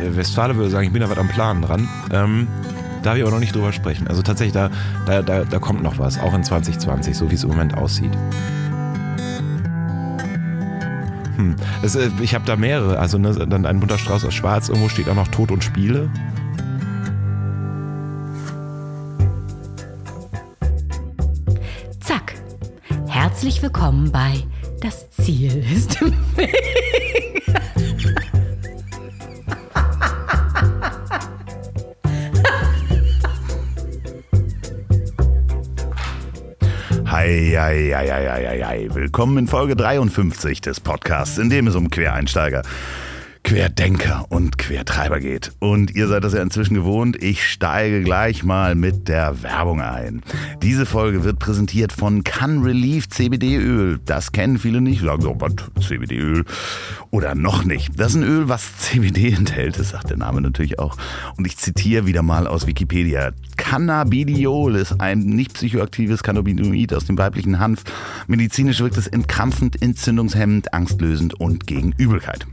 [0.00, 1.88] Westfale würde sagen, ich bin da was am Planen dran.
[2.12, 2.48] Ähm,
[3.02, 4.08] darf ich aber noch nicht drüber sprechen.
[4.08, 4.70] Also tatsächlich, da,
[5.06, 8.12] da, da, da kommt noch was, auch in 2020, so wie es im Moment aussieht.
[11.36, 11.56] Hm.
[11.82, 14.88] Das, äh, ich habe da mehrere, also ne, dann ein bunter Strauß aus Schwarz, irgendwo
[14.88, 16.10] steht auch noch Tod und Spiele.
[22.00, 22.34] Zack.
[23.06, 24.34] Herzlich willkommen bei
[24.80, 27.23] Das Ziel ist im Weg.
[37.56, 38.94] Ei, ei, ei, ei, ei, ei, ei.
[38.94, 42.62] Willkommen in Folge 53 des Podcasts, in dem es um Quereinsteiger
[43.54, 45.52] Querdenker und Quertreiber geht.
[45.60, 47.22] Und ihr seid das ja inzwischen gewohnt.
[47.22, 50.22] Ich steige gleich mal mit der Werbung ein.
[50.60, 54.00] Diese Folge wird präsentiert von Can Relief CBD-Öl.
[54.04, 55.02] Das kennen viele nicht.
[55.02, 55.52] Sagen so, was?
[55.86, 56.44] CBD-Öl?
[57.12, 57.92] Oder noch nicht.
[57.96, 59.78] Das ist ein Öl, was CBD enthält.
[59.78, 60.96] Das sagt der Name natürlich auch.
[61.36, 63.30] Und ich zitiere wieder mal aus Wikipedia.
[63.56, 67.84] Cannabidiol ist ein nicht psychoaktives Cannabinoid aus dem weiblichen Hanf.
[68.26, 72.48] Medizinisch wirkt es entkrampfend, entzündungshemmend, angstlösend und gegen Übelkeit.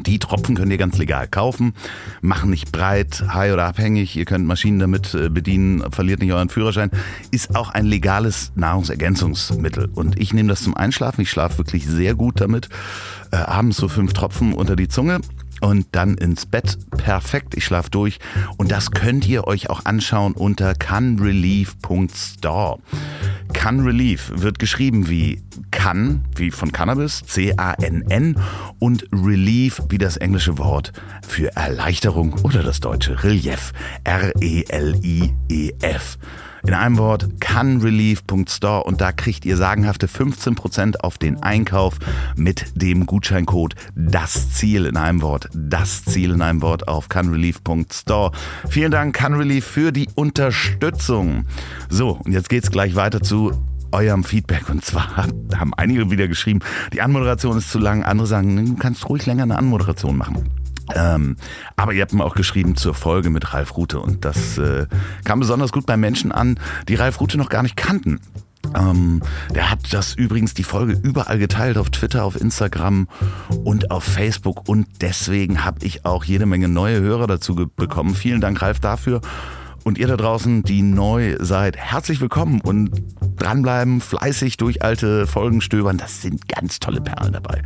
[0.00, 1.74] Die Tropfen könnt ihr ganz legal kaufen,
[2.22, 4.16] machen nicht breit, high oder abhängig.
[4.16, 6.90] Ihr könnt Maschinen damit äh, bedienen, verliert nicht euren Führerschein.
[7.30, 9.90] Ist auch ein legales Nahrungsergänzungsmittel.
[9.94, 11.20] Und ich nehme das zum Einschlafen.
[11.20, 12.70] Ich schlafe wirklich sehr gut damit.
[13.30, 15.20] Äh, abends so fünf Tropfen unter die Zunge
[15.62, 16.78] und dann ins Bett.
[16.90, 18.18] Perfekt, ich schlafe durch.
[18.56, 22.78] Und das könnt ihr euch auch anschauen unter canrelief.store.
[23.52, 28.36] Can Relief wird geschrieben wie Can, wie von Cannabis, C-A-N-N
[28.78, 30.92] und Relief wie das englische Wort
[31.26, 33.72] für Erleichterung oder das deutsche Relief,
[34.04, 34.58] R-E-L-I-E-F.
[36.64, 41.98] In einem Wort canrelief.store und da kriegt ihr sagenhafte 15% auf den Einkauf
[42.36, 48.30] mit dem Gutscheincode das Ziel in einem Wort, das Ziel in einem Wort auf canrelief.store.
[48.68, 51.46] Vielen Dank Canrelief für die Unterstützung.
[51.88, 53.52] So, und jetzt geht's gleich weiter zu
[53.90, 54.68] eurem Feedback.
[54.68, 55.16] Und zwar
[55.56, 56.60] haben einige wieder geschrieben,
[56.92, 58.04] die Anmoderation ist zu lang.
[58.04, 60.61] Andere sagen, du kannst ruhig länger eine Anmoderation machen.
[60.94, 61.36] Ähm,
[61.76, 64.86] aber ihr habt mir auch geschrieben zur Folge mit Ralf Rute und das äh,
[65.24, 68.20] kam besonders gut bei Menschen an, die Ralf Rute noch gar nicht kannten.
[68.74, 69.22] Ähm,
[69.54, 73.08] der hat das übrigens die Folge überall geteilt, auf Twitter, auf Instagram
[73.64, 74.68] und auf Facebook.
[74.68, 78.14] Und deswegen habe ich auch jede Menge neue Hörer dazu bekommen.
[78.14, 79.20] Vielen Dank, Ralf, dafür.
[79.84, 82.90] Und ihr da draußen, die neu seid, herzlich willkommen und
[83.36, 85.98] dranbleiben, fleißig durch alte Folgen stöbern.
[85.98, 87.62] Das sind ganz tolle Perlen dabei.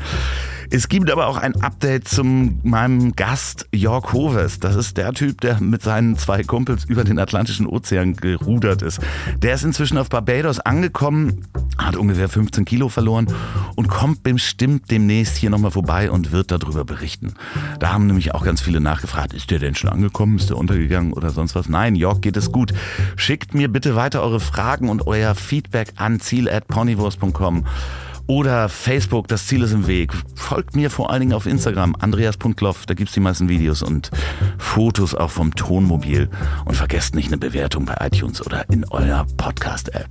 [0.71, 4.59] Es gibt aber auch ein Update zu meinem Gast Jörg Hoves.
[4.59, 9.01] Das ist der Typ, der mit seinen zwei Kumpels über den Atlantischen Ozean gerudert ist.
[9.39, 11.47] Der ist inzwischen auf Barbados angekommen,
[11.79, 13.29] hat ungefähr 15 Kilo verloren
[13.77, 17.35] und kommt bestimmt demnächst hier nochmal vorbei und wird darüber berichten.
[17.79, 21.13] Da haben nämlich auch ganz viele nachgefragt, ist der denn schon angekommen, ist der untergegangen
[21.13, 21.69] oder sonst was?
[21.69, 22.73] Nein, Jörg geht es gut.
[23.17, 27.65] Schickt mir bitte weiter eure Fragen und euer Feedback an ziel.ponywurst.com
[28.27, 30.13] oder Facebook, das Ziel ist im Weg.
[30.35, 34.11] Folgt mir vor allen Dingen auf Instagram, Andreas.kloff, da gibt's die meisten Videos und
[34.59, 36.29] Fotos auch vom Tonmobil.
[36.65, 40.09] Und vergesst nicht eine Bewertung bei iTunes oder in eurer Podcast-App.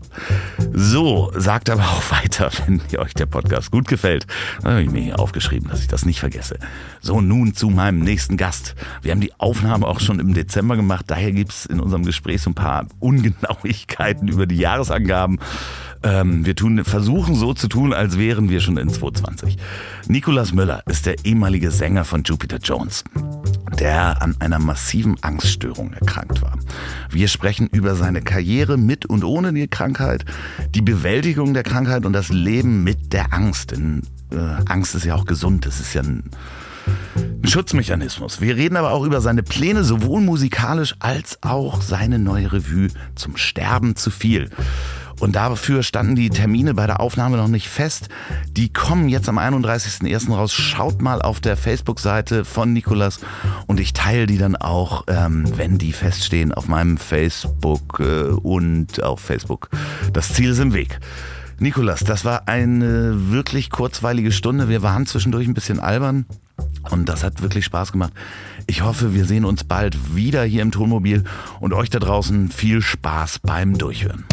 [0.73, 4.25] So, sagt aber auch weiter, wenn ihr euch der Podcast gut gefällt.
[4.61, 6.57] Da habe ich mir hier aufgeschrieben, dass ich das nicht vergesse.
[7.01, 8.75] So, nun zu meinem nächsten Gast.
[9.01, 12.51] Wir haben die Aufnahme auch schon im Dezember gemacht, daher gibt's in unserem Gespräch so
[12.51, 15.39] ein paar Ungenauigkeiten über die Jahresangaben.
[16.05, 19.57] Ähm, wir tun, versuchen so zu tun, als wären wir schon in 2020.
[20.07, 23.03] Nicolas Müller ist der ehemalige Sänger von Jupiter Jones,
[23.79, 26.59] der an einer massiven Angststörung erkrankt war.
[27.09, 30.25] Wir sprechen über seine Karriere mit und ohne die Krankheit,
[30.75, 33.71] die Bewältigung der Krankheit und das Leben mit der Angst.
[33.71, 36.29] Denn äh, Angst ist ja auch gesund, es ist ja ein
[37.45, 38.41] ein Schutzmechanismus.
[38.41, 43.37] Wir reden aber auch über seine Pläne, sowohl musikalisch als auch seine neue Revue zum
[43.37, 44.49] Sterben zu viel.
[45.19, 48.09] Und dafür standen die Termine bei der Aufnahme noch nicht fest.
[48.51, 50.33] Die kommen jetzt am 31.01.
[50.33, 50.53] raus.
[50.53, 53.19] Schaut mal auf der Facebook-Seite von Nikolas
[53.67, 59.01] und ich teile die dann auch, ähm, wenn die feststehen, auf meinem Facebook äh, und
[59.03, 59.69] auf Facebook.
[60.13, 60.99] Das Ziel ist im Weg.
[61.57, 64.67] Nikolas, das war eine wirklich kurzweilige Stunde.
[64.67, 66.25] Wir waren zwischendurch ein bisschen albern.
[66.91, 68.13] Und das hat wirklich Spaß gemacht.
[68.67, 71.23] Ich hoffe, wir sehen uns bald wieder hier im Tonmobil
[71.59, 74.25] und euch da draußen viel Spaß beim Durchhören.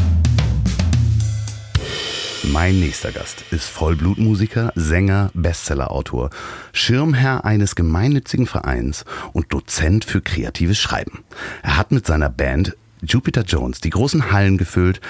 [2.51, 6.31] Mein nächster Gast ist Vollblutmusiker, Sänger, Bestsellerautor,
[6.73, 11.23] Schirmherr eines gemeinnützigen Vereins und Dozent für kreatives Schreiben.
[11.63, 15.01] Er hat mit seiner Band Jupiter Jones die großen Hallen gefüllt,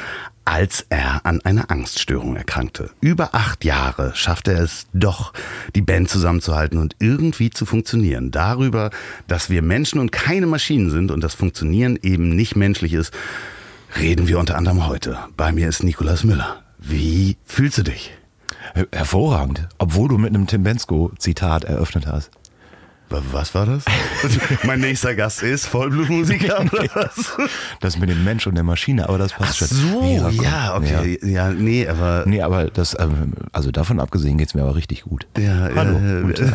[0.44, 2.90] als er an einer Angststörung erkrankte.
[3.00, 5.32] Über acht Jahre schaffte er es doch,
[5.74, 8.30] die Band zusammenzuhalten und irgendwie zu funktionieren.
[8.30, 8.90] Darüber,
[9.26, 13.14] dass wir Menschen und keine Maschinen sind und das Funktionieren eben nicht menschlich ist,
[13.98, 15.18] reden wir unter anderem heute.
[15.36, 16.61] Bei mir ist Nikolas Müller.
[16.82, 18.12] Wie fühlst du dich?
[18.92, 22.30] Hervorragend, obwohl du mit einem Tim Bensko-Zitat eröffnet hast.
[23.08, 23.84] Was war das?
[24.64, 27.32] mein nächster Gast ist Vollblutmusiker oder was?
[27.80, 29.76] Das mit dem Mensch und der Maschine, aber das passt Ach schon.
[29.76, 31.18] so, Ja, ja, okay.
[31.22, 31.50] Ja.
[31.50, 32.24] nee, aber.
[32.26, 35.26] Nee, aber das, ähm, also davon abgesehen geht's mir aber richtig gut.
[35.36, 35.98] Ja, Hallo.
[35.98, 36.52] äh, äh,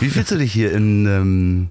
[0.00, 1.70] wie fühlst du dich hier in ähm,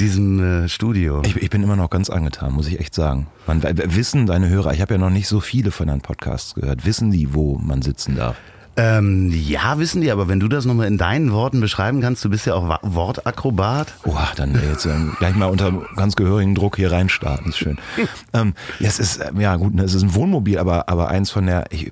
[0.00, 1.22] diesem äh, Studio?
[1.24, 3.26] Ich, ich bin immer noch ganz angetan, muss ich echt sagen.
[3.46, 6.84] Man, wissen deine Hörer, ich habe ja noch nicht so viele von deinen Podcasts gehört,
[6.84, 8.36] wissen die, wo man sitzen darf?
[8.76, 12.30] Ähm, ja, wissen die, aber wenn du das nochmal in deinen Worten beschreiben kannst, du
[12.30, 13.92] bist ja auch Wortakrobat.
[14.04, 17.78] Oha, dann jetzt ähm, gleich mal unter ganz gehörigen Druck hier reinstarten, ist schön.
[18.32, 21.30] ähm, ja, es ist, ähm, ja gut, ne, es ist ein Wohnmobil, aber, aber eins
[21.30, 21.90] von der, ich äh,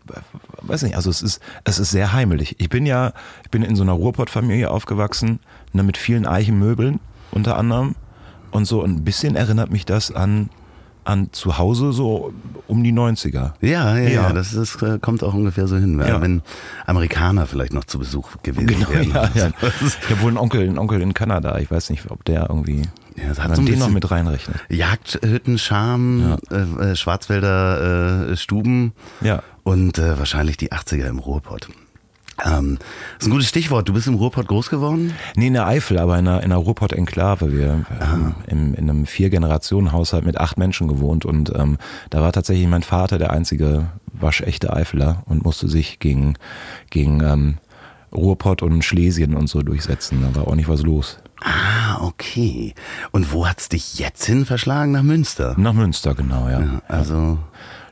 [0.62, 2.56] weiß nicht, also es ist, es ist sehr heimelig.
[2.58, 3.12] Ich bin ja,
[3.42, 5.40] ich bin in so einer Ruhrpott-Familie aufgewachsen,
[5.72, 7.94] ne, mit vielen Eichenmöbeln unter anderem
[8.50, 10.48] und so ein bisschen erinnert mich das an,
[11.04, 12.32] an zu Hause so
[12.66, 13.52] um die 90er.
[13.62, 14.32] Ja, ja, ja, Ja.
[14.32, 16.20] das ist, äh, kommt auch ungefähr so hin, Ja.
[16.20, 16.42] wenn
[16.86, 19.10] Amerikaner vielleicht noch zu Besuch gewesen Genau, wären.
[19.10, 19.50] ja, ja.
[19.80, 21.58] Ich habe wohl einen Onkel, einen Onkel in Kanada.
[21.58, 22.82] Ich weiß nicht, ob der irgendwie
[23.16, 24.56] Ja, das hat so ein den noch mit reinrechnet.
[24.68, 28.92] Jagdhütten, Charme, äh, äh, Schwarzwälder äh, Stuben
[29.22, 29.42] Ja.
[29.64, 31.68] und äh, wahrscheinlich die 80er im Ruhrpott.
[32.44, 33.88] Ähm, das ist ein gutes Stichwort.
[33.88, 35.14] Du bist im Ruhrpott groß geworden?
[35.34, 37.52] Nee, in der Eifel, aber in einer, in einer Ruhrpott-Enklave.
[37.52, 41.78] Wir haben im, in einem Vier-Generationen-Haushalt mit acht Menschen gewohnt und ähm,
[42.10, 46.34] da war tatsächlich mein Vater der einzige waschechte Eifeler und musste sich gegen,
[46.90, 47.58] gegen ähm,
[48.12, 50.22] Ruhrpott und Schlesien und so durchsetzen.
[50.22, 51.18] Da war auch nicht was los.
[51.42, 52.74] Ah, okay.
[53.12, 54.92] Und wo hat's dich jetzt hin verschlagen?
[54.92, 55.54] Nach Münster?
[55.56, 56.60] Nach Münster, genau, ja.
[56.60, 57.38] Ja, also,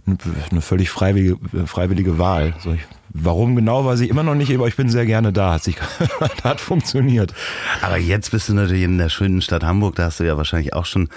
[0.07, 0.17] Eine,
[0.51, 2.55] eine völlig freiwillige, freiwillige Wahl.
[2.61, 2.81] So, ich,
[3.23, 5.55] warum genau, weiß ich immer noch nicht, aber ich bin sehr gerne da.
[5.55, 5.77] Hat, sich,
[6.45, 7.35] hat funktioniert.
[7.83, 9.97] aber jetzt bist du natürlich in der schönen Stadt Hamburg.
[9.97, 11.09] Da hast du ja wahrscheinlich auch schon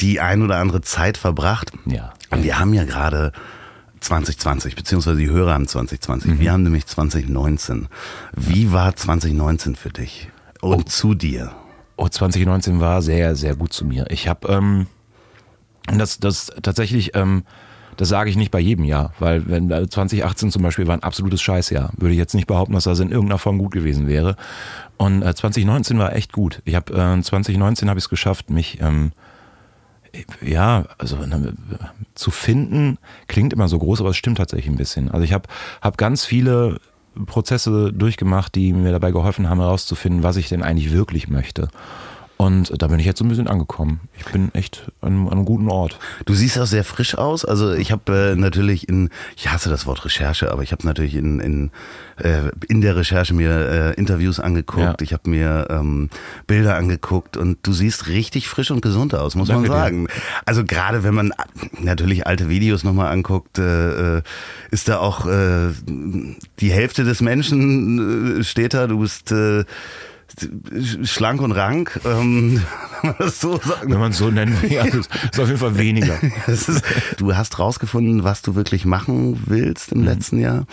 [0.00, 1.72] die ein oder andere Zeit verbracht.
[1.86, 2.12] Ja.
[2.30, 3.32] Und wir haben ja gerade
[4.00, 6.38] 2020, beziehungsweise die Hörer haben 2020.
[6.38, 7.88] Wir haben nämlich 2019.
[8.34, 10.30] Wie war 2019 für dich?
[10.60, 11.52] Und zu dir?
[11.96, 14.06] Oh, 2019 war sehr, sehr gut zu mir.
[14.10, 14.86] Ich habe ähm,
[15.86, 17.44] das, das tatsächlich, ähm,
[17.98, 21.02] das sage ich nicht bei jedem Jahr, weil wenn äh, 2018 zum Beispiel war ein
[21.02, 24.36] absolutes Scheißjahr, würde ich jetzt nicht behaupten, dass das in irgendeiner Form gut gewesen wäre.
[24.96, 26.62] Und äh, 2019 war echt gut.
[26.64, 29.10] Ich habe äh, 2019 habe ich es geschafft, mich ähm,
[30.40, 31.54] ja, also ne,
[32.14, 35.10] zu finden klingt immer so groß, aber es stimmt tatsächlich ein bisschen.
[35.10, 35.48] Also ich habe
[35.82, 36.80] hab ganz viele
[37.26, 41.68] Prozesse durchgemacht, die mir dabei geholfen haben, herauszufinden, was ich denn eigentlich wirklich möchte.
[42.40, 43.98] Und da bin ich jetzt so ein bisschen angekommen.
[44.16, 45.98] Ich bin echt an, an einem guten Ort.
[46.24, 47.44] Du siehst auch sehr frisch aus.
[47.44, 51.16] Also ich habe äh, natürlich in, ich hasse das Wort Recherche, aber ich habe natürlich
[51.16, 51.70] in, in,
[52.16, 55.04] äh, in der Recherche mir äh, Interviews angeguckt, Ja.
[55.04, 56.10] ich habe mir ähm,
[56.46, 59.74] Bilder angeguckt und du siehst richtig frisch und gesund aus, muss man Danke dir.
[59.76, 60.06] sagen.
[60.46, 61.32] Also gerade wenn man
[61.80, 64.22] natürlich alte Videos nochmal anguckt, äh, äh,
[64.70, 65.70] ist da auch äh,
[66.60, 69.64] die Hälfte des Menschen äh, steht da, du bist äh,
[71.04, 72.62] schlank und rank, ähm,
[73.02, 75.58] wenn man das so sagen Wenn man es so nennen will, ja, ist, auf jeden
[75.58, 76.18] Fall weniger.
[76.46, 76.82] ist,
[77.16, 80.66] du hast rausgefunden, was du wirklich machen willst im letzten Jahr.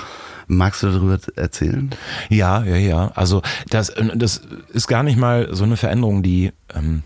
[0.47, 1.89] Magst du darüber erzählen?
[2.29, 3.11] Ja, ja, ja.
[3.15, 4.41] Also das, das
[4.73, 7.03] ist gar nicht mal so eine Veränderung, die, ähm,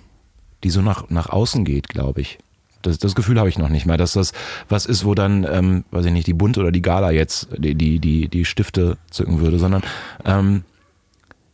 [0.64, 2.40] die so nach, nach außen geht, glaube ich.
[2.82, 4.32] Das, das Gefühl habe ich noch nicht mal, dass das
[4.68, 7.76] was ist, wo dann, ähm, weiß ich nicht, die Bund oder die Gala jetzt die,
[7.76, 9.84] die, die, die Stifte zücken würde, sondern
[10.26, 10.64] ähm,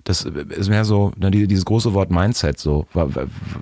[0.06, 2.86] das ist mehr so, ne, die- dieses große Wort Mindset, so,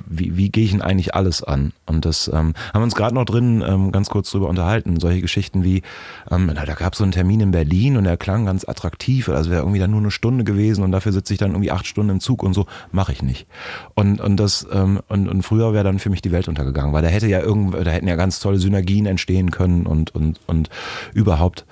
[0.07, 1.71] wie, wie gehe ich denn eigentlich alles an?
[1.85, 5.00] Und das ähm, haben wir uns gerade noch drin ähm, ganz kurz drüber unterhalten.
[5.00, 5.81] Solche Geschichten wie,
[6.29, 9.29] ähm, na, da gab es so einen Termin in Berlin und der klang ganz attraktiv,
[9.29, 11.88] also wäre irgendwie dann nur eine Stunde gewesen und dafür sitze ich dann irgendwie acht
[11.88, 13.47] Stunden im Zug und so, mache ich nicht.
[13.95, 17.03] Und, und das, ähm, und, und früher wäre dann für mich die Welt untergegangen, weil
[17.03, 20.69] da hätte ja irgend, da hätten ja ganz tolle Synergien entstehen können und, und, und
[21.13, 21.65] überhaupt.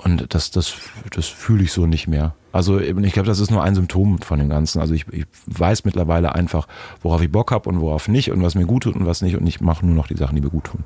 [0.00, 0.74] Und das, das,
[1.10, 2.34] das fühle ich so nicht mehr.
[2.52, 4.80] Also ich glaube, das ist nur ein Symptom von dem Ganzen.
[4.80, 6.68] Also ich, ich weiß mittlerweile einfach,
[7.02, 9.36] worauf ich Bock habe und worauf nicht und was mir gut tut und was nicht.
[9.36, 10.84] Und ich mache nur noch die Sachen, die mir gut tun.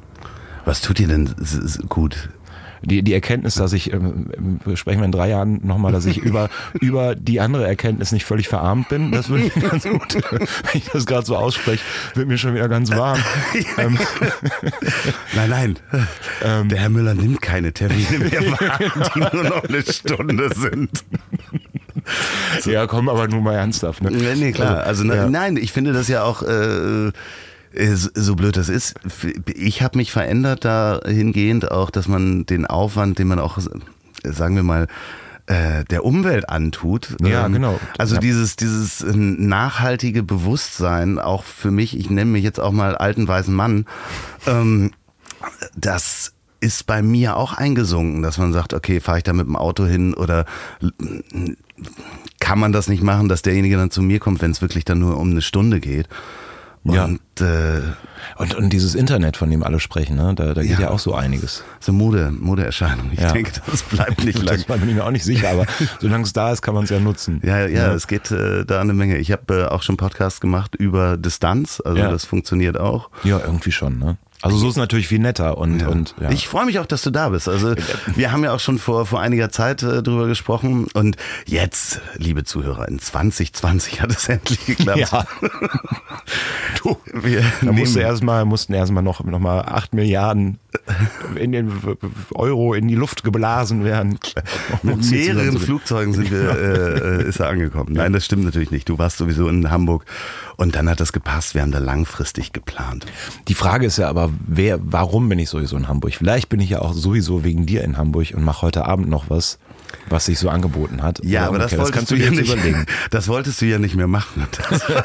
[0.64, 1.34] Was tut dir denn
[1.90, 2.30] gut?
[2.82, 4.26] Die, die Erkenntnis, dass ich, ähm,
[4.74, 8.48] sprechen wir in drei Jahren nochmal, dass ich über, über die andere Erkenntnis nicht völlig
[8.48, 11.82] verarmt bin, das würde mir ganz gut, wenn ich das gerade so ausspreche,
[12.14, 13.18] wird mir schon wieder ganz warm.
[13.78, 13.98] ähm,
[15.34, 15.78] Nein, nein.
[16.42, 16.68] Ähm.
[16.68, 18.78] Der Herr Müller nimmt keine Termine mehr wahr,
[19.14, 21.04] die nur noch eine Stunde sind.
[22.64, 24.02] ja, komm, aber nur mal ernsthaft.
[24.02, 24.10] Ne?
[24.10, 24.84] Nee, nee, klar.
[24.84, 25.28] Also, na, ja.
[25.28, 26.42] nein, ich finde das ja auch.
[26.42, 27.12] Äh,
[27.74, 28.94] so blöd das ist,
[29.46, 33.58] ich habe mich verändert dahingehend auch, dass man den Aufwand, den man auch,
[34.22, 34.88] sagen wir mal,
[35.46, 37.16] äh, der Umwelt antut.
[37.20, 37.80] Ja, ähm, genau.
[37.98, 38.20] Also ja.
[38.20, 43.54] dieses, dieses nachhaltige Bewusstsein, auch für mich, ich nenne mich jetzt auch mal alten weißen
[43.54, 43.86] Mann,
[44.46, 44.92] ähm,
[45.74, 49.56] das ist bei mir auch eingesunken, dass man sagt, okay, fahre ich da mit dem
[49.56, 50.46] Auto hin oder
[52.38, 55.00] kann man das nicht machen, dass derjenige dann zu mir kommt, wenn es wirklich dann
[55.00, 56.08] nur um eine Stunde geht.
[56.84, 57.04] Ja.
[57.04, 57.80] Und, äh,
[58.38, 60.32] und, und dieses Internet, von dem alle sprechen, ne?
[60.34, 60.80] da, da geht ja.
[60.80, 61.62] ja auch so einiges.
[61.78, 63.10] So Mode, Modeerscheinung.
[63.12, 63.32] Ich Ja.
[63.32, 64.56] denke, das bleibt nicht lang.
[64.56, 65.66] Das bin ich mir auch nicht sicher, aber
[66.00, 67.40] solange es da ist, kann man es ja nutzen.
[67.44, 69.18] Ja, ja, ja, es geht äh, da eine Menge.
[69.18, 72.10] Ich habe äh, auch schon Podcasts gemacht über Distanz, also Ja.
[72.10, 73.10] das funktioniert auch.
[73.22, 73.98] Ja, irgendwie schon.
[74.00, 74.16] Ne?
[74.42, 76.30] Also so ist natürlich viel netter und, und ja.
[76.30, 77.48] Ich freue mich auch, dass du da bist.
[77.48, 77.74] Also
[78.14, 82.42] wir haben ja auch schon vor, vor einiger Zeit äh, drüber gesprochen und jetzt, liebe
[82.44, 84.98] Zuhörer, in 2020 hat es endlich geklappt.
[84.98, 85.26] ja.
[86.82, 90.58] du, Wir da musste erstmal, mussten erstmal noch, noch mal 8 Milliarden
[91.36, 91.72] in den
[92.34, 94.18] Euro in die Luft geblasen werden.
[94.82, 96.50] Mit mehreren Flugzeugen sind wir,
[97.20, 97.92] äh, ist er angekommen.
[97.92, 98.88] Nein, das stimmt natürlich nicht.
[98.88, 100.04] Du warst sowieso in Hamburg
[100.56, 101.54] und dann hat das gepasst.
[101.54, 103.06] Wir haben da langfristig geplant.
[103.48, 106.14] Die Frage ist ja aber, wer, warum bin ich sowieso in Hamburg?
[106.14, 109.30] Vielleicht bin ich ja auch sowieso wegen dir in Hamburg und mache heute Abend noch
[109.30, 109.58] was,
[110.08, 111.20] was sich so angeboten hat.
[111.24, 112.52] Ja, aber das wolltest kannst du ja jetzt nicht.
[112.52, 112.86] überlegen.
[113.10, 114.46] Das wolltest du ja nicht mehr machen.
[114.68, 115.04] Das ja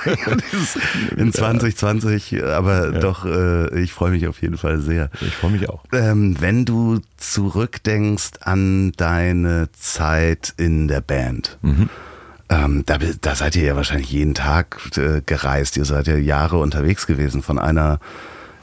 [1.17, 5.09] in 2020, aber doch, äh, ich freue mich auf jeden Fall sehr.
[5.21, 5.83] Ich freue mich auch.
[5.91, 11.57] Ähm, wenn du zurückdenkst an deine Zeit in der Band,
[12.49, 15.77] ähm, da, da seid ihr ja wahrscheinlich jeden Tag äh, gereist.
[15.77, 17.99] Ihr seid ja Jahre unterwegs gewesen, von einer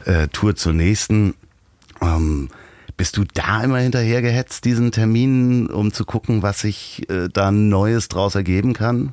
[0.04, 1.35] äh, Tour zur nächsten.
[2.00, 2.49] Ähm,
[2.97, 7.51] bist du da immer hinterher gehetzt, diesen Terminen, um zu gucken, was sich äh, da
[7.51, 9.13] Neues draus ergeben kann?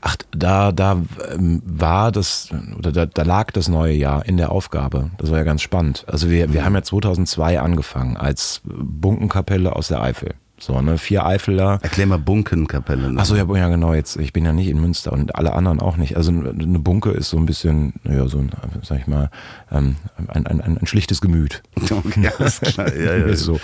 [0.00, 1.02] Ach, da, da
[1.32, 5.10] ähm, war das, oder da, da lag das neue Jahr in der Aufgabe.
[5.18, 6.04] Das war ja ganz spannend.
[6.06, 10.34] Also wir, wir haben ja 2002 angefangen als Bunkenkapelle aus der Eifel.
[10.58, 11.78] So, ne, vier Eifeler.
[11.82, 13.10] Erklär mal Bunkenkapelle.
[13.10, 13.20] noch.
[13.20, 15.98] Achso, ja, ja, genau, jetzt, ich bin ja nicht in Münster und alle anderen auch
[15.98, 16.16] nicht.
[16.16, 18.50] Also eine Bunke ist so ein bisschen, naja, so ein,
[18.82, 19.30] sag ich mal,
[19.70, 21.62] ähm, ein, ein, ein, ein schlichtes Gemüt.
[21.90, 22.94] Okay, alles klar.
[22.94, 23.36] Ja, ja.
[23.36, 23.60] So,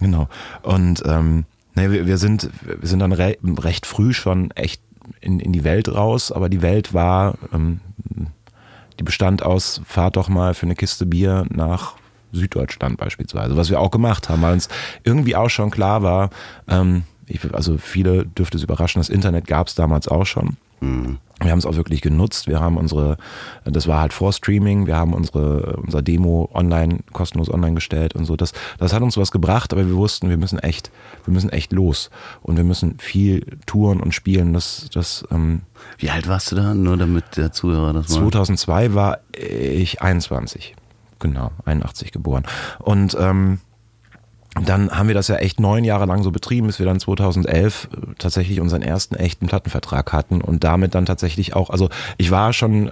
[0.00, 0.28] genau.
[0.62, 4.80] Und ähm, ne, wir, wir sind, wir sind dann re recht früh schon echt
[5.20, 7.80] in, in die Welt raus, aber die Welt war, ähm,
[8.98, 11.96] die bestand aus, fahrt doch mal für eine Kiste Bier nach
[12.32, 14.68] Süddeutschland beispielsweise, was wir auch gemacht haben, weil uns
[15.04, 16.30] irgendwie auch schon klar war,
[16.68, 20.56] ähm, ich, also viele dürfte es überraschen, das Internet gab es damals auch schon.
[21.40, 22.48] Wir haben es auch wirklich genutzt.
[22.48, 23.16] Wir haben unsere,
[23.64, 28.24] das war halt vor Streaming, wir haben unsere, unser Demo online, kostenlos online gestellt und
[28.24, 28.36] so.
[28.36, 30.90] Das, das hat uns was gebracht, aber wir wussten, wir müssen echt,
[31.24, 32.10] wir müssen echt los.
[32.42, 34.52] Und wir müssen viel touren und spielen.
[34.52, 35.62] Das, das, ähm,
[35.98, 36.74] Wie alt warst du da?
[36.74, 38.18] Nur damit der Zuhörer das mal.
[38.18, 40.74] 2002 war ich 21.
[41.22, 42.42] Genau, 81 geboren.
[42.80, 43.60] Und ähm,
[44.60, 47.88] dann haben wir das ja echt neun Jahre lang so betrieben, bis wir dann 2011
[47.92, 52.52] äh, tatsächlich unseren ersten echten Plattenvertrag hatten und damit dann tatsächlich auch, also ich war
[52.52, 52.90] schon äh,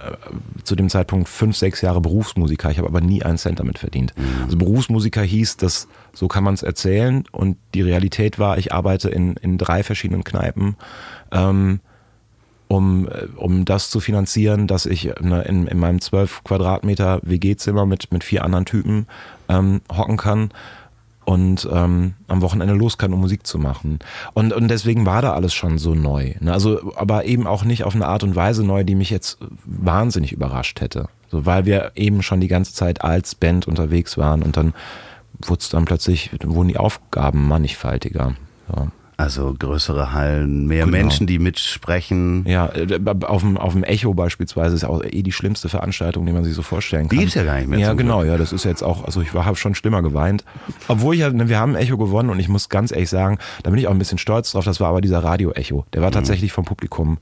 [0.63, 4.13] zu dem Zeitpunkt fünf, sechs Jahre Berufsmusiker, ich habe aber nie einen Cent damit verdient.
[4.45, 9.09] Also Berufsmusiker hieß, dass so kann man es erzählen und die Realität war, ich arbeite
[9.09, 10.77] in, in drei verschiedenen Kneipen.
[11.33, 11.81] Ähm,
[12.71, 18.13] um, um das zu finanzieren, dass ich ne, in, in meinem 12 Quadratmeter WG-Zimmer mit,
[18.13, 19.07] mit vier anderen Typen
[19.49, 20.51] ähm, hocken kann
[21.25, 23.99] und ähm, am Wochenende los kann, um Musik zu machen.
[24.33, 26.35] Und, und deswegen war da alles schon so neu.
[26.39, 26.53] Ne?
[26.53, 30.31] Also, aber eben auch nicht auf eine Art und Weise neu, die mich jetzt wahnsinnig
[30.31, 31.09] überrascht hätte.
[31.29, 34.73] So, weil wir eben schon die ganze Zeit als Band unterwegs waren und dann
[35.45, 38.35] wurde dann plötzlich, wurden die Aufgaben mannigfaltiger.
[38.73, 38.87] Ja.
[39.21, 40.97] Also größere Hallen, mehr Genau.
[40.97, 42.43] Menschen, die mitsprechen.
[42.47, 46.25] Ja, äh, auf dem, auf dem Echo beispielsweise ist ja auch eh die schlimmste Veranstaltung,
[46.25, 47.09] die man sich so vorstellen kann.
[47.09, 49.33] Die gibt's ja gar nicht mehr Ja, genau, ja, das ist jetzt auch, also ich
[49.33, 50.43] habe schon schlimmer geweint.
[50.87, 53.69] Obwohl ich ja, ne, wir haben Echo gewonnen und ich muss ganz ehrlich sagen, da
[53.69, 55.85] bin ich auch ein bisschen stolz drauf, das war aber dieser Radio-Echo.
[55.93, 56.13] Der war Mhm.
[56.13, 57.17] tatsächlich vom Publikum.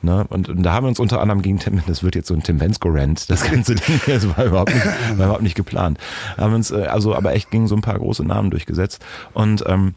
[0.00, 0.24] Ne?
[0.28, 2.42] Und, und da haben wir uns unter anderem gegen Tim, das wird jetzt so ein
[2.44, 4.86] Tim Bensko-Rant, das ganze Ding, das war überhaupt nicht,
[5.16, 5.98] war überhaupt nicht geplant.
[6.36, 9.04] Haben uns, äh, also aber echt gegen so ein paar große Namen durchgesetzt.
[9.34, 9.94] Und ähm,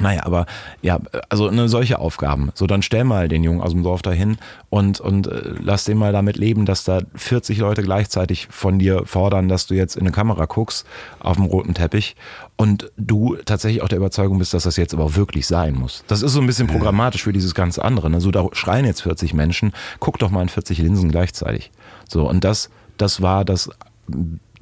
[0.00, 0.46] naja, aber
[0.82, 0.98] ja,
[1.28, 2.50] also eine solche Aufgaben.
[2.54, 5.98] So, dann stell mal den Jungen aus dem Dorf dahin und, und äh, lass den
[5.98, 10.02] mal damit leben, dass da 40 Leute gleichzeitig von dir fordern, dass du jetzt in
[10.02, 10.84] eine Kamera guckst
[11.20, 12.16] auf dem roten Teppich
[12.56, 16.04] und du tatsächlich auch der Überzeugung bist, dass das jetzt aber wirklich sein muss.
[16.08, 18.10] Das ist so ein bisschen programmatisch für dieses ganze andere.
[18.10, 18.20] Ne?
[18.20, 21.70] So, da schreien jetzt 40 Menschen, guck doch mal in 40 Linsen gleichzeitig.
[22.08, 23.70] So, und das, das war das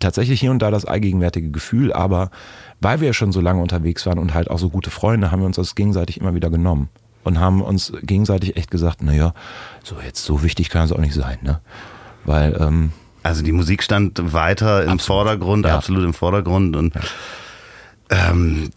[0.03, 2.31] tatsächlich hier und da das allgegenwärtige Gefühl, aber
[2.83, 5.47] weil wir schon so lange unterwegs waren und halt auch so gute Freunde, haben wir
[5.47, 6.89] uns das gegenseitig immer wieder genommen
[7.25, 9.35] und haben uns gegenseitig echt gesagt, naja,
[9.85, 11.61] so jetzt so wichtig kann es auch nicht sein, ne?
[12.25, 12.93] Weil, ähm,
[13.25, 15.03] Also die Musik stand weiter im Absolut.
[15.25, 15.77] Vordergrund, Ja.
[15.77, 16.75] absolut im Vordergrund.
[16.77, 16.93] Und
[18.11, 18.71] ähm,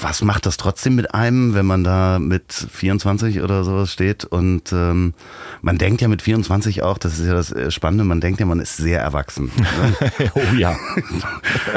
[0.00, 4.24] was macht das trotzdem mit einem, wenn man da mit 24 oder sowas steht?
[4.24, 5.14] Und ähm,
[5.60, 8.46] man denkt ja mit 24 auch, das ist ja das äh, Spannende, man denkt ja,
[8.46, 9.50] man ist sehr erwachsen.
[9.56, 10.30] Ne?
[10.34, 10.76] oh ja.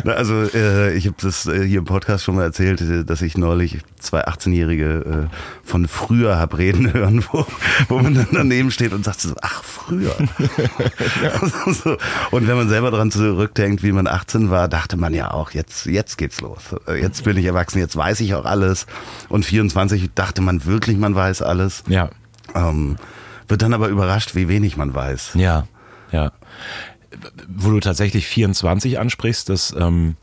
[0.05, 3.37] Also äh, ich habe das äh, hier im Podcast schon mal erzählt, äh, dass ich
[3.37, 7.45] neulich zwei 18-Jährige äh, von früher hab reden hören, wo,
[7.89, 10.15] wo man dann daneben steht und sagt so, ach früher.
[11.67, 11.97] so.
[12.31, 15.85] Und wenn man selber dran zurückdenkt, wie man 18 war, dachte man ja auch, jetzt,
[15.85, 16.75] jetzt geht's los.
[16.99, 18.85] Jetzt bin ich erwachsen, jetzt weiß ich auch alles.
[19.29, 21.83] Und 24 dachte man wirklich, man weiß alles.
[21.87, 22.09] Ja.
[22.53, 22.97] Ähm,
[23.47, 25.31] wird dann aber überrascht, wie wenig man weiß.
[25.35, 25.67] Ja,
[26.11, 26.31] ja.
[27.47, 30.17] Wo du tatsächlich 24 ansprichst, das, ähm,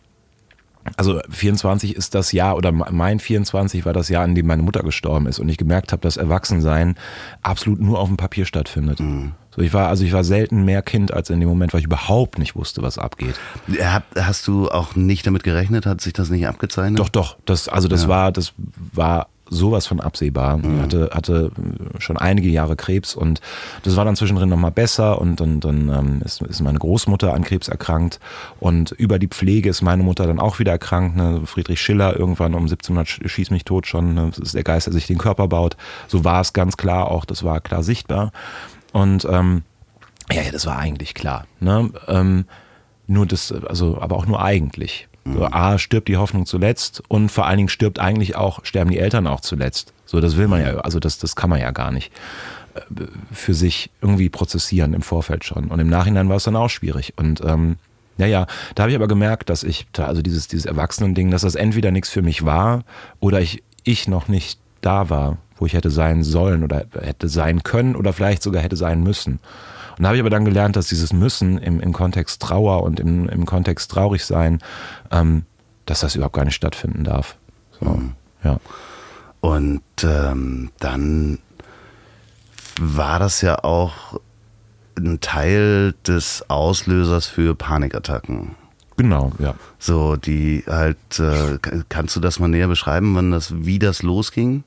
[0.97, 4.83] also 24 ist das Jahr, oder mein 24 war das Jahr, in dem meine Mutter
[4.83, 6.97] gestorben ist und ich gemerkt habe, dass Erwachsensein
[7.43, 9.01] absolut nur auf dem Papier stattfindet.
[9.55, 11.87] So, ich war, also ich war selten mehr Kind als in dem Moment, weil ich
[11.87, 13.35] überhaupt nicht wusste, was abgeht.
[14.17, 15.85] Hast du auch nicht damit gerechnet?
[15.87, 16.99] Hat sich das nicht abgezeichnet?
[16.99, 17.37] Doch, doch.
[17.45, 18.53] Das, also das war, das
[18.93, 20.59] war sowas von absehbar.
[20.65, 21.51] Ich hatte, hatte
[21.99, 23.43] schon einige Jahre Krebs und
[23.83, 27.45] das war dann zwischendrin nochmal besser und dann, dann ähm, ist, ist meine Großmutter an
[27.45, 28.19] Krebs erkrankt
[28.61, 31.17] und über die Pflege ist meine Mutter dann auch wieder erkrankt.
[31.17, 31.43] Ne?
[31.45, 34.15] Friedrich Schiller irgendwann um 1700 sch- schieß mich tot schon.
[34.15, 34.29] Ne?
[34.31, 35.77] Das ist der Geist, der sich den Körper baut.
[36.09, 38.33] So war es ganz klar auch, das war klar sichtbar.
[38.93, 39.63] Und ähm,
[40.31, 41.47] ja, ja, das war eigentlich klar.
[41.61, 41.91] Ne?
[42.09, 42.45] Ähm,
[43.07, 45.09] nur das, also, aber auch nur eigentlich.
[45.25, 48.99] So, A, stirbt die Hoffnung zuletzt und vor allen Dingen stirbt eigentlich auch, sterben die
[48.99, 49.93] Eltern auch zuletzt.
[50.05, 52.13] So, das will man ja, also das, das kann man ja gar nicht
[52.75, 55.69] äh, für sich irgendwie prozessieren im Vorfeld schon.
[55.69, 57.15] Und im Nachhinein war es dann auch schwierig.
[57.17, 57.77] Und ähm,
[58.19, 61.55] ja, ja, da habe ich aber gemerkt, dass ich, also dieses, dieses Erwachsenen-Ding, dass das
[61.55, 62.83] entweder nichts für mich war
[63.21, 67.63] oder ich, ich noch nicht da war, wo ich hätte sein sollen oder hätte sein
[67.63, 69.39] können oder vielleicht sogar hätte sein müssen.
[69.97, 72.99] Und da habe ich aber dann gelernt, dass dieses Müssen im, im Kontext Trauer und
[73.01, 74.61] im, im Kontext traurig sein,
[75.11, 75.45] ähm,
[75.87, 77.37] dass das überhaupt gar nicht stattfinden darf.
[77.79, 78.03] So,
[78.43, 78.59] ja.
[79.41, 81.39] Und ähm, dann
[82.81, 84.21] war das ja auch
[84.97, 88.57] ein Teil des Auslösers für Panikattacken.
[88.97, 89.55] Genau, ja.
[89.79, 94.65] So, die halt, äh, kannst du das mal näher beschreiben, wann das, wie das losging?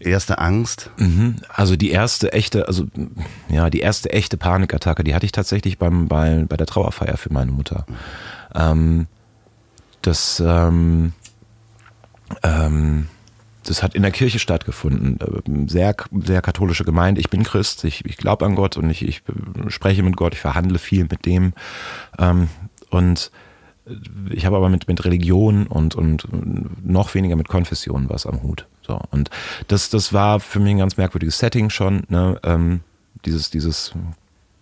[0.00, 0.90] Erste Angst?
[0.96, 1.36] Mhm.
[1.48, 2.86] Also die erste echte, also
[3.48, 7.32] ja, die erste echte Panikattacke, die hatte ich tatsächlich beim, bei, bei der Trauerfeier für
[7.32, 7.86] meine Mutter.
[8.54, 9.06] Ähm,
[10.02, 11.12] das, ähm,
[12.42, 13.08] ähm,
[13.64, 15.18] das hat in der Kirche stattgefunden.
[15.68, 17.20] Sehr, sehr katholische Gemeinde.
[17.20, 19.22] Ich bin Christ, ich, ich glaube an Gott und ich, ich
[19.68, 21.52] spreche mit Gott, ich verhandle viel mit dem.
[22.18, 22.48] Ähm,
[22.90, 23.30] und
[24.30, 26.26] ich habe aber mit, mit Religion und, und
[26.84, 28.66] noch weniger mit Konfession was am Hut.
[28.88, 29.00] So.
[29.10, 29.30] Und
[29.68, 32.04] das, das war für mich ein ganz merkwürdiges Setting schon.
[32.08, 32.40] Ne?
[32.42, 32.80] Ähm,
[33.24, 33.92] dieses, dieses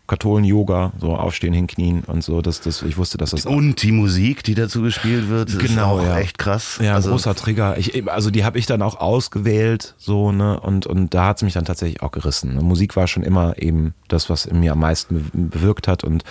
[0.07, 2.41] Katholen-Yoga, so aufstehen, hinknien und so.
[2.43, 6.01] Das, das, ich wusste, dass das Und die Musik, die dazu gespielt wird, ist Genau,
[6.03, 6.19] ja.
[6.19, 6.79] echt krass.
[6.83, 7.77] ja, also, großer Trigger.
[7.79, 11.43] Ich, also die habe ich dann auch ausgewählt, so, ne, und, und da hat es
[11.43, 12.55] mich dann tatsächlich auch gerissen.
[12.55, 12.63] Ne?
[12.63, 16.25] Musik war schon immer eben das, was in mir am meisten be- bewirkt hat und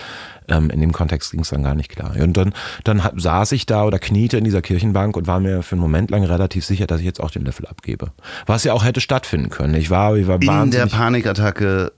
[0.48, 2.14] ähm, in dem Kontext ging es dann gar nicht klar.
[2.18, 5.72] Und dann, dann saß ich da oder kniete in dieser Kirchenbank und war mir für
[5.74, 8.12] einen Moment lang relativ sicher, dass ich jetzt auch den Löffel abgebe.
[8.46, 9.74] Was ja auch hätte stattfinden können.
[9.74, 10.86] Ich war, ich war in der.
[10.86, 11.92] Panikattacke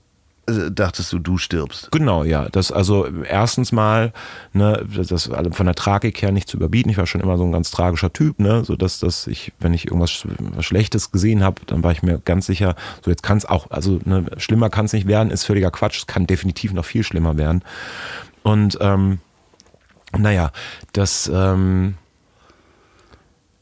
[0.71, 1.91] dachtest du, du stirbst.
[1.91, 2.49] Genau, ja.
[2.49, 4.13] Das also erstens mal,
[4.53, 6.89] ne, das von der Tragik her nicht zu überbieten.
[6.89, 9.73] Ich war schon immer so ein ganz tragischer Typ, ne, so dass, dass ich, wenn
[9.73, 13.37] ich irgendwas was Schlechtes gesehen habe, dann war ich mir ganz sicher, so jetzt kann
[13.37, 15.99] es auch, also ne, schlimmer kann es nicht werden, ist völliger Quatsch.
[15.99, 17.63] Es kann definitiv noch viel schlimmer werden.
[18.43, 19.19] Und ähm,
[20.17, 20.51] naja,
[20.93, 21.95] das, ähm,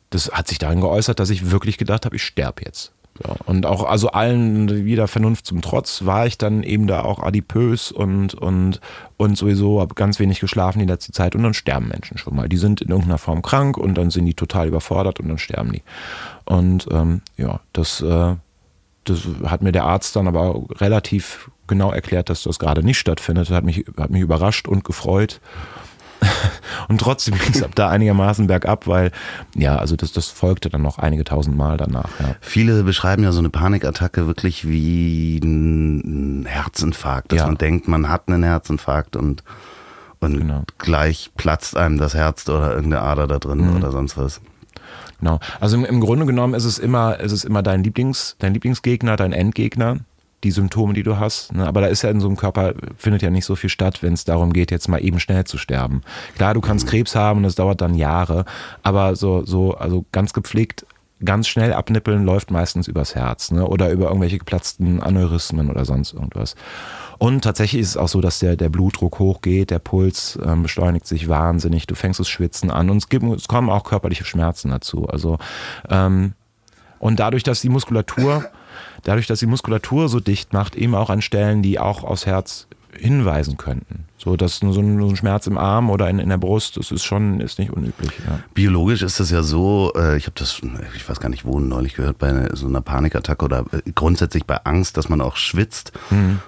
[0.09, 2.93] das hat sich darin geäußert, dass ich wirklich gedacht habe, ich sterbe jetzt.
[3.25, 7.23] Ja, und auch, also allen, jeder Vernunft zum Trotz, war ich dann eben da auch
[7.23, 8.81] adipös und, und,
[9.17, 12.49] und sowieso habe ganz wenig geschlafen die letzte Zeit und dann sterben Menschen schon mal.
[12.49, 15.71] Die sind in irgendeiner Form krank und dann sind die total überfordert und dann sterben
[15.71, 15.83] die.
[16.45, 18.35] Und ähm, ja, das, äh,
[19.03, 23.49] das hat mir der Arzt dann aber relativ genau erklärt, dass das gerade nicht stattfindet.
[23.49, 25.39] Hat mich, hat mich überrascht und gefreut.
[26.87, 29.11] Und trotzdem ging es ab da einigermaßen bergab, weil,
[29.55, 32.09] ja, also das, das folgte dann noch einige tausend Mal danach.
[32.19, 32.35] Ja.
[32.41, 37.45] Viele beschreiben ja so eine Panikattacke wirklich wie ein Herzinfarkt, dass Ja.
[37.47, 39.43] man denkt, man hat einen Herzinfarkt und,
[40.19, 40.63] und Genau.
[40.77, 43.75] gleich platzt einem das Herz oder irgendeine Ader da drin Mhm.
[43.77, 44.41] oder sonst was.
[45.19, 45.39] Genau.
[45.59, 49.15] Also im, im Grunde genommen ist es immer, ist es immer dein Lieblings, dein Lieblingsgegner,
[49.17, 49.97] dein Endgegner,
[50.43, 51.53] die Symptome, die du hast.
[51.53, 51.65] Ne?
[51.65, 54.13] Aber da ist ja in so einem Körper, findet ja nicht so viel statt, wenn
[54.13, 56.01] es darum geht, jetzt mal eben schnell zu sterben.
[56.35, 58.45] Klar, du kannst Krebs haben und es dauert dann Jahre,
[58.83, 60.85] aber so, so, also ganz gepflegt
[61.23, 63.67] ganz schnell abnippeln läuft meistens übers Herz ne?
[63.67, 66.55] oder über irgendwelche geplatzten Aneurysmen oder sonst irgendwas.
[67.17, 71.07] Und tatsächlich ist es auch so, dass der, der Blutdruck hochgeht, der Puls ähm, beschleunigt
[71.07, 74.69] sich wahnsinnig, du fängst das Schwitzen an und es, gibt, es kommen auch körperliche Schmerzen
[74.69, 75.07] dazu.
[75.07, 75.39] Also
[75.89, 76.33] ähm,
[76.99, 78.45] und dadurch, dass die Muskulatur,
[79.03, 82.67] dadurch, dass die Muskulatur so dicht macht, eben auch an Stellen, die auch aufs Herz
[82.97, 84.05] hinweisen könnten.
[84.19, 86.89] So, dass so ein, so ein Schmerz im Arm oder in, in der Brust, das
[86.89, 88.11] ist schon, ist nicht unüblich.
[88.25, 88.39] Ja.
[88.55, 90.59] Biologisch ist das ja so, äh, ich habe das,
[90.95, 94.57] ich weiß gar nicht wo, neulich gehört, bei so einer Panikattacke oder äh, grundsätzlich bei
[94.63, 96.39] Angst, dass man auch schwitzt, mhm.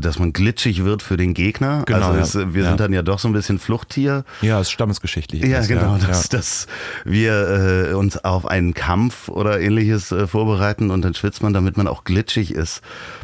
[0.00, 1.82] dass man glitschig wird für den Gegner.
[1.84, 2.68] Genau, also es, wir ja.
[2.70, 4.24] sind dann ja doch so ein bisschen Fluchttier.
[4.40, 5.42] Ja, es ist stammesgeschichtlich.
[5.44, 6.66] Ja, das, genau, ja, dass, dass
[7.04, 11.76] wir äh, uns auf einen Kampf oder ähnliches äh, vorbereiten und dann schwitzt man, damit
[11.76, 12.80] man auch glitschig ist.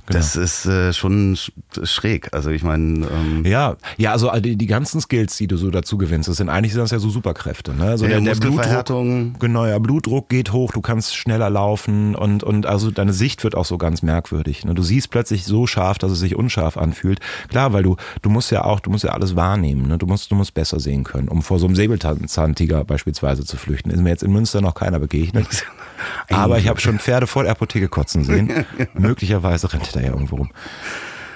[0.06, 0.18] Genau.
[0.18, 1.38] Das ist äh, schon
[1.82, 2.28] schräg.
[2.34, 3.06] Also ich meine.
[3.06, 6.50] Ähm, ja, ja, also die, die ganzen Skills, die du so dazu gewinnst, das sind
[6.50, 7.72] eigentlich sind das ja so Superkräfte.
[7.72, 7.84] Ne?
[7.84, 12.44] Also ja, der, der Blutdruck, genau, ja, Blutdruck geht hoch, du kannst schneller laufen und,
[12.44, 14.66] und also deine Sicht wird auch so ganz merkwürdig.
[14.66, 14.74] Ne?
[14.74, 17.20] Du siehst plötzlich so scharf, dass es sich unscharf anfühlt.
[17.48, 19.88] Klar, weil du, du musst ja auch, du musst ja alles wahrnehmen.
[19.88, 19.96] Ne?
[19.96, 23.88] Du musst, du musst besser sehen können, um vor so einem Säbelzahntiger beispielsweise zu flüchten.
[23.88, 25.46] Ist mir jetzt in Münster noch keiner begegnet.
[26.28, 28.66] Aber ich habe schon Pferde vor der Apotheke kotzen sehen.
[28.92, 30.50] Möglicherweise rennt er ja irgendwo rum.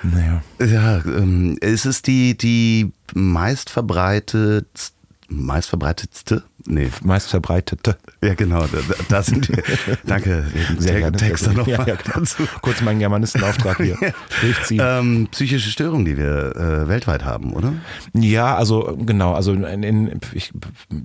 [0.03, 0.43] Naja.
[0.61, 4.93] Ja, ähm, es ist die, die meistverbreitetste
[5.29, 6.43] meistverbreitetste?
[6.67, 6.91] Nee.
[7.03, 7.99] Meistverbreitete.
[8.23, 8.63] Ja, genau.
[8.63, 9.63] Da, da sind wir.
[10.07, 10.47] Danke,
[10.79, 11.17] Sehr gerne.
[11.17, 12.27] Texter noch ja, ja, genau.
[12.63, 13.99] Kurz meinen Germanistenauftrag hier
[14.41, 14.81] durchziehen.
[14.83, 17.75] Ähm, psychische Störungen, die wir äh, weltweit haben, oder?
[18.15, 19.35] Ja, also genau.
[19.35, 20.53] Also in, in, ich,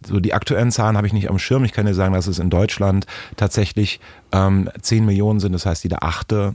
[0.06, 1.66] so die aktuellen Zahlen habe ich nicht am Schirm.
[1.66, 4.00] Ich kann dir sagen, dass es in Deutschland tatsächlich
[4.32, 5.52] ähm, 10 Millionen sind.
[5.52, 6.54] Das heißt, jeder achte.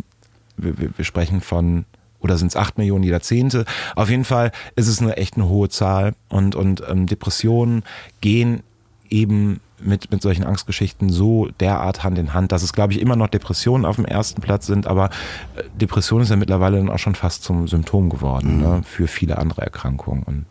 [0.57, 1.85] wir, wir, wir sprechen von
[2.21, 3.65] oder sind es acht Millionen jeder Zehnte.
[3.97, 7.83] Auf jeden Fall ist es eine echt eine hohe Zahl und, und ähm, Depressionen
[8.21, 8.63] gehen
[9.11, 13.17] eben mit, mit solchen Angstgeschichten so derart Hand in Hand, dass es, glaube ich, immer
[13.17, 15.11] noch Depressionen auf dem ersten Platz sind, aber
[15.57, 18.63] äh, Depression ist ja mittlerweile dann auch schon fast zum Symptom geworden mhm.
[18.63, 20.23] ne, für viele andere Erkrankungen.
[20.25, 20.45] Und,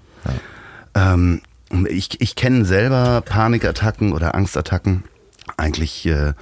[0.95, 1.13] ja.
[1.13, 1.41] ähm,
[1.89, 5.03] ich ich kenne selber Panikattacken oder Angstattacken
[5.57, 6.33] eigentlich äh,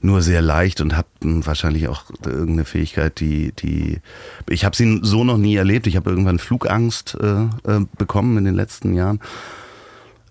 [0.00, 4.00] nur sehr leicht und habe wahrscheinlich auch irgendeine Fähigkeit, die, die
[4.48, 5.86] ich habe sie so noch nie erlebt.
[5.86, 9.20] Ich habe irgendwann Flugangst äh, äh, bekommen in den letzten Jahren.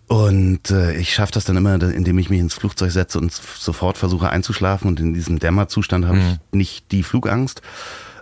[0.07, 3.97] Und äh, ich schaffe das dann immer, indem ich mich ins Flugzeug setze und sofort
[3.97, 4.87] versuche einzuschlafen.
[4.87, 6.23] Und in diesem Dämmerzustand habe mhm.
[6.23, 7.61] ich nicht die Flugangst.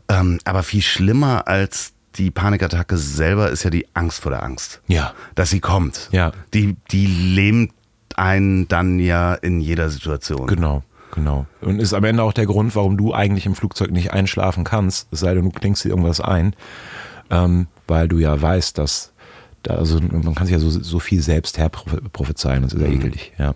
[0.09, 4.81] Ähm, aber viel schlimmer als die Panikattacke selber ist ja die Angst vor der Angst.
[4.87, 5.13] Ja.
[5.35, 6.09] Dass sie kommt.
[6.11, 6.31] Ja.
[6.53, 7.71] Die, die lähmt
[8.15, 10.47] einen dann ja in jeder Situation.
[10.47, 10.83] Genau.
[11.15, 11.45] Genau.
[11.61, 15.07] Und ist am Ende auch der Grund, warum du eigentlich im Flugzeug nicht einschlafen kannst,
[15.11, 16.53] es sei denn, du klingst dir irgendwas ein,
[17.29, 19.13] ähm, weil du ja weißt, dass
[19.63, 22.95] da, also man kann sich ja so, so viel selbst herprophezeien, das ist ja mhm.
[22.95, 23.55] ekelig, ja.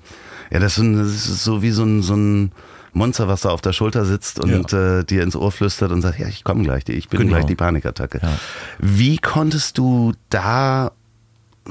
[0.52, 2.52] Ja, das ist, ein, das ist so wie so ein, so ein
[2.94, 5.00] Monster, was da auf der Schulter sitzt und ja.
[5.00, 7.34] äh, dir ins Ohr flüstert und sagt, ja, ich komme gleich, ich bin genau.
[7.34, 8.20] gleich die Panikattacke.
[8.24, 8.40] Ja.
[8.80, 10.92] Wie konntest du da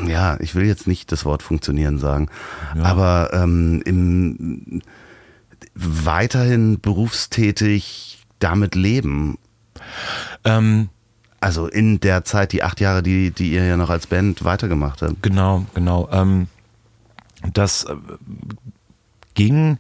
[0.07, 2.29] ja, ich will jetzt nicht das Wort funktionieren sagen,
[2.77, 2.85] ja.
[2.85, 4.81] aber ähm, im
[5.78, 9.38] weiterhin berufstätig damit leben?
[10.44, 10.88] Ähm,
[11.40, 15.02] also in der Zeit, die acht Jahre, die, die ihr ja noch als Band weitergemacht
[15.02, 15.22] habt.
[15.22, 16.08] Genau, genau.
[16.10, 16.48] Ähm,
[17.52, 17.94] das äh,
[19.34, 19.78] ging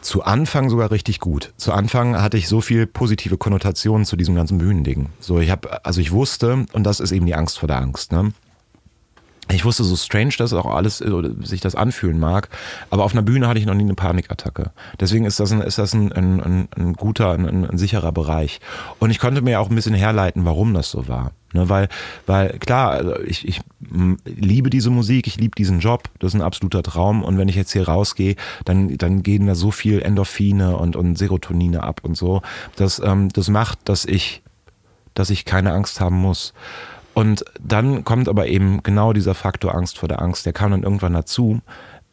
[0.00, 1.52] zu Anfang sogar richtig gut.
[1.56, 5.08] Zu Anfang hatte ich so viel positive Konnotationen zu diesem ganzen Bühnending.
[5.18, 8.12] So, ich habe, also ich wusste, und das ist eben die Angst vor der Angst,
[8.12, 8.32] ne?
[9.52, 12.48] Ich wusste so strange, dass auch alles sich das anfühlen mag,
[12.90, 14.70] aber auf einer Bühne hatte ich noch nie eine Panikattacke.
[15.00, 18.60] Deswegen ist das ein, ist das ein, ein, ein guter, ein, ein, sicherer Bereich.
[19.00, 21.32] Und ich konnte mir auch ein bisschen herleiten, warum das so war.
[21.52, 21.88] Ne, weil,
[22.26, 23.60] weil klar, also ich, ich
[24.24, 27.22] liebe diese Musik, ich liebe diesen Job, das ist ein absoluter Traum.
[27.22, 31.16] Und wenn ich jetzt hier rausgehe, dann, dann gehen da so viel Endorphine und, und
[31.16, 32.42] Serotonine ab und so.
[32.76, 34.42] Das, ähm, das macht, dass ich,
[35.12, 36.54] dass ich keine Angst haben muss.
[37.14, 40.82] Und dann kommt aber eben genau dieser Faktor Angst vor der Angst, der kam dann
[40.82, 41.60] irgendwann dazu,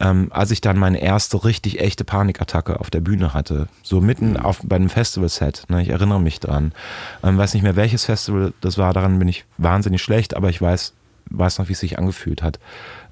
[0.02, 3.68] ähm, als ich dann meine erste richtig echte Panikattacke auf der Bühne hatte.
[3.82, 4.36] So mitten mhm.
[4.36, 5.64] auf, bei einem Festival-Set.
[5.68, 6.72] Ne, ich erinnere mich dran.
[7.22, 10.60] Ähm, weiß nicht mehr, welches Festival das war, daran bin ich wahnsinnig schlecht, aber ich
[10.60, 10.92] weiß,
[11.30, 12.58] weiß noch, wie es sich angefühlt hat.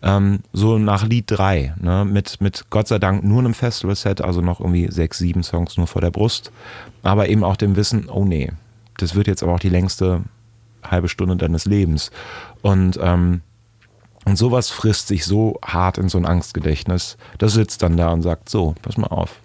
[0.03, 4.41] Ähm, so nach Lied 3, ne, mit, mit Gott sei Dank nur einem Festival-Set, also
[4.41, 6.51] noch irgendwie sechs, sieben Songs nur vor der Brust,
[7.03, 8.51] aber eben auch dem Wissen, oh nee,
[8.97, 10.23] das wird jetzt aber auch die längste
[10.83, 12.11] halbe Stunde deines Lebens.
[12.63, 13.43] Und, ähm,
[14.25, 17.17] und sowas frisst sich so hart in so ein Angstgedächtnis.
[17.39, 19.41] Das sitzt dann da und sagt, so, pass mal auf.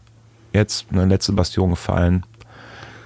[0.53, 2.25] Jetzt eine letzte Bastion gefallen.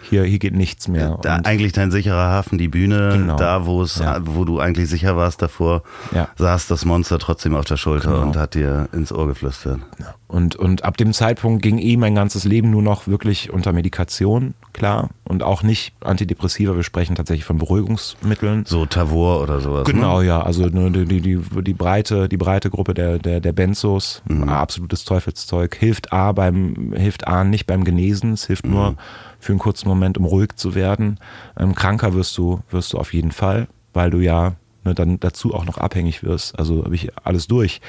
[0.10, 1.20] Hier, hier geht nichts mehr.
[1.22, 3.36] Da eigentlich dein sicherer Hafen, die Bühne, genau.
[3.38, 4.20] da wo es, ja.
[4.24, 6.28] wo du eigentlich sicher warst davor, ja.
[6.38, 8.22] saß das Monster trotzdem auf der Schulter genau.
[8.24, 9.80] und hat dir ins Ohr geflüstert.
[10.00, 10.16] Ja.
[10.28, 14.54] Und, und ab dem Zeitpunkt ging eh mein ganzes Leben nur noch wirklich unter Medikation,
[14.74, 15.10] klar.
[15.24, 18.66] Und auch nicht Antidepressiva, wir sprechen tatsächlich von Beruhigungsmitteln.
[18.66, 19.86] So Tavor oder sowas.
[19.86, 20.28] Genau, ne?
[20.28, 20.42] ja.
[20.42, 24.50] Also ne, die, die, die, die, breite, die breite Gruppe der, der, der Benzos, Mhm.
[24.50, 28.72] absolutes Teufelszeug, hilft A beim, hilft A nicht beim Genesen, es hilft Mhm.
[28.72, 28.96] nur
[29.40, 31.20] für einen kurzen Moment, um ruhig zu werden.
[31.58, 35.54] Ähm, kranker wirst du, wirst du auf jeden Fall, weil du ja ne, dann dazu
[35.54, 36.58] auch noch abhängig wirst.
[36.58, 37.82] Also habe ich alles durch.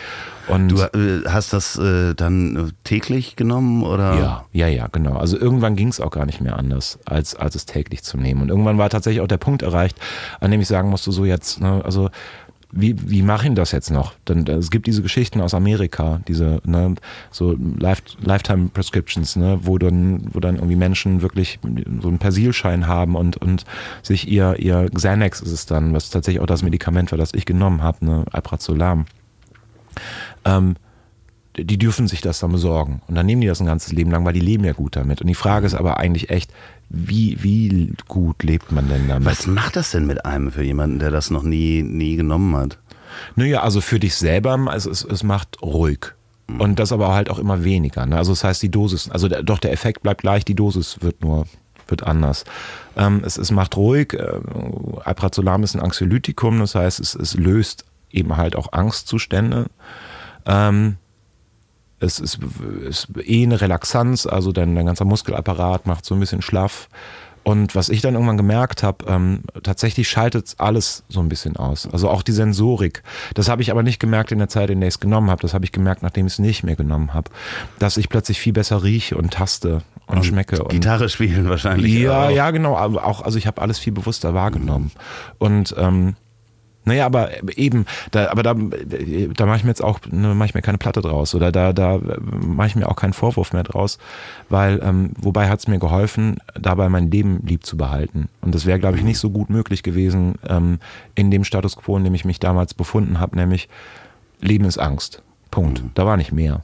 [0.49, 4.15] Und Du äh, hast das äh, dann äh, täglich genommen oder?
[4.15, 5.17] ja, ja, ja, genau.
[5.17, 8.43] Also irgendwann ging es auch gar nicht mehr anders, als, als es täglich zu nehmen.
[8.43, 9.99] Und irgendwann war tatsächlich auch der Punkt erreicht,
[10.41, 12.11] an dem ich sagen musste, so jetzt, ne, also
[12.73, 14.15] wie, wie mache ich das jetzt noch?
[14.29, 16.95] Denn äh, es gibt diese Geschichten aus Amerika, diese ne,
[17.31, 21.59] so Life, Lifetime Prescriptions, ne, wo dann, wo dann irgendwie Menschen wirklich
[22.01, 23.65] so einen Persilschein haben und, und
[24.03, 27.45] sich ihr, ihr Xanax ist es dann, was tatsächlich auch das Medikament war, das ich
[27.45, 29.07] genommen habe, ne, Alprazolam.
[30.45, 30.77] Ähm,
[31.57, 33.03] die dürfen sich das dann besorgen.
[33.09, 35.21] Und dann nehmen die das ein ganzes Leben lang, weil die leben ja gut damit.
[35.21, 36.53] Und die Frage ist aber eigentlich echt,
[36.91, 39.27] wie, wie gut lebt man denn damit?
[39.27, 42.79] Was macht das denn mit einem für jemanden, der das noch nie, nie genommen hat?
[43.37, 46.13] Naja, also für dich selber, es, es, es macht ruhig.
[46.59, 48.05] Und das aber halt auch immer weniger.
[48.07, 48.17] Ne?
[48.17, 51.23] Also das heißt, die Dosis, also der, doch der Effekt bleibt gleich, die Dosis wird
[51.23, 51.47] nur
[51.87, 52.45] wird anders.
[52.97, 54.15] Ähm, es, es macht ruhig.
[54.15, 54.41] Äh,
[55.05, 59.67] Alprazolam ist ein Anxiolytikum, das heißt, es, es löst eben halt auch Angstzustände.
[60.47, 60.97] Ähm,
[62.01, 62.39] es ist,
[62.89, 66.89] ist eh eine Relaxanz, also dein, dein ganzer Muskelapparat macht so ein bisschen schlaff.
[67.43, 71.89] Und was ich dann irgendwann gemerkt habe, ähm, tatsächlich schaltet alles so ein bisschen aus.
[71.91, 73.03] Also auch die Sensorik.
[73.35, 75.41] Das habe ich aber nicht gemerkt in der Zeit, in der ich es genommen habe.
[75.41, 77.31] Das habe ich gemerkt, nachdem ich es nicht mehr genommen habe.
[77.79, 80.63] Dass ich plötzlich viel besser rieche und taste und, schmecke.
[80.63, 81.95] Und Gitarre spielen wahrscheinlich.
[81.95, 82.31] ja, auch.
[82.31, 82.77] ja, genau.
[82.77, 84.91] Aber auch, also ich habe alles viel bewusster wahrgenommen.
[85.39, 86.17] Und ähm,
[86.85, 90.55] naja, aber eben, da, aber da, da mache ich mir jetzt auch, ne, mache ich
[90.55, 93.99] mir keine Platte draus oder da, da mache ich mir auch keinen Vorwurf mehr draus,
[94.49, 98.29] weil, ähm, wobei hat es mir geholfen, dabei mein Leben lieb zu behalten.
[98.41, 100.79] Und das wäre, glaube ich, nicht so gut möglich gewesen ähm,
[101.15, 103.69] in dem Status quo, in dem ich mich damals befunden habe, nämlich
[104.41, 105.23] Leben ist Angst.
[105.51, 105.83] Punkt.
[105.95, 106.63] Da war nicht mehr.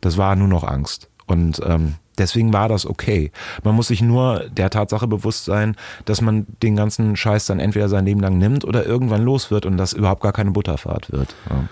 [0.00, 1.08] Das war nur noch Angst.
[1.26, 3.30] Und ähm, deswegen war das okay.
[3.62, 7.88] Man muss sich nur der Tatsache bewusst sein, dass man den ganzen Scheiß dann entweder
[7.88, 11.34] sein Leben lang nimmt oder irgendwann los wird und das überhaupt gar keine Butterfahrt wird.
[11.50, 11.64] Ja.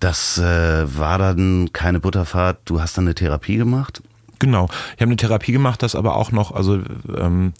[0.00, 2.58] Das äh, war dann keine Butterfahrt.
[2.64, 4.02] Du hast dann eine Therapie gemacht.
[4.38, 4.68] Genau.
[4.94, 6.80] Ich habe eine Therapie gemacht, das aber auch noch, also
[7.16, 7.52] ähm,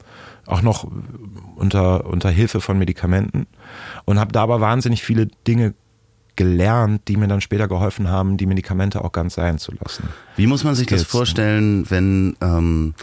[0.46, 0.87] auch noch
[1.57, 3.46] unter, unter Hilfe von Medikamenten
[4.04, 5.74] und habe da aber wahnsinnig viele Dinge
[6.38, 10.05] gelernt, die mir dann später geholfen haben, die Medikamente auch ganz sein zu lassen.
[10.37, 12.94] Wie muss man sich das vorstellen, wenn ähm,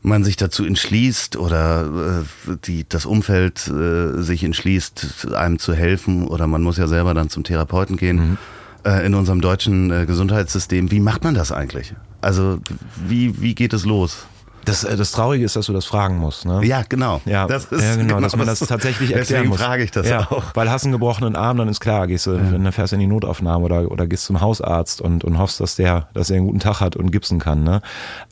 [0.00, 6.28] man sich dazu entschließt oder äh, die, das Umfeld äh, sich entschließt, einem zu helfen
[6.28, 8.38] oder man muss ja selber dann zum Therapeuten gehen
[8.84, 10.92] äh, in unserem deutschen äh, Gesundheitssystem.
[10.92, 11.94] Wie macht man das eigentlich?
[12.20, 12.60] Also
[13.08, 14.28] wie, wie geht es los?
[14.66, 16.44] Das, äh, das Traurige ist, dass du das fragen musst.
[16.44, 16.60] Ne?
[16.64, 17.22] Ja, genau.
[17.24, 19.60] Ja, das ist ja genau, dass man das tatsächlich erklären Deswegen muss.
[19.60, 20.44] frage ich das ja, auch.
[20.54, 23.06] Weil hast einen gebrochenen Arm, dann ist klar, gehst du, dann fährst du in die
[23.06, 26.60] Notaufnahme oder, oder gehst zum Hausarzt und, und hoffst, dass der, dass er einen guten
[26.60, 27.64] Tag hat und gipsen kann.
[27.64, 27.80] Ne?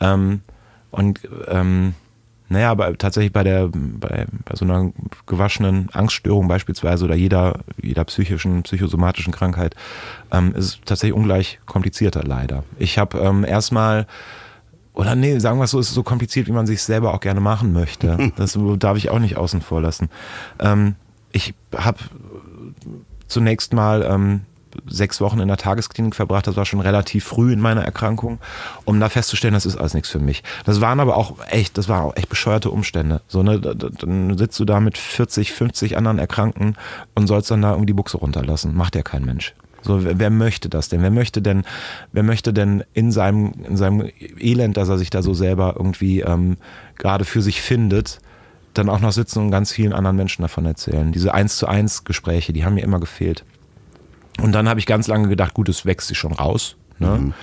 [0.00, 0.42] Ähm,
[0.90, 1.94] und ähm,
[2.48, 4.92] naja, aber tatsächlich bei der, bei, bei so einer
[5.26, 9.74] gewaschenen Angststörung beispielsweise oder jeder, jeder psychischen, psychosomatischen Krankheit,
[10.30, 12.64] ähm, ist es tatsächlich ungleich komplizierter leider.
[12.78, 14.06] Ich habe ähm, erstmal
[14.94, 17.20] oder nee, sagen wir es so, es ist so kompliziert, wie man sich selber auch
[17.20, 18.32] gerne machen möchte.
[18.36, 20.08] Das darf ich auch nicht außen vor lassen.
[20.60, 20.94] Ähm,
[21.32, 21.98] ich habe
[23.26, 24.42] zunächst mal ähm,
[24.88, 26.46] sechs Wochen in der Tagesklinik verbracht.
[26.46, 28.38] Das war schon relativ früh in meiner Erkrankung,
[28.84, 30.42] um da festzustellen, das ist alles nichts für mich.
[30.64, 33.20] Das waren aber auch echt, das waren auch echt bescheuerte Umstände.
[33.28, 36.76] So, ne, da- da- dann sitzt du da mit 40, 50 anderen Erkrankten
[37.14, 38.74] und sollst dann da irgendwie die Buchse runterlassen.
[38.74, 39.54] Macht ja kein Mensch.
[39.84, 41.02] So, wer, möchte das denn?
[41.02, 41.64] Wer möchte denn,
[42.12, 46.20] wer möchte denn in seinem, in seinem Elend, dass er sich da so selber irgendwie
[46.20, 46.56] ähm,
[46.96, 48.18] gerade für sich findet,
[48.72, 51.12] dann auch noch sitzen und ganz vielen anderen Menschen davon erzählen?
[51.12, 53.44] Diese eins zu eins Gespräche, die haben mir immer gefehlt.
[54.40, 56.76] Und dann habe ich ganz lange gedacht, gut, es wächst sich schon raus.
[56.98, 57.34] Ne?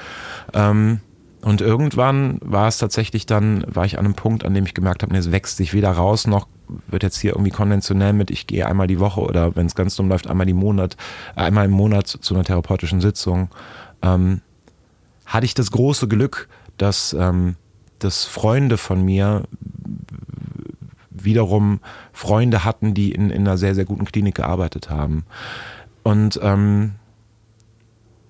[0.54, 1.00] Ähm,
[1.42, 5.02] und irgendwann war es tatsächlich dann, war ich an einem Punkt, an dem ich gemerkt
[5.02, 6.48] habe, nee, es wächst sich weder raus, noch
[6.88, 9.96] wird jetzt hier irgendwie konventionell mit, ich gehe einmal die Woche oder wenn es ganz
[9.96, 10.96] dumm läuft, einmal, die Monat,
[11.36, 13.50] äh, einmal im Monat zu einer therapeutischen Sitzung.
[14.02, 14.42] Ähm,
[15.26, 17.56] hatte ich das große Glück, dass, ähm,
[18.00, 19.44] dass Freunde von mir
[21.10, 21.80] wiederum
[22.14, 25.26] Freunde hatten, die in, in einer sehr, sehr guten Klinik gearbeitet haben.
[26.04, 26.94] Und ähm,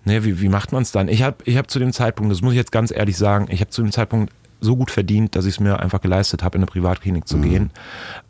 [0.05, 1.07] ne, wie, wie macht man es dann?
[1.07, 3.61] Ich habe ich hab zu dem Zeitpunkt, das muss ich jetzt ganz ehrlich sagen, ich
[3.61, 6.61] habe zu dem Zeitpunkt so gut verdient, dass ich es mir einfach geleistet habe, in
[6.61, 7.71] eine Privatklinik zu gehen,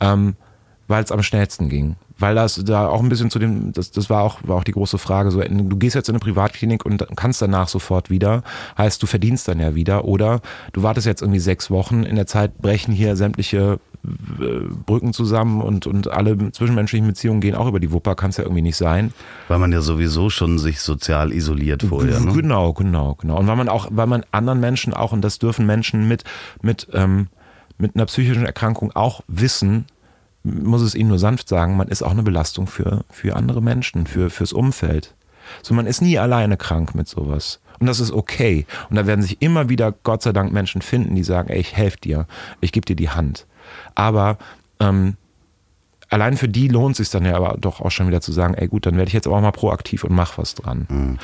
[0.00, 0.34] ähm,
[0.88, 1.96] weil es am schnellsten ging.
[2.22, 4.72] Weil das da auch ein bisschen zu dem, das, das war auch, war auch die
[4.72, 8.44] große Frage, so, du gehst jetzt in eine Privatklinik und kannst danach sofort wieder,
[8.78, 10.40] heißt du verdienst dann ja wieder oder
[10.72, 15.60] du wartest jetzt irgendwie sechs Wochen, in der Zeit brechen hier sämtliche äh, Brücken zusammen
[15.60, 18.76] und, und alle zwischenmenschlichen Beziehungen gehen auch über die Wupper, kann es ja irgendwie nicht
[18.76, 19.12] sein.
[19.48, 22.20] Weil man ja sowieso schon sich sozial isoliert vorher.
[22.20, 22.32] Ne?
[22.32, 23.38] Genau, genau, genau.
[23.38, 26.22] Und weil man auch, weil man anderen Menschen auch, und das dürfen Menschen mit,
[26.62, 27.28] mit, ähm,
[27.78, 29.86] mit einer psychischen Erkrankung auch wissen,
[30.44, 34.06] muss es ihnen nur sanft sagen, man ist auch eine Belastung für, für andere Menschen,
[34.06, 35.14] für, fürs Umfeld.
[35.62, 37.60] So, man ist nie alleine krank mit sowas.
[37.78, 38.66] Und das ist okay.
[38.90, 41.76] Und da werden sich immer wieder, Gott sei Dank, Menschen finden, die sagen, ey, ich
[41.76, 42.26] helfe dir,
[42.60, 43.46] ich gebe dir die Hand.
[43.94, 44.38] Aber
[44.78, 45.16] ähm,
[46.08, 48.54] allein für die lohnt es sich dann ja aber doch auch schon wieder zu sagen,
[48.54, 50.86] ey gut, dann werde ich jetzt auch mal proaktiv und mach was dran.
[50.88, 51.18] Mhm.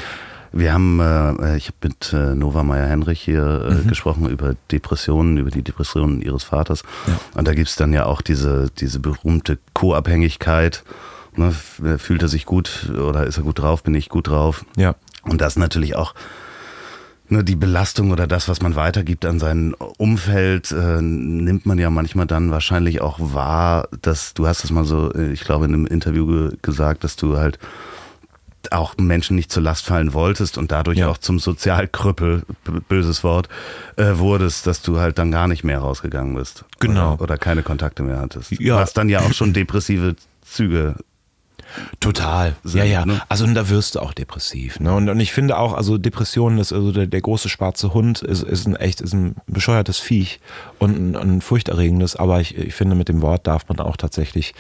[0.53, 3.89] Wir haben, äh, ich habe mit äh, Nova Meyer-Henrich hier äh, mhm.
[3.89, 6.83] gesprochen über Depressionen, über die Depressionen ihres Vaters.
[7.07, 7.21] Ja.
[7.35, 10.85] Und da gibt es dann ja auch diese, diese berühmte Co-Abhängigkeit.
[11.37, 11.53] Ne?
[11.53, 14.65] Fühlt er sich gut oder ist er gut drauf, bin ich gut drauf?
[14.77, 14.95] Ja.
[15.23, 16.15] Und das natürlich auch
[17.29, 21.91] ne, die Belastung oder das, was man weitergibt an sein Umfeld, äh, nimmt man ja
[21.91, 25.75] manchmal dann wahrscheinlich auch wahr, dass du hast es mal so, äh, ich glaube, in
[25.75, 27.59] einem Interview ge gesagt, dass du halt
[28.73, 31.09] auch Menschen nicht zur Last fallen wolltest und dadurch ja.
[31.09, 32.43] auch zum Sozialkrüppel,
[32.89, 33.49] böses Wort,
[33.97, 36.65] äh, wurdest, dass du halt dann gar nicht mehr rausgegangen bist.
[36.81, 37.15] Genau.
[37.15, 38.53] Oder, oder keine Kontakte mehr hattest.
[38.53, 38.77] Ja.
[38.77, 40.97] Was dann ja auch schon depressive Züge
[42.01, 42.57] Total.
[42.65, 43.07] Sind, ja, ja.
[43.07, 43.21] Ne?
[43.29, 44.81] Also da wirst du auch depressiv.
[44.81, 44.95] Ne?
[44.95, 48.43] Und, und ich finde auch, also Depressionen ist also der, der große schwarze Hund ist,
[48.43, 50.41] ist ein echt, ist ein bescheuertes Viech
[50.79, 54.55] und ein, ein furchterregendes, aber ich, ich finde, mit dem Wort darf man auch tatsächlich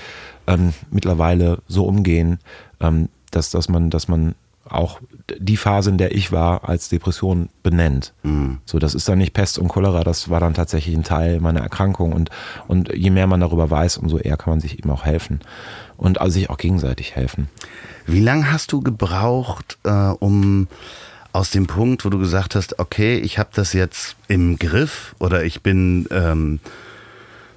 [0.46, 2.38] ähm, mittlerweile so umgehen,
[2.80, 4.34] ähm, dass, dass man, dass man
[4.70, 5.00] auch
[5.38, 8.12] die Phase, in der ich war, als Depression benennt.
[8.22, 8.58] Mhm.
[8.64, 11.60] So, das ist dann nicht Pest und Cholera, das war dann tatsächlich ein Teil meiner
[11.60, 12.30] Erkrankung und,
[12.66, 15.40] und je mehr man darüber weiß, umso eher kann man sich eben auch helfen
[15.96, 17.48] und also sich auch gegenseitig helfen.
[18.06, 20.68] Wie lange hast du gebraucht, äh, um
[21.32, 25.44] aus dem Punkt, wo du gesagt hast, okay, ich habe das jetzt im Griff oder
[25.44, 26.60] ich bin ähm,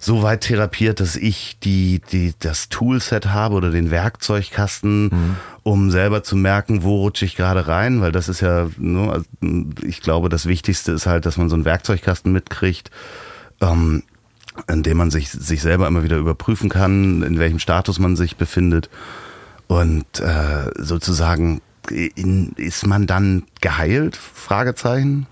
[0.04, 5.38] so weit therapiert, dass ich die, die, das Toolset habe oder den Werkzeugkasten, mhm.
[5.62, 9.26] um selber zu merken, wo rutsche ich gerade rein, weil das ist ja, ne, also
[9.84, 12.90] ich glaube, das Wichtigste ist halt, dass man so einen Werkzeugkasten mitkriegt,
[13.62, 14.02] ähm,
[14.68, 18.38] in dem man sich, sich selber immer wieder überprüfen kann, in welchem Status man sich
[18.38, 18.90] befindet.
[19.68, 24.18] Und äh, sozusagen, in, ist man dann geheilt?
[24.18, 25.28] Fragezeichen.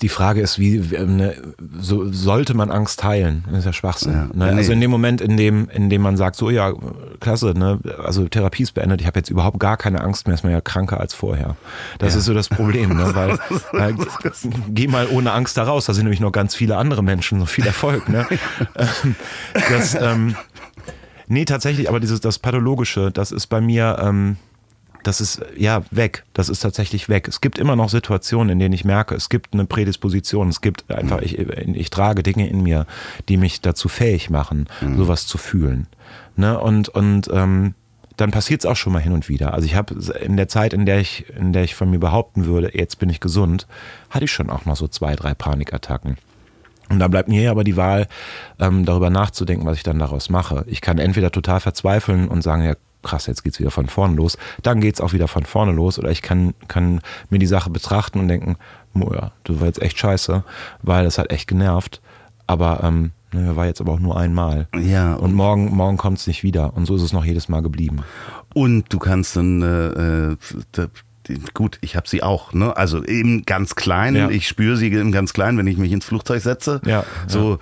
[0.00, 1.34] Die Frage ist, wie ne,
[1.78, 3.44] so, sollte man Angst heilen?
[3.48, 4.12] Das ist ja Schwachsinn.
[4.12, 4.56] Ja, ne?
[4.56, 6.72] Also in dem Moment, in dem, in dem man sagt, so ja,
[7.20, 7.78] klasse, ne?
[8.02, 10.60] also Therapie ist beendet, ich habe jetzt überhaupt gar keine Angst mehr, ist man ja
[10.60, 11.56] kranker als vorher.
[11.98, 12.20] Das ja.
[12.20, 13.14] ist so das Problem, ne?
[13.14, 13.38] weil,
[13.72, 13.94] weil
[14.70, 17.46] geh mal ohne Angst da raus, da sind nämlich noch ganz viele andere Menschen, so
[17.46, 18.08] viel Erfolg.
[18.08, 18.26] Ne?
[18.76, 19.14] Ähm,
[19.70, 20.36] das, ähm,
[21.26, 23.98] nee, tatsächlich, aber dieses das Pathologische, das ist bei mir...
[24.00, 24.36] Ähm,
[25.08, 26.24] das ist ja weg.
[26.34, 27.28] Das ist tatsächlich weg.
[27.28, 30.50] Es gibt immer noch Situationen, in denen ich merke, es gibt eine Prädisposition.
[30.50, 32.86] Es gibt einfach, ich, ich trage Dinge in mir,
[33.30, 34.98] die mich dazu fähig machen, mhm.
[34.98, 35.86] sowas zu fühlen.
[36.36, 36.60] Ne?
[36.60, 37.72] Und, und ähm,
[38.18, 39.54] dann passiert es auch schon mal hin und wieder.
[39.54, 42.44] Also ich habe in der Zeit, in der ich, in der ich von mir behaupten
[42.44, 43.66] würde, jetzt bin ich gesund,
[44.10, 46.18] hatte ich schon auch noch so zwei, drei Panikattacken.
[46.90, 48.08] Und da bleibt mir aber die Wahl,
[48.58, 50.64] ähm, darüber nachzudenken, was ich dann daraus mache.
[50.66, 52.74] Ich kann entweder total verzweifeln und sagen, ja,
[53.08, 54.36] krass, jetzt geht's wieder von vorne los.
[54.62, 55.98] Dann geht's auch wieder von vorne los.
[55.98, 58.56] Oder ich kann, kann mir die Sache betrachten und denken,
[58.94, 60.44] ja, du war jetzt echt scheiße,
[60.82, 62.00] weil das hat echt genervt.
[62.46, 64.68] Aber ähm, ne, war jetzt aber auch nur einmal.
[64.78, 65.14] Ja.
[65.14, 66.74] Und morgen, morgen kommt es nicht wieder.
[66.76, 68.02] Und so ist es noch jedes Mal geblieben.
[68.54, 70.32] Und du kannst dann äh,
[70.82, 70.88] äh
[71.52, 72.74] gut, ich habe sie auch, ne?
[72.74, 74.16] Also eben ganz klein.
[74.16, 74.30] Ja.
[74.30, 76.80] Ich spüre sie im ganz klein, wenn ich mich ins Flugzeug setze.
[76.84, 77.04] Ja.
[77.26, 77.52] So.
[77.52, 77.58] Ja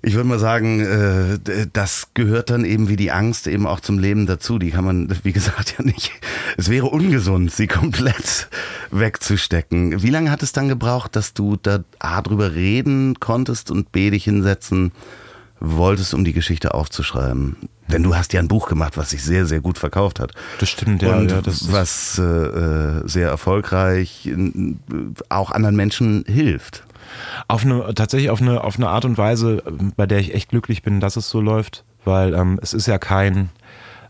[0.00, 3.98] ich würde mal sagen, äh, das gehört dann eben wie die Angst eben auch zum
[3.98, 4.58] Leben dazu.
[4.58, 6.12] Die kann man, wie gesagt, ja nicht.
[6.56, 8.48] Es wäre ungesund, sie komplett
[8.90, 10.02] wegzustecken.
[10.02, 14.10] Wie lange hat es dann gebraucht, dass du da A drüber reden konntest und B
[14.10, 14.92] dich hinsetzen
[15.58, 17.56] wolltest, um die Geschichte aufzuschreiben?
[17.88, 20.32] Denn du hast ja ein Buch gemacht, was sich sehr, sehr gut verkauft hat.
[20.60, 21.16] Das stimmt, ja.
[21.16, 24.30] Und ja, das was äh, äh sehr erfolgreich
[25.28, 26.84] auch anderen Menschen hilft.
[27.46, 29.62] Auf eine, tatsächlich auf eine, auf eine Art und Weise,
[29.96, 32.98] bei der ich echt glücklich bin, dass es so läuft, weil ähm, es ist ja
[32.98, 33.50] kein,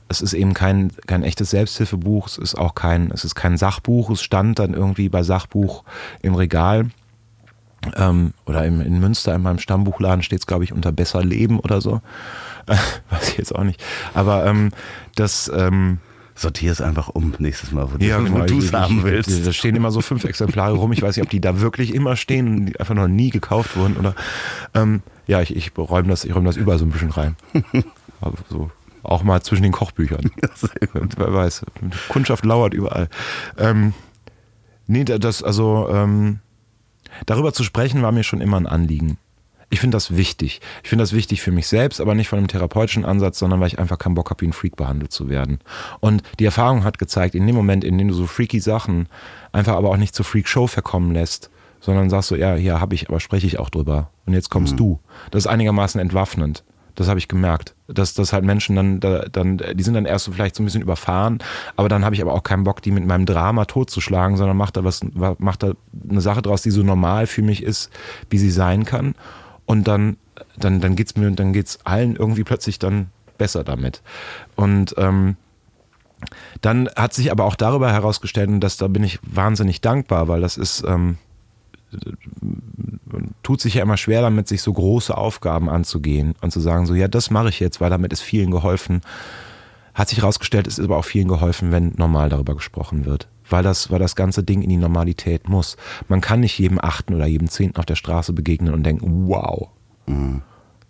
[0.08, 4.10] es ist eben kein, kein echtes Selbsthilfebuch, es ist auch kein, es ist kein Sachbuch,
[4.10, 5.84] es stand dann irgendwie bei Sachbuch
[6.22, 6.90] im Regal.
[7.96, 11.60] Ähm, oder im, in Münster in meinem Stammbuchladen steht es, glaube ich, unter Besser Leben
[11.60, 12.00] oder so.
[12.66, 13.82] Weiß ich jetzt auch nicht.
[14.14, 14.72] Aber ähm,
[15.14, 15.98] das, ähm,
[16.38, 19.46] sortier es einfach um nächstes Mal, wo ja, du es haben willst.
[19.46, 20.92] Da stehen immer so fünf Exemplare rum.
[20.92, 23.76] Ich weiß nicht, ob die da wirklich immer stehen und die einfach noch nie gekauft
[23.76, 24.14] wurden oder.
[24.74, 27.36] Ähm, ja, ich, ich räume das, ich räume das überall so ein bisschen rein.
[28.20, 28.70] Aber so.
[29.02, 30.30] Auch mal zwischen den Kochbüchern.
[30.40, 31.00] Ja.
[31.16, 31.64] Wer weiß.
[32.08, 33.08] Kundschaft lauert überall.
[33.56, 33.94] Ähm,
[34.86, 36.40] nee, das, also, ähm,
[37.26, 39.18] darüber zu sprechen war mir schon immer ein Anliegen.
[39.70, 40.60] Ich finde das wichtig.
[40.82, 43.66] Ich finde das wichtig für mich selbst, aber nicht von einem therapeutischen Ansatz, sondern weil
[43.68, 45.58] ich einfach keinen Bock habe, wie ein Freak behandelt zu werden.
[46.00, 49.08] Und die Erfahrung hat gezeigt, in dem Moment, in dem du so freaky Sachen
[49.52, 51.50] einfach aber auch nicht zur Freak-Show verkommen lässt,
[51.80, 54.10] sondern sagst so, ja, hier habe ich, aber spreche ich auch drüber.
[54.26, 54.78] Und jetzt kommst Mhm.
[54.78, 55.00] du.
[55.30, 56.64] Das ist einigermaßen entwaffnend.
[56.94, 57.76] Das habe ich gemerkt.
[57.86, 60.66] Dass, dass halt Menschen dann, da, dann, die sind dann erst so vielleicht so ein
[60.66, 61.38] bisschen überfahren,
[61.76, 64.76] aber dann habe ich aber auch keinen Bock, die mit meinem Drama totzuschlagen, sondern macht
[64.76, 65.02] da was,
[65.38, 65.74] macht da
[66.10, 67.90] eine Sache draus, die so normal für mich ist,
[68.30, 69.14] wie sie sein kann.
[69.68, 70.16] Und dann,
[70.56, 74.02] dann, dann geht's mir, dann geht's allen irgendwie plötzlich dann besser damit.
[74.56, 75.36] Und ähm,
[76.62, 80.40] dann hat sich aber auch darüber herausgestellt, und das, da bin ich wahnsinnig dankbar, weil
[80.40, 81.18] das ist, ähm,
[83.04, 86.86] man tut sich ja immer schwer damit, sich so große Aufgaben anzugehen und zu sagen,
[86.86, 89.02] so, ja, das mache ich jetzt, weil damit ist vielen geholfen.
[89.92, 93.28] Hat sich herausgestellt, es ist aber auch vielen geholfen, wenn normal darüber gesprochen wird.
[93.50, 95.76] Weil das, weil das ganze Ding in die Normalität muss.
[96.08, 99.68] Man kann nicht jedem Achten oder jedem Zehnten auf der Straße begegnen und denken, wow.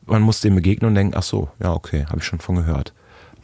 [0.07, 2.95] Man muss dem begegnen und denken, ach so, ja, okay, habe ich schon von gehört.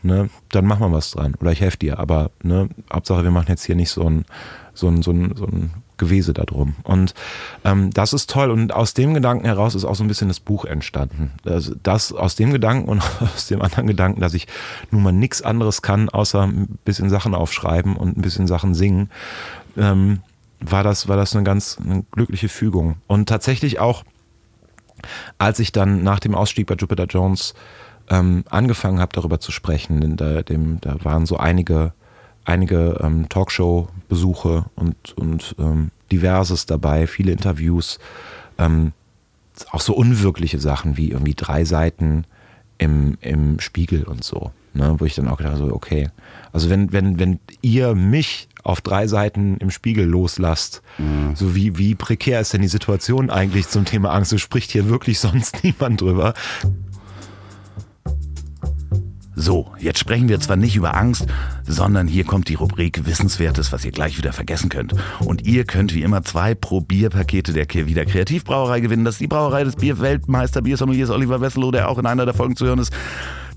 [0.03, 1.35] Ne, dann machen wir was dran.
[1.41, 1.99] Oder ich helfe dir.
[1.99, 4.27] Aber ne, Hauptsache, wir machen jetzt hier nicht so ein,
[4.75, 6.75] so ein, so ein, so ein Gewese da drum.
[6.83, 7.15] Und
[7.65, 8.51] ähm, das ist toll.
[8.51, 11.33] Und aus dem Gedanken heraus ist auch so ein bisschen das Buch entstanden.
[11.45, 14.49] Also das aus dem Gedanken und aus dem anderen Gedanken, dass ich
[14.91, 19.11] nun mal nichts anderes kann, außer ein bisschen Sachen aufschreiben und ein bisschen Sachen singen,
[19.77, 20.21] ähm,
[20.61, 22.97] war das, war das eine ganz eine glückliche Fügung.
[23.07, 24.05] Und tatsächlich auch,
[25.39, 27.55] als ich dann nach dem Ausstieg bei Jupiter Jones
[28.09, 31.93] ähm, angefangen habe, darüber zu sprechen, da, dem, da waren so einige,
[32.45, 33.29] einige ähm,
[34.05, 37.99] Talkshow-Besuche und, und ähm, diverses dabei, viele Interviews,
[38.59, 38.93] ähm,
[39.71, 42.25] auch so unwirkliche Sachen wie irgendwie drei Seiten
[42.79, 46.11] im, im Spiegel und so, ne, wo ich dann auch gedacht habe, so, okay,
[46.53, 50.83] also wenn, wenn, wenn ihr mich auf drei Seiten im Spiegel loslasst,
[51.35, 54.31] so wie, wie prekär ist denn die Situation eigentlich zum Thema Angst?
[54.31, 56.35] So spricht hier wirklich sonst niemand drüber.
[59.37, 61.27] So, jetzt sprechen wir zwar nicht über Angst,
[61.67, 64.95] sondern hier kommt die Rubrik Wissenswertes, was ihr gleich wieder vergessen könnt.
[65.21, 69.05] Und ihr könnt wie immer zwei Probierpakete der Wieder Kreativbrauerei gewinnen.
[69.05, 72.55] Das ist die Brauerei des Bierweltmeister Biersommeliers Oliver Wesselow, der auch in einer der Folgen
[72.55, 72.93] zu hören ist.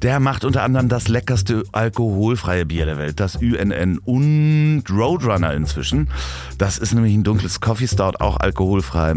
[0.01, 6.09] Der macht unter anderem das leckerste alkoholfreie Bier der Welt, das UNN und Roadrunner inzwischen.
[6.57, 9.15] Das ist nämlich ein dunkles Coffee Stout, auch alkoholfrei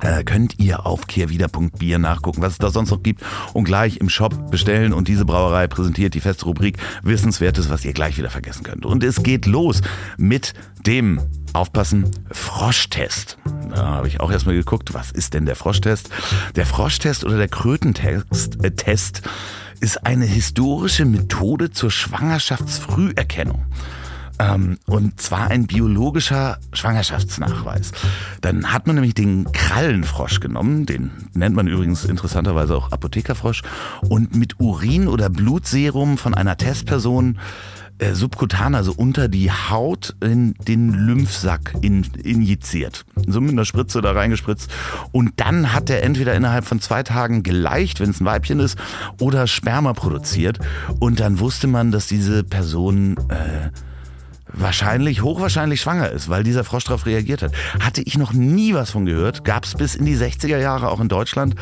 [0.00, 4.08] äh, könnt ihr auf kehrwieder.bier nachgucken, was es da sonst noch gibt und gleich im
[4.08, 4.92] Shop bestellen.
[4.92, 8.86] Und diese Brauerei präsentiert die feste Rubrik Wissenswertes, was ihr gleich wieder vergessen könnt.
[8.86, 9.80] Und es geht los
[10.16, 10.54] mit
[10.86, 11.20] dem,
[11.52, 13.38] aufpassen, Froschtest.
[13.70, 16.10] Da habe ich auch erstmal geguckt, was ist denn der Froschtest?
[16.56, 18.96] Der Froschtest oder der Krötentest äh,
[19.80, 23.64] ist eine historische Methode zur Schwangerschaftsfrüherkennung.
[24.38, 27.92] Ähm, und zwar ein biologischer Schwangerschaftsnachweis.
[28.40, 33.62] Dann hat man nämlich den Krallenfrosch genommen, den nennt man übrigens interessanterweise auch Apothekerfrosch,
[34.08, 37.38] und mit Urin oder Blutserum von einer Testperson
[37.98, 43.04] äh, subkutan, also unter die Haut, in den Lymphsack in, injiziert.
[43.26, 44.70] So mit einer Spritze da reingespritzt.
[45.10, 48.78] Und dann hat er entweder innerhalb von zwei Tagen geleicht, wenn es ein Weibchen ist,
[49.20, 50.60] oder Sperma produziert.
[51.00, 53.70] Und dann wusste man, dass diese Person äh,
[54.52, 57.52] wahrscheinlich, hochwahrscheinlich schwanger ist, weil dieser Frosch darauf reagiert hat.
[57.80, 59.44] Hatte ich noch nie was von gehört.
[59.44, 61.54] Gab es bis in die 60er Jahre auch in Deutschland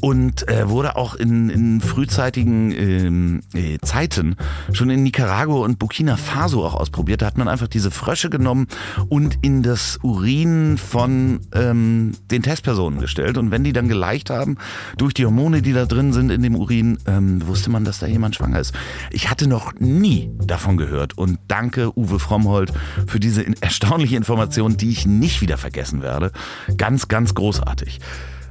[0.00, 4.36] und äh, wurde auch in, in frühzeitigen ähm, äh, Zeiten
[4.72, 7.22] schon in Nicaragua und Burkina Faso auch ausprobiert.
[7.22, 8.66] Da hat man einfach diese Frösche genommen
[9.08, 13.38] und in das Urin von ähm, den Testpersonen gestellt.
[13.38, 14.56] Und wenn die dann geleicht haben,
[14.96, 18.06] durch die Hormone, die da drin sind in dem Urin, ähm, wusste man, dass da
[18.06, 18.74] jemand schwanger ist.
[19.10, 22.72] Ich hatte noch nie davon gehört und danke Uwe Frommhold
[23.06, 26.32] für diese erstaunliche Information, die ich nicht wieder vergessen werde.
[26.76, 28.00] Ganz, ganz großartig.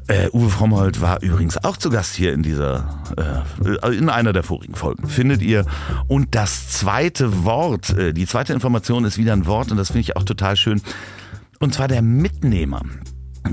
[0.07, 3.03] Äh, Uwe Frommhold war übrigens auch zu Gast hier in dieser,
[3.83, 5.07] äh, in einer der vorigen Folgen.
[5.09, 5.65] Findet ihr.
[6.07, 10.01] Und das zweite Wort, äh, die zweite Information ist wieder ein Wort und das finde
[10.01, 10.81] ich auch total schön.
[11.59, 12.81] Und zwar der Mitnehmer.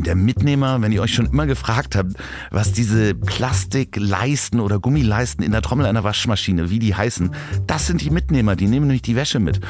[0.03, 2.15] Der Mitnehmer, wenn ihr euch schon immer gefragt habt,
[2.51, 7.31] was diese Plastikleisten oder Gummileisten in der Trommel einer Waschmaschine, wie die heißen,
[7.67, 9.61] das sind die Mitnehmer, die nehmen nämlich die Wäsche mit.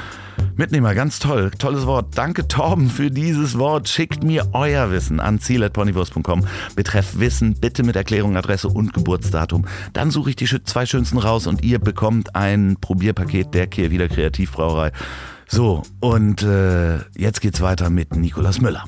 [0.57, 2.17] Mitnehmer, ganz toll, tolles Wort.
[2.17, 3.89] Danke Torben für dieses Wort.
[3.89, 6.47] Schickt mir euer Wissen an ziel.ponywurst.com.
[6.77, 9.67] Betreff Wissen, bitte mit Erklärung, Adresse und Geburtsdatum.
[9.93, 14.93] Dann suche ich die zwei schönsten raus und ihr bekommt ein Probierpaket der Kehrwieder Kreativbrauerei.
[15.49, 18.85] So, und äh, jetzt geht's weiter mit Nikolas Müller.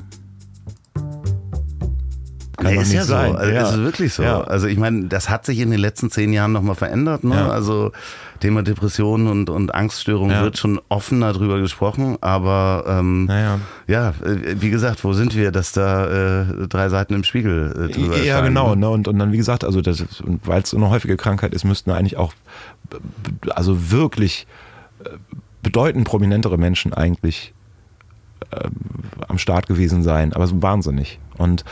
[2.57, 3.33] Kann Nee, ist ja sein.
[3.33, 3.37] so.
[3.37, 3.69] Also, Ja.
[3.69, 4.23] Ist wirklich so.
[4.23, 4.41] Ja.
[4.41, 7.23] Also ich meine, das hat sich in den letzten zehn Jahren nochmal verändert.
[7.23, 7.35] Ne?
[7.35, 7.49] Ja.
[7.49, 7.91] Also
[8.39, 10.41] Thema Depressionen und, und Angststörungen Ja.
[10.43, 12.17] wird schon offener drüber gesprochen.
[12.21, 13.59] Aber ähm, Naja.
[13.85, 17.93] ja, äh, wie gesagt, wo sind wir, dass da äh, drei Seiten im Spiegel äh,
[17.93, 18.71] drüber Ja, genau.
[18.73, 18.81] ne?
[18.81, 18.89] Ne?
[18.89, 19.79] Und, und dann, wie gesagt, also
[20.43, 22.33] weil es so eine häufige Krankheit ist, müssten eigentlich auch
[22.89, 24.47] b- also wirklich
[25.05, 25.09] äh,
[25.61, 27.53] bedeutend prominentere Menschen eigentlich
[28.51, 28.71] ähm,
[29.27, 31.19] am Start gewesen sein, aber so wahnsinnig.
[31.37, 31.63] Und,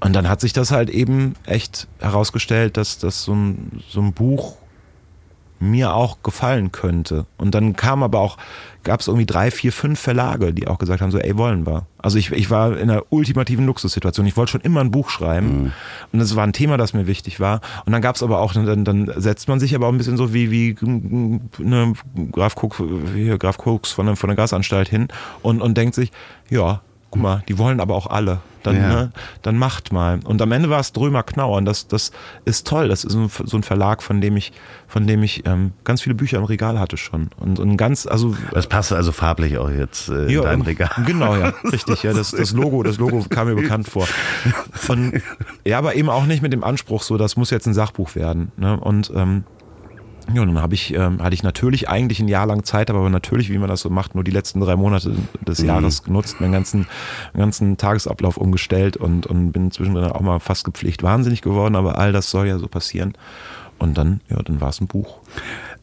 [0.00, 4.12] und dann hat sich das halt eben echt herausgestellt, dass, dass so, ein, so ein
[4.12, 4.56] Buch
[5.60, 7.26] mir auch gefallen könnte.
[7.36, 8.38] Und dann kam aber auch,
[8.82, 11.86] gab es irgendwie drei, vier, fünf Verlage, die auch gesagt haben, so, ey, wollen wir.
[11.98, 14.26] Also ich, ich war in einer ultimativen Luxussituation.
[14.26, 15.72] Ich wollte schon immer ein Buch schreiben.
[16.12, 17.60] Und das war ein Thema, das mir wichtig war.
[17.84, 20.16] Und dann gab es aber auch, dann, dann setzt man sich aber auch ein bisschen
[20.16, 21.92] so wie, wie ne,
[22.32, 22.82] Graf, Cook,
[23.14, 25.08] hier, Graf Cooks von der, von der Gasanstalt hin
[25.42, 26.10] und, und denkt sich,
[26.48, 26.80] ja,
[27.10, 28.40] guck mal, die wollen aber auch alle.
[28.62, 28.88] Dann, Ja.
[28.88, 30.20] ne, dann macht mal.
[30.24, 32.10] Und am Ende war es Drömer Knauer und das, das
[32.44, 32.88] ist toll.
[32.88, 34.52] Das ist so ein Verlag, von dem ich,
[34.86, 37.30] von dem ich ähm, ganz viele Bücher im Regal hatte schon.
[37.38, 40.62] Und, und ganz, also Das passt also farblich auch jetzt äh, in ja, dein ähm,
[40.62, 40.90] Regal.
[41.06, 42.02] Genau, ja, richtig.
[42.02, 44.06] Ja, das, das Logo, das Logo kam mir bekannt vor.
[44.88, 45.22] Und,
[45.64, 48.52] ja, aber eben auch nicht mit dem Anspruch, so, das muss jetzt ein Sachbuch werden.
[48.56, 48.78] Ne?
[48.78, 49.44] Und ähm,
[50.32, 53.50] ja, dann habe ich, ähm, hatte ich natürlich eigentlich ein Jahr lang Zeit, aber natürlich,
[53.50, 55.14] wie man das so macht, nur die letzten drei Monate
[55.46, 56.86] des Jahres genutzt, meinen ganzen,
[57.34, 62.12] ganzen Tagesablauf umgestellt und, und bin zwischendrin auch mal fast gepflegt wahnsinnig geworden, aber all
[62.12, 63.14] das soll ja so passieren.
[63.78, 65.20] Und dann, ja, dann war es ein Buch.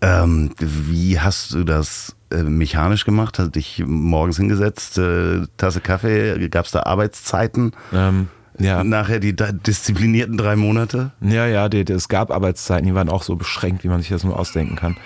[0.02, 3.40] Ähm, wie hast du das äh, mechanisch gemacht?
[3.40, 7.72] Hast dich morgens hingesetzt, äh, Tasse Kaffee, gab es da Arbeitszeiten?
[7.92, 8.28] Ähm,
[8.60, 8.84] ja.
[8.84, 11.12] Nachher die disziplinierten drei Monate?
[11.22, 14.10] Ja, ja, die, die, es gab Arbeitszeiten, die waren auch so beschränkt, wie man sich
[14.10, 14.98] das nur ausdenken kann.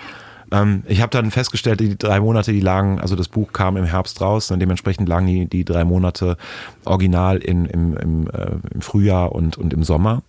[0.50, 3.84] Ähm, ich habe dann festgestellt, die drei Monate, die lagen, also das Buch kam im
[3.84, 6.36] Herbst raus, und dementsprechend lagen die, die drei Monate
[6.84, 10.22] original in, im, im, äh, im Frühjahr und, und im Sommer.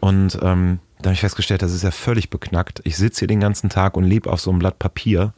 [0.00, 2.80] Und ähm, da habe ich festgestellt, das ist ja völlig beknackt.
[2.84, 5.32] Ich sitze hier den ganzen Tag und lebe auf so einem Blatt Papier.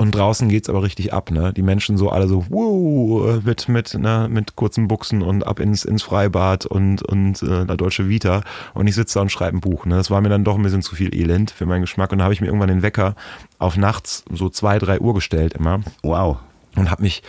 [0.00, 1.52] Und draußen geht's aber richtig ab, ne?
[1.52, 5.84] Die Menschen so alle so, wow, mit, mit, ne, mit kurzen Buchsen und ab ins,
[5.84, 8.42] ins Freibad und, und äh, la Deutsche Vita.
[8.72, 9.84] Und ich sitze da und schreibe ein Buch.
[9.84, 9.96] Ne?
[9.96, 12.12] Das war mir dann doch ein bisschen zu viel Elend für meinen Geschmack.
[12.12, 13.14] Und da habe ich mir irgendwann den Wecker
[13.58, 16.38] auf nachts so zwei, drei Uhr gestellt immer Wow.
[16.76, 17.22] und habe mich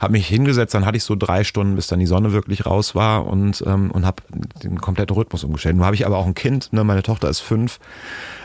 [0.00, 2.94] hab mich hingesetzt dann hatte ich so drei Stunden bis dann die Sonne wirklich raus
[2.94, 4.22] war und ähm, und habe
[4.62, 7.40] den kompletten Rhythmus umgestellt nun habe ich aber auch ein Kind ne meine Tochter ist
[7.40, 7.78] fünf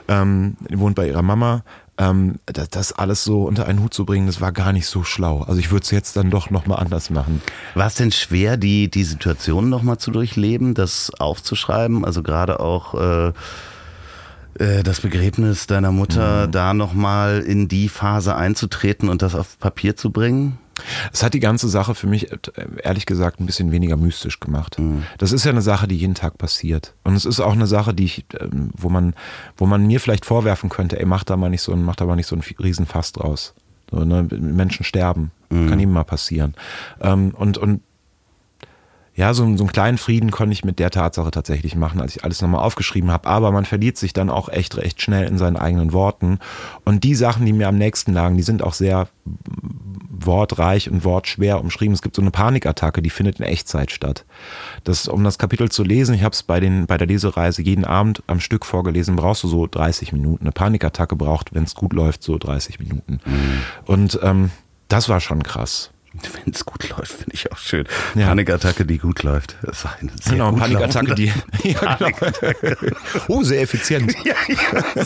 [0.07, 1.63] ähm, die wohnt bei ihrer Mama
[1.97, 5.03] ähm, das, das alles so unter einen Hut zu bringen das war gar nicht so
[5.03, 7.41] schlau also ich würde es jetzt dann doch noch mal anders machen
[7.75, 12.05] War es denn schwer, die, die Situation nochmal zu durchleben, das aufzuschreiben?
[12.05, 13.27] Also gerade auch äh,
[14.59, 19.95] äh, das Begräbnis deiner Mutter, da nochmal in die Phase einzutreten und das auf Papier
[19.95, 20.59] zu bringen?
[21.11, 22.37] Es hat die ganze Sache für mich äh,
[22.83, 24.77] ehrlich gesagt ein bisschen weniger mystisch gemacht.
[25.17, 26.93] Das ist ja eine Sache, die jeden Tag passiert.
[27.03, 29.13] Und es ist auch eine Sache, die ich, ähm, wo man,
[29.57, 32.05] wo man mir vielleicht vorwerfen könnte, ey, mach da mal nicht so ein, mach da
[32.05, 33.53] mal nicht so ein Riesenfass draus.
[33.91, 34.27] So, ne?
[34.31, 35.31] Menschen sterben.
[35.69, 36.55] Kann ihm mal passieren.
[36.99, 37.81] Ähm, und, und
[39.15, 42.23] ja, so, so einen kleinen Frieden konnte ich mit der Tatsache tatsächlich machen, als ich
[42.23, 43.27] alles nochmal aufgeschrieben habe.
[43.27, 46.39] Aber man verliert sich dann auch echt recht schnell in seinen eigenen Worten.
[46.83, 49.07] Und die Sachen, die mir am nächsten lagen, die sind auch sehr
[50.25, 51.93] wortreich und wortschwer umschrieben.
[51.93, 54.25] Es gibt so eine Panikattacke, die findet in Echtzeit statt.
[54.83, 57.85] Das, um das Kapitel zu lesen, ich habe es bei, den, bei der Lesereise jeden
[57.85, 60.45] Abend am Stück vorgelesen, brauchst du so 30 Minuten.
[60.45, 63.19] Eine Panikattacke braucht, wenn es gut läuft, so 30 Minuten.
[63.85, 64.49] Und ähm,
[64.87, 65.92] das war schon krass.
[66.13, 67.85] Wenn es gut läuft, finde ich auch schön.
[68.13, 68.27] Ja.
[68.27, 69.57] Panikattacke, die gut läuft.
[69.63, 71.31] Das war eine sehr Genau, Panikattacke, die.
[71.63, 72.93] Ja, genau.
[73.27, 74.13] Oh, sehr effizient.
[74.23, 75.03] Ja, ja.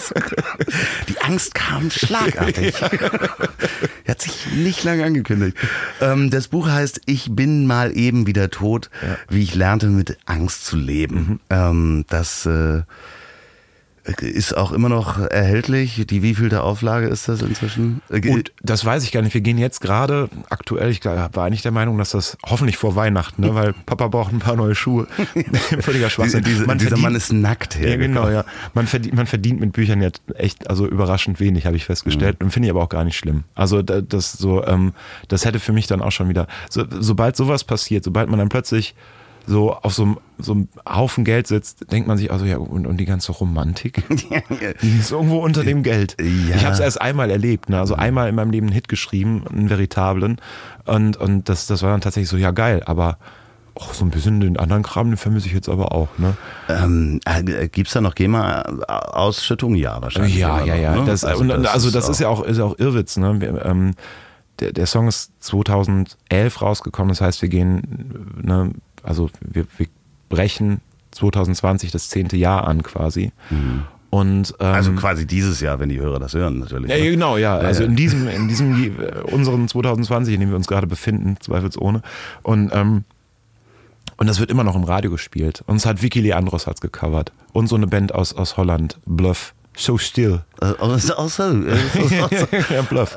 [1.07, 2.75] Die Angst kam schlagartig.
[4.07, 5.57] Hat sich nicht lange angekündigt.
[6.01, 8.89] Ähm, das Buch heißt Ich bin mal eben wieder tot,
[9.29, 11.39] wie ich lernte mit Angst zu leben.
[11.49, 12.81] Ähm, das äh,
[14.21, 16.05] ist auch immer noch erhältlich.
[16.07, 18.01] Die wievielte Auflage ist das inzwischen?
[18.09, 19.33] Äh, Und das weiß ich gar nicht.
[19.33, 23.41] Wir gehen jetzt gerade aktuell, ich war eigentlich der Meinung, dass das hoffentlich vor Weihnachten,
[23.41, 25.07] ne, weil Papa braucht ein paar neue Schuhe.
[25.79, 26.43] Völliger Schwachsinn.
[26.43, 28.45] diese, Man dieser verdient- Mann ist nackt Ja, genau, ja.
[28.73, 32.37] Man verdient, man verdient mit Büchern jetzt echt, also überraschend wenig, habe ich festgestellt.
[32.41, 33.43] Und finde ich aber auch gar nicht schlimm.
[33.55, 34.93] Also da- das so, ähm,
[35.27, 38.49] das hätte für mich dann auch schon wieder, so, sobald sowas passiert, sobald man dann
[38.49, 38.95] plötzlich
[39.47, 42.85] so auf so einem, so einem Haufen Geld sitzt, denkt man sich also ja und,
[42.85, 44.03] und die ganze Romantik,
[44.81, 46.17] die ist irgendwo unter dem Geld.
[46.19, 46.55] Ja.
[46.55, 47.79] Ich habe es erst einmal erlebt, ne?
[47.79, 50.39] also einmal in meinem Leben einen Hit geschrieben, einen veritablen
[50.85, 53.17] und und das das war dann tatsächlich so ja geil, aber
[53.73, 56.35] auch so ein bisschen den anderen Kram, den vermisse ich jetzt aber auch, ne?
[56.67, 59.75] Ähm, äh, Gibt es da noch GEMA-Ausschüttung?
[59.75, 60.35] Ja, wahrscheinlich.
[60.35, 60.95] Ja, ja, noch, ja.
[60.95, 61.05] ne?
[61.05, 63.17] Das, also, und, das, also das ist, auch- ja auch, ist ja auch Irrwitz.
[63.17, 63.39] Ne?
[63.39, 63.93] Wir, ähm,
[64.59, 68.71] der, der Song ist 2011 rausgekommen, das heißt, wir gehen, ne,
[69.07, 69.87] also wir, wir
[70.29, 70.81] brechen
[71.11, 73.31] 2020 das zehnte Jahr an quasi.
[74.09, 76.89] Und, ähm, Also quasi dieses Jahr, wenn die Hörer das hören, natürlich.
[76.89, 77.11] ja, ne?
[77.11, 77.57] genau, ja.
[77.57, 82.01] Also in diesem, in diesem äh, unseren 2020, in dem wir uns gerade befinden, zweifelsohne.
[82.43, 83.03] Und ähm,
[84.17, 85.63] und das wird immer noch im Radio gespielt.
[85.67, 87.31] Und es hat Vicky Leandros hat's gecovert.
[87.53, 89.53] Und so eine Band aus, aus Holland, Bluff.
[89.79, 90.41] So still.
[90.59, 91.43] Äh, auch so.
[92.73, 93.15] ja, Bluff.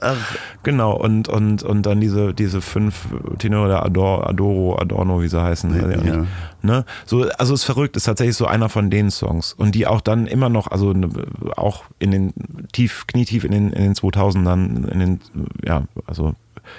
[0.62, 0.92] Genau.
[0.94, 3.06] Und, und, und dann diese, diese fünf
[3.38, 5.74] Tenor oder Ador, Adoro, Adorno, wie sie heißen.
[6.04, 6.26] Ja.
[6.60, 6.84] Ne?
[7.06, 9.54] So, also es ist verrückt, ist tatsächlich so einer von den Songs.
[9.54, 11.08] Und die auch dann immer noch, also ne,
[11.56, 12.34] auch in den
[12.72, 15.20] tief, knietief in den, in den 2000ern, in den,
[15.64, 16.34] ja, also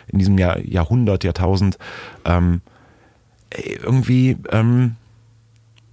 [0.07, 1.79] in diesem Jahr, Jahrhundert, Jahrtausend,
[2.23, 2.61] ähm,
[3.83, 4.95] irgendwie ähm,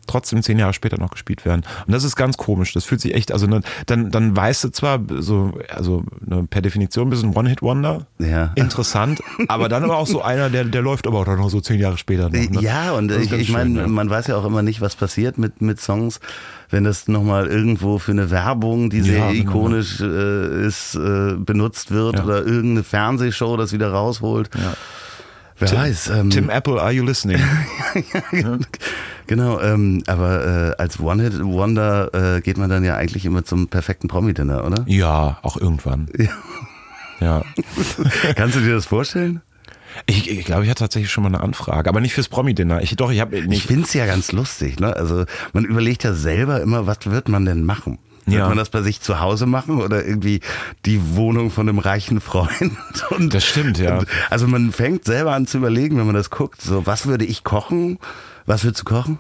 [0.09, 1.63] trotzdem zehn Jahre später noch gespielt werden.
[1.87, 2.73] Und das ist ganz komisch.
[2.73, 6.63] Das fühlt sich echt, also ne, dann, dann weißt du zwar so, also ne, per
[6.63, 8.53] Definition ein bisschen One-Hit-Wonder, Ja.
[8.57, 11.61] interessant, aber dann aber auch so einer, der, der läuft aber auch dann noch so
[11.61, 12.33] zehn Jahre später noch.
[12.33, 12.61] Ne?
[12.61, 13.87] Ja, und ich, ich meine, ja.
[13.87, 16.21] man weiß ja auch immer nicht, was passiert mit, mit Songs,
[16.71, 19.43] wenn das nochmal irgendwo für eine Werbung, die sehr Ja, genau.
[19.51, 22.25] ikonisch äh, ist, äh, benutzt wird Ja.
[22.25, 24.51] oder irgendeine Fernsehshow das wieder rausholt.
[25.59, 26.09] Wer weiß.
[26.11, 27.41] Ähm, Tim Apple, are you listening?
[29.27, 34.09] Genau, ähm, aber äh, als One-Hit-Wonder äh, geht man dann ja eigentlich immer zum perfekten
[34.09, 34.85] Promi-Dinner, oder?
[34.87, 36.09] ja, auch irgendwann.
[36.17, 36.29] Ja.
[37.21, 37.43] Ja.
[38.37, 39.43] Kannst du dir das vorstellen?
[40.07, 42.81] Ich, ich glaube, ich hatte tatsächlich schon mal eine Anfrage, aber nicht fürs Promi-Dinner.
[42.83, 43.67] Ich, doch, ich habe Ich nicht.
[43.67, 44.97] find's ja ganz lustig, ne?
[44.97, 47.99] Also man überlegt ja selber immer, was wird man denn machen?
[48.31, 48.49] Wird Ja.
[48.49, 50.41] man das bei sich zu Hause machen oder irgendwie
[50.87, 52.73] die Wohnung von einem reichen Freund?
[53.11, 53.99] Und, Das stimmt, ja.
[53.99, 57.25] Und, also man fängt selber an zu überlegen, wenn man das guckt, so was würde
[57.25, 57.99] ich kochen?
[58.47, 59.19] Was würdest du kochen?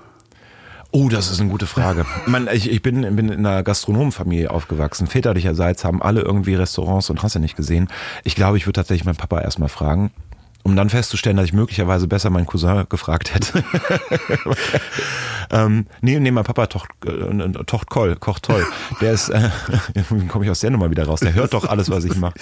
[0.90, 2.06] Oh, das ist eine gute Frage.
[2.26, 5.06] Man, ich, ich bin, bin in einer Gastronomenfamilie aufgewachsen.
[5.06, 7.88] Väterlicherseits haben alle irgendwie Restaurants und hast du nicht gesehen.
[8.24, 10.12] Ich glaube, ich würde tatsächlich meinen Papa erstmal fragen,
[10.68, 13.64] um dann festzustellen, dass ich möglicherweise besser meinen Cousin gefragt hätte.
[15.50, 18.66] ähm, nee, nee, mein Papa tocht, äh, tocht toll, kocht toll.
[19.00, 19.48] Der ist, äh,
[20.28, 21.20] komme ich aus der Nummer wieder raus?
[21.20, 22.34] Der hört doch alles, was ich mache.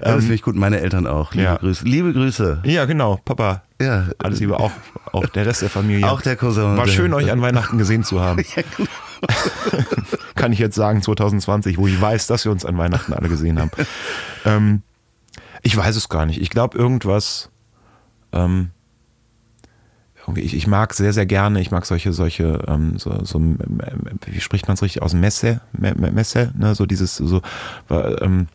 [0.00, 1.32] Ja, das finde ich gut, meine Eltern auch.
[1.32, 1.56] Liebe ja.
[1.56, 1.84] Grüße.
[1.84, 2.62] Liebe Grüße.
[2.64, 3.62] Ja, genau, Papa.
[3.80, 4.06] Ja.
[4.18, 4.72] Alles Liebe, auch,
[5.12, 6.10] auch der Rest der Familie.
[6.10, 6.78] Auch der Cousin.
[6.78, 8.42] War schön, euch an Weihnachten gesehen zu haben.
[10.34, 13.60] Kann ich jetzt sagen, 2020, wo ich weiß, dass wir uns an Weihnachten alle gesehen
[13.60, 13.70] haben.
[14.46, 14.82] ähm,
[15.62, 16.40] ich weiß es gar nicht.
[16.40, 17.50] Ich glaube, irgendwas.
[18.36, 18.70] Ähm,
[20.34, 23.58] ich, ich mag sehr, sehr gerne, ich mag solche, solche, ähm, so, so, ähm,
[24.26, 25.14] wie spricht man es richtig aus?
[25.14, 26.74] Messe, Me- Me- Messe, ne?
[26.74, 27.42] so dieses, so,
[27.90, 28.48] ähm,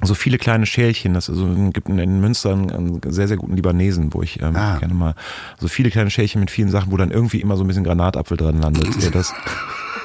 [0.00, 1.14] so viele kleine Schälchen.
[1.14, 4.78] Das also, gibt in- Münster einen, einen sehr, sehr guten Libanesen, wo ich ähm, Ah.
[4.78, 5.14] gerne mal
[5.58, 8.36] so viele kleine Schälchen mit vielen Sachen, wo dann irgendwie immer so ein bisschen Granatapfel
[8.36, 8.88] dran landet.
[9.12, 9.32] Das,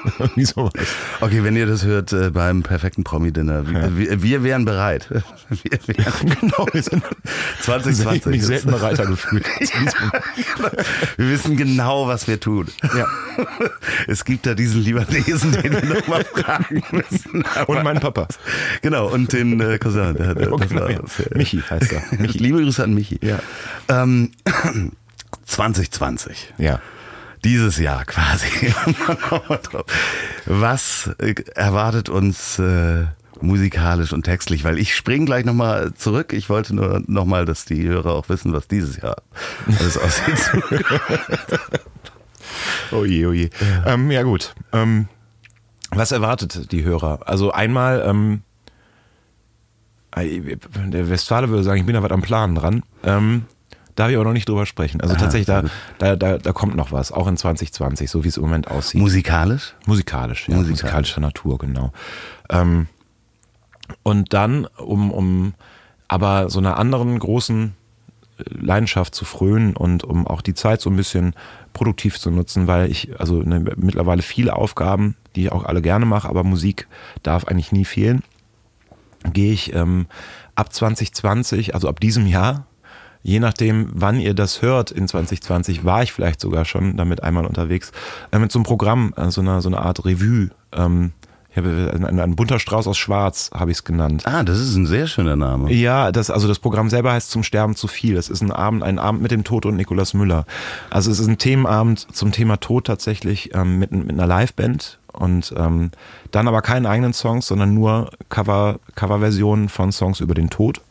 [0.36, 0.72] wie sowas.
[1.22, 5.10] Okay, wenn ihr das hört äh, beim perfekten Promi-Dinner, wir, wir, wir wären bereit.
[5.50, 7.02] Wir wären genau, wir sind
[7.62, 8.20] 2020.
[8.20, 9.46] Ich mich selten bereiter gefühlt.
[9.62, 10.12] diesmal.
[11.16, 12.68] Wir wissen genau, was wir tun.
[12.98, 13.06] ja.
[14.08, 17.46] Es gibt da diesen Libanesen, den wir nochmal fragen müssen.
[17.68, 18.28] Und mein Papa.
[18.82, 20.16] Genau, und den äh, Cousin.
[20.16, 21.00] Der, der, Oh, genau, ja.
[21.00, 21.02] ja.
[21.36, 22.04] Michi heißt er.
[22.20, 22.40] Michi.
[22.40, 23.18] Liebe Grüße an Michi.
[23.22, 23.40] Ja.
[23.88, 24.32] Ähm,
[25.46, 26.54] 2020.
[26.58, 26.82] Ja.
[27.44, 28.74] Dieses Jahr quasi.
[30.46, 33.06] Was äh, erwartet uns äh,
[33.42, 34.64] musikalisch und textlich?
[34.64, 36.34] Weil ich springe gleich nochmal zurück.
[36.34, 39.18] Ich wollte nur nochmal, dass die Hörer auch wissen, was dieses Jahr
[39.68, 40.52] alles aussieht.
[42.92, 43.50] Oh je, oh je.
[43.86, 44.56] Ja, ähm, ja gut.
[44.74, 45.08] Ähm,
[45.92, 47.20] was erwartet die Hörer?
[47.26, 48.42] Also einmal, ähm,
[50.16, 52.84] der Westfale würde sagen, ich bin da was am Plan dran.
[53.04, 53.46] Ähm,
[53.98, 55.02] darf ich aber noch nicht drüber sprechen.
[55.02, 55.64] Also Ah, tatsächlich, da,
[55.98, 59.02] da, da, da kommt noch was, auch in 2020, so wie es im Moment aussieht.
[59.02, 59.76] Musikalisch?
[59.86, 60.84] Musikalisch, ja, Musikalisch.
[60.84, 61.92] musikalischer Natur, genau.
[62.50, 62.88] Ähm,
[64.04, 65.54] und dann, um, um
[66.08, 67.74] aber so einer anderen großen
[68.38, 71.34] äh, Leidenschaft zu frönen und um auch die Zeit so ein bisschen
[71.74, 76.06] produktiv zu nutzen, weil ich also ne, mittlerweile viele Aufgaben, die ich auch alle gerne
[76.06, 76.88] mache, aber Musik
[77.24, 78.24] darf eigentlich nie fehlen,
[79.34, 80.06] gehe ich ähm,
[80.56, 82.66] ab 2020, also ab diesem Jahr,
[83.24, 87.46] je nachdem, wann ihr das hört in 2020, war ich vielleicht sogar schon damit einmal
[87.46, 87.92] unterwegs,
[88.32, 90.50] äh, mit so einem Programm, äh, so, einer, so eine Art Revue.
[90.72, 91.12] Ähm,
[91.58, 94.24] habe ein, ein bunter Strauß aus Schwarz, habe ich es genannt.
[94.26, 95.72] Ah, das ist ein sehr schöner Name.
[95.74, 98.16] Ja, das, also das Programm selber heißt Zum Sterben zu viel.
[98.16, 100.46] Das ist ein Abend, ein Abend mit dem Tod und Nikolaus Müller.
[100.90, 105.54] Also es ist ein Themenabend zum Thema Tod tatsächlich ähm, mit, mit einer Liveband und
[105.58, 105.92] ähm,
[106.32, 110.82] dann aber keinen eigenen Songs, sondern nur Cover, Coverversionen von Songs über den Tod.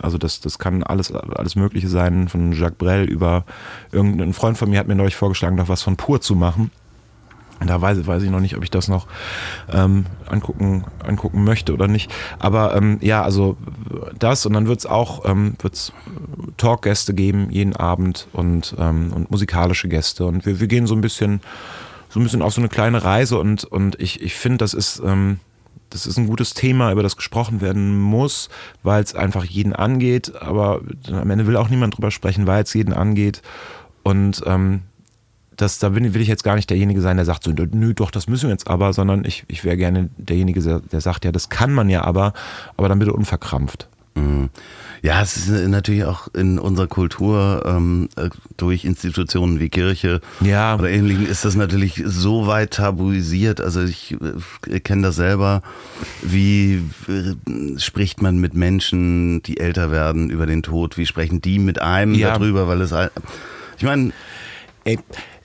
[0.00, 3.44] Also das, das kann alles, alles Mögliche sein, von Jacques Brel über
[3.92, 6.70] irgendein Freund von mir hat mir neulich vorgeschlagen, noch was von Pur zu machen.
[7.64, 9.06] Da weiß, weiß ich noch nicht, ob ich das noch
[9.72, 12.12] ähm, angucken, angucken möchte oder nicht.
[12.38, 13.56] Aber ähm, ja, also
[14.18, 15.92] das und dann wird es auch ähm, wird's
[16.58, 20.26] Talkgäste geben jeden Abend und, ähm, und musikalische Gäste.
[20.26, 21.40] Und wir, wir gehen so ein bisschen
[22.10, 25.02] so ein bisschen auch so eine kleine Reise und, und ich, ich finde, das ist,
[25.04, 25.38] ähm,
[25.96, 28.48] das ist ein gutes Thema, über das gesprochen werden muss,
[28.82, 32.74] weil es einfach jeden angeht, aber am Ende will auch niemand drüber sprechen, weil es
[32.74, 33.42] jeden angeht.
[34.02, 34.82] Und ähm,
[35.56, 38.28] das, da will ich jetzt gar nicht derjenige sein, der sagt so, nö, doch, das
[38.28, 41.48] müssen wir jetzt aber, sondern ich, ich wäre gerne derjenige, der, der sagt, ja, das
[41.48, 42.34] kann man ja aber,
[42.76, 43.88] aber dann bitte unverkrampft.
[44.16, 44.50] Mhm.
[45.02, 50.74] Ja, es ist natürlich auch in unserer Kultur ähm, äh, durch Institutionen wie Kirche ja.
[50.74, 53.60] oder ähnlichen ist das natürlich so weit tabuisiert.
[53.60, 54.16] Also ich
[54.66, 55.62] äh, kenne das selber.
[56.22, 60.96] Wie äh, spricht man mit Menschen, die älter werden, über den Tod?
[60.96, 62.36] Wie sprechen die mit einem ja.
[62.36, 62.66] darüber?
[62.66, 62.92] Weil es,
[63.76, 64.12] ich meine,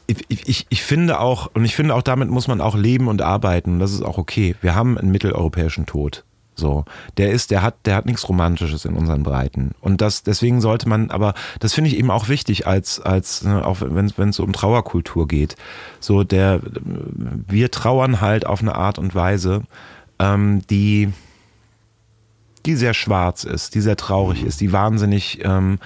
[0.07, 3.21] ich, ich, ich finde auch, und ich finde auch, damit muss man auch leben und
[3.21, 3.79] arbeiten.
[3.79, 4.55] Das ist auch okay.
[4.61, 6.23] Wir haben einen mitteleuropäischen Tod.
[6.55, 6.85] So,
[7.17, 9.71] der ist, der hat, der hat nichts Romantisches in unseren Breiten.
[9.79, 13.65] Und das, deswegen sollte man, aber das finde ich eben auch wichtig, als, als, ne,
[13.65, 15.55] auch wenn, wenn es um Trauerkultur geht.
[15.99, 16.59] So, der,
[17.47, 19.63] wir trauern halt auf eine Art und Weise,
[20.19, 21.11] ähm, die,
[22.65, 25.79] die sehr schwarz ist, die sehr traurig ist, die wahnsinnig, ähm,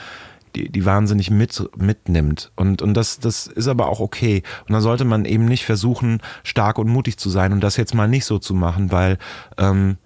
[0.55, 2.51] die, die wahnsinnig mit, mitnimmt.
[2.55, 4.41] Und, und das, das ist aber auch okay.
[4.67, 7.93] Und da sollte man eben nicht versuchen, stark und mutig zu sein und das jetzt
[7.93, 9.19] mal nicht so zu machen, weil,
[9.57, 9.97] ähm,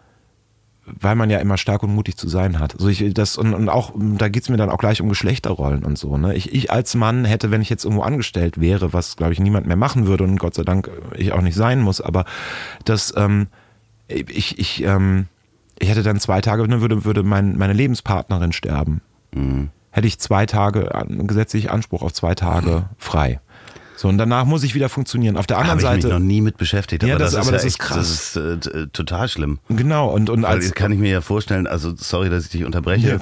[1.00, 2.76] weil man ja immer stark und mutig zu sein hat.
[2.76, 5.98] Also ich, das, und, und auch, da geht's mir dann auch gleich um Geschlechterrollen und
[5.98, 6.18] so.
[6.18, 6.36] Ne?
[6.36, 9.68] Ich, ich als Mann hätte, wenn ich jetzt irgendwo angestellt wäre, was glaube ich niemand
[9.68, 12.26] mehr machen würde und Gott sei Dank ich auch nicht sein muss, aber
[12.86, 13.48] das, ähm,
[14.08, 15.28] ich, ich, ähm,
[15.78, 19.02] ich hätte dann zwei Tage, ne, würde, würde mein, meine Lebenspartnerin sterben.
[19.34, 19.70] Mhm.
[19.92, 23.40] Hätte ich zwei Tage, gesetzlich Anspruch auf zwei Tage frei.
[24.00, 25.36] So, und danach muss ich wieder funktionieren.
[25.36, 25.98] Auf der anderen Seite.
[25.98, 27.04] Ich mich noch nie mit beschäftigt.
[27.04, 27.98] Aber ja, das, das, aber ist, das ja ist krass.
[27.98, 29.60] Das ist äh, total schlimm.
[29.68, 30.08] Genau.
[30.08, 30.74] Und, und als.
[30.74, 33.18] kann ich mir ja vorstellen, also sorry, dass ich dich unterbreche, ja.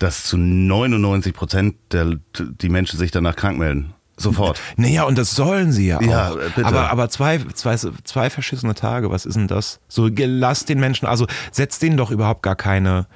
[0.00, 3.92] dass zu 99 Prozent der, die Menschen sich danach krank melden.
[4.16, 4.60] Sofort.
[4.76, 6.02] Naja, und das sollen sie ja auch.
[6.02, 6.66] Ja, bitte.
[6.66, 9.78] Aber, aber zwei, zwei, zwei verschissene Tage, was ist denn das?
[9.86, 13.06] So, lass den Menschen, also setz denen doch überhaupt gar keine,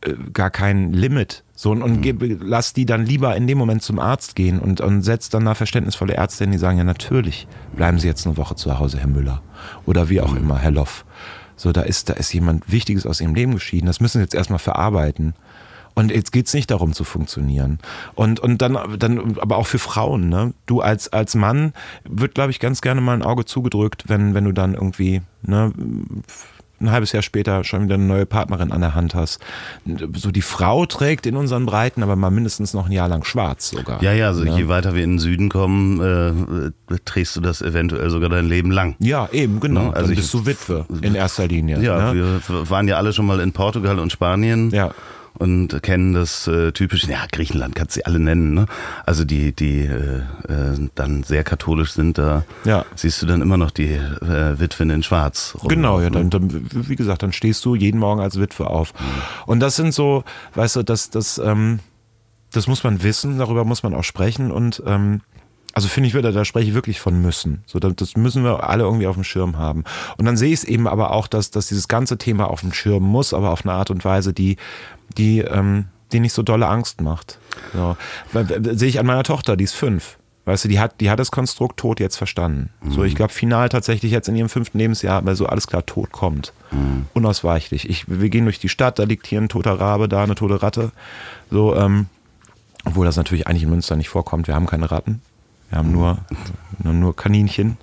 [0.00, 1.44] äh, gar kein Limit.
[1.60, 2.38] So, und, und mhm.
[2.40, 5.56] lass die dann lieber in dem Moment zum Arzt gehen und, und setz dann da
[5.56, 9.08] verständnisvolle Ärzte hin, die sagen, ja natürlich, bleiben Sie jetzt eine Woche zu Hause, Herr
[9.08, 9.42] Müller.
[9.84, 10.36] Oder wie auch mhm.
[10.36, 11.04] immer, Herr Loff.
[11.56, 13.86] So, da ist, da ist jemand Wichtiges aus ihrem Leben geschieden.
[13.86, 15.34] Das müssen Sie jetzt erstmal verarbeiten.
[15.94, 17.80] Und jetzt geht's nicht darum zu funktionieren.
[18.14, 20.54] Und, und dann, dann, aber auch für Frauen, ne?
[20.66, 21.72] Du als, als Mann
[22.04, 25.72] wird, glaube ich, ganz gerne mal ein Auge zugedrückt, wenn, wenn du dann irgendwie, ne,
[26.80, 29.40] ein halbes Jahr später schon wieder eine neue Partnerin an der Hand hast.
[30.14, 33.70] So die Frau trägt in unseren Breiten aber mal mindestens noch ein Jahr lang schwarz
[33.70, 34.02] sogar.
[34.02, 34.56] Ja, ja, also ja.
[34.56, 38.70] je weiter wir in den Süden kommen, äh, trägst du das eventuell sogar dein Leben
[38.70, 38.96] lang.
[38.98, 39.84] Ja, eben, genau.
[39.84, 39.94] Ne?
[39.94, 41.80] Also Dann bist ich, du Witwe in erster Linie.
[41.80, 42.40] Ja, ne?
[42.46, 44.70] wir waren ja alle schon mal in Portugal und Spanien.
[44.70, 44.92] Ja
[45.38, 48.66] und kennen das äh, typische, ja, Griechenland kannst du sie alle nennen, ne?
[49.06, 50.18] Also die, die äh,
[50.48, 52.84] äh, dann sehr katholisch sind, da ja.
[52.94, 55.56] siehst du dann immer noch die äh, Witwen in Schwarz.
[55.62, 58.92] Rum, genau, ja, dann, dann, wie gesagt, dann stehst du jeden Morgen als Witwe auf.
[58.94, 59.06] Mhm.
[59.46, 60.24] Und das sind so,
[60.54, 61.80] weißt du, das, das, ähm,
[62.52, 65.20] das muss man wissen, darüber muss man auch sprechen und ähm,
[65.74, 67.62] also finde ich wieder, da spreche ich wirklich von müssen.
[67.66, 69.84] So, das müssen wir alle irgendwie auf dem Schirm haben.
[70.16, 72.72] Und dann sehe ich es eben aber auch, dass, dass dieses ganze Thema auf dem
[72.72, 74.56] Schirm muss, aber auf eine Art und Weise, die,
[75.16, 77.38] die, ähm, die nicht so dolle Angst macht.
[77.72, 77.96] So.
[78.74, 80.18] Sehe ich an meiner Tochter, die ist fünf.
[80.44, 82.70] Weißt du, die hat, die hat das Konstrukt Tod jetzt verstanden.
[82.80, 82.92] Mhm.
[82.92, 86.10] So, ich glaube, final tatsächlich jetzt in ihrem fünften Lebensjahr, weil so alles klar, Tod
[86.10, 86.54] kommt.
[86.70, 87.04] Mhm.
[87.12, 87.86] Unausweichlich.
[87.88, 90.62] Ich, wir gehen durch die Stadt, da liegt hier ein toter Rabe, da eine tote
[90.62, 90.90] Ratte.
[91.50, 92.06] So, ähm,
[92.86, 94.46] obwohl das natürlich eigentlich in Münster nicht vorkommt.
[94.46, 95.20] Wir haben keine Ratten.
[95.68, 96.16] Wir haben nur,
[96.82, 97.76] nur, nur Kaninchen.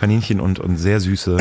[0.00, 1.36] Kaninchen und, und sehr süße,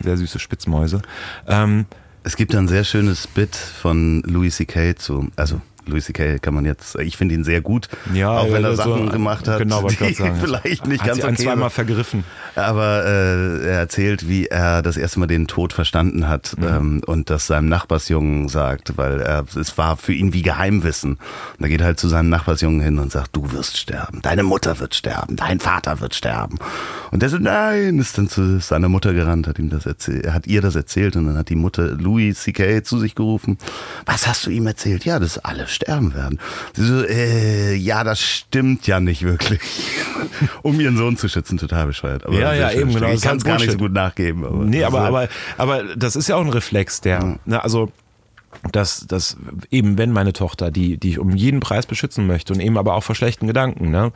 [0.00, 1.00] sehr süße Spitzmäuse.
[1.46, 1.86] Ähm,
[2.26, 4.96] es gibt ein sehr schönes Bit von Louis C.K.
[4.96, 6.40] zu, also Louis C.K.
[6.40, 9.46] kann man jetzt, ich finde ihn sehr gut, ja, auch wenn er Sachen so, gemacht
[9.46, 12.24] hat, genau, die sagen, vielleicht nicht hat ganz sie okay zweimal vergriffen.
[12.56, 16.66] Aber äh, er erzählt, wie er das erste Mal den Tod verstanden hat mhm.
[16.66, 21.18] ähm, und das seinem Nachbarsjungen sagt, weil er, es war für ihn wie Geheimwissen.
[21.58, 24.78] Und er geht halt zu seinem Nachbarsjungen hin und sagt, du wirst sterben, deine Mutter
[24.78, 26.58] wird sterben, dein Vater wird sterben.
[27.10, 30.32] Und der so, nein, ist dann zu seiner Mutter gerannt, hat ihm das erzählt, er
[30.32, 32.82] hat ihr das erzählt und dann hat die Mutter Louis C.K.
[32.82, 33.58] zu sich gerufen.
[34.06, 35.04] Was hast du ihm erzählt?
[35.04, 36.38] Ja, das alles sterben werden.
[36.72, 39.60] Sie so, äh, ja, das stimmt ja nicht wirklich.
[40.62, 42.24] um ihren Sohn zu schützen, total bescheuert.
[42.26, 43.08] Aber ja, ja, eben, genau.
[43.08, 44.44] Ich kann es gar nicht so gut nachgeben.
[44.44, 47.38] Aber nee, aber, aber, aber das ist ja auch ein Reflex, der, ja.
[47.44, 47.90] ne, also,
[48.72, 49.36] dass, dass
[49.70, 52.94] eben wenn meine Tochter, die, die ich um jeden Preis beschützen möchte und eben aber
[52.94, 54.12] auch vor schlechten Gedanken, ne,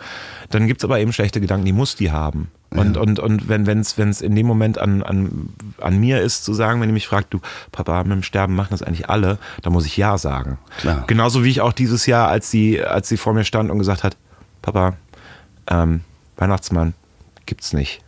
[0.51, 2.51] dann gibt's aber eben schlechte Gedanken, die muss die haben.
[2.70, 3.03] Und, ja.
[3.03, 5.49] und, und wenn es wenn's in dem Moment an, an,
[5.81, 7.41] an mir ist, zu sagen, wenn ihr mich fragt, du,
[7.72, 10.59] Papa, mit dem Sterben machen das eigentlich alle, dann muss ich Ja sagen.
[10.78, 11.05] Klar.
[11.09, 14.05] Genauso wie ich auch dieses Jahr, als sie, als sie vor mir stand und gesagt
[14.05, 14.16] hat,
[14.62, 14.95] Papa,
[15.68, 16.03] ähm,
[16.37, 16.95] Weihnachtsmann
[17.47, 18.03] gibt's nicht.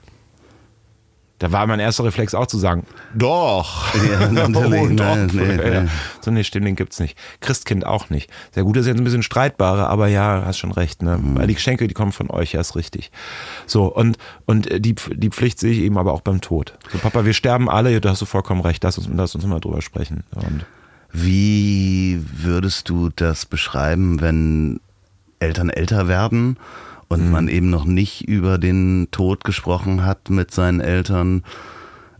[1.42, 2.84] Da war mein erster Reflex auch zu sagen,
[3.16, 3.92] doch.
[3.96, 5.16] Ja, natürlich, oh, doch.
[5.16, 5.80] nee, nee, ja.
[5.82, 5.88] nee.
[6.20, 7.18] So, nee, stimmt, den gibt's nicht.
[7.40, 8.30] Christkind auch nicht.
[8.52, 11.02] Sehr gut, das ist jetzt ein bisschen streitbarer, aber ja, hast schon recht.
[11.02, 11.18] Ne?
[11.18, 11.36] Mhm.
[11.36, 13.10] Weil die Geschenke, die kommen von euch, ja, ist richtig.
[13.66, 16.78] So, und, und äh, die, die Pflicht sehe ich eben aber auch beim Tod.
[16.92, 19.58] So, Papa, wir sterben alle, da hast du vollkommen recht, lass uns, lass uns mal
[19.58, 20.22] drüber sprechen.
[20.36, 20.64] Und
[21.10, 24.78] Wie würdest du das beschreiben, wenn
[25.40, 26.56] Eltern älter werden
[27.12, 31.42] und man eben noch nicht über den Tod gesprochen hat mit seinen Eltern,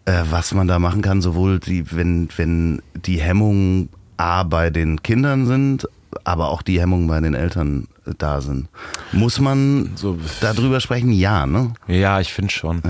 [0.05, 5.03] äh, was man da machen kann, sowohl die, wenn, wenn die Hemmungen A bei den
[5.03, 5.88] Kindern sind,
[6.24, 8.68] aber auch die Hemmungen bei den Eltern äh, da sind.
[9.12, 11.11] Muss man So- darüber sprechen?
[11.12, 11.72] Ja, ne?
[11.88, 12.82] Ja, ich finde schon.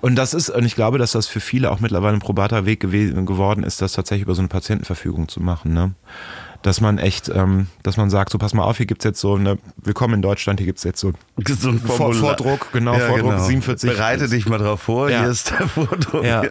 [0.00, 2.80] Und das ist, und ich glaube, dass das für viele auch mittlerweile ein probater Weg
[2.80, 5.72] gewesen, geworden ist, das tatsächlich über so eine Patientenverfügung zu machen.
[5.72, 5.92] Ne?
[6.64, 9.34] Dass man echt, ähm, dass man sagt, so pass mal auf, hier gibt's jetzt so
[9.34, 11.12] eine, willkommen in Deutschland, hier gibt's jetzt so
[11.46, 12.14] So ein Vor-.
[12.14, 13.90] Vordruck, genau, Vordruck 47.
[13.90, 15.20] Bereite dich mal drauf vor, Ja.
[15.20, 16.24] hier ist der Vordruck.
[16.24, 16.42] Ja,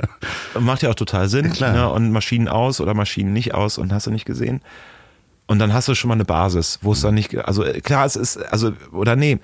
[0.60, 1.52] macht ja auch total Sinn.
[1.52, 1.74] klar.
[1.74, 1.90] Ne?
[1.90, 4.62] Und Maschinen aus oder Maschinen nicht aus und hast du nicht gesehen.
[5.48, 8.06] Und dann hast du schon mal eine Basis, wo es dann nicht, also äh, klar,
[8.06, 9.40] es ist, also, oder nee,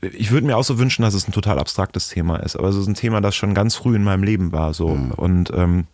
[0.00, 2.76] ich würde mir auch so wünschen, dass es ein total abstraktes Thema ist, aber es
[2.76, 4.86] ist ein Thema, das schon ganz früh in meinem Leben war, so.
[5.16, 5.84] Und, ähm,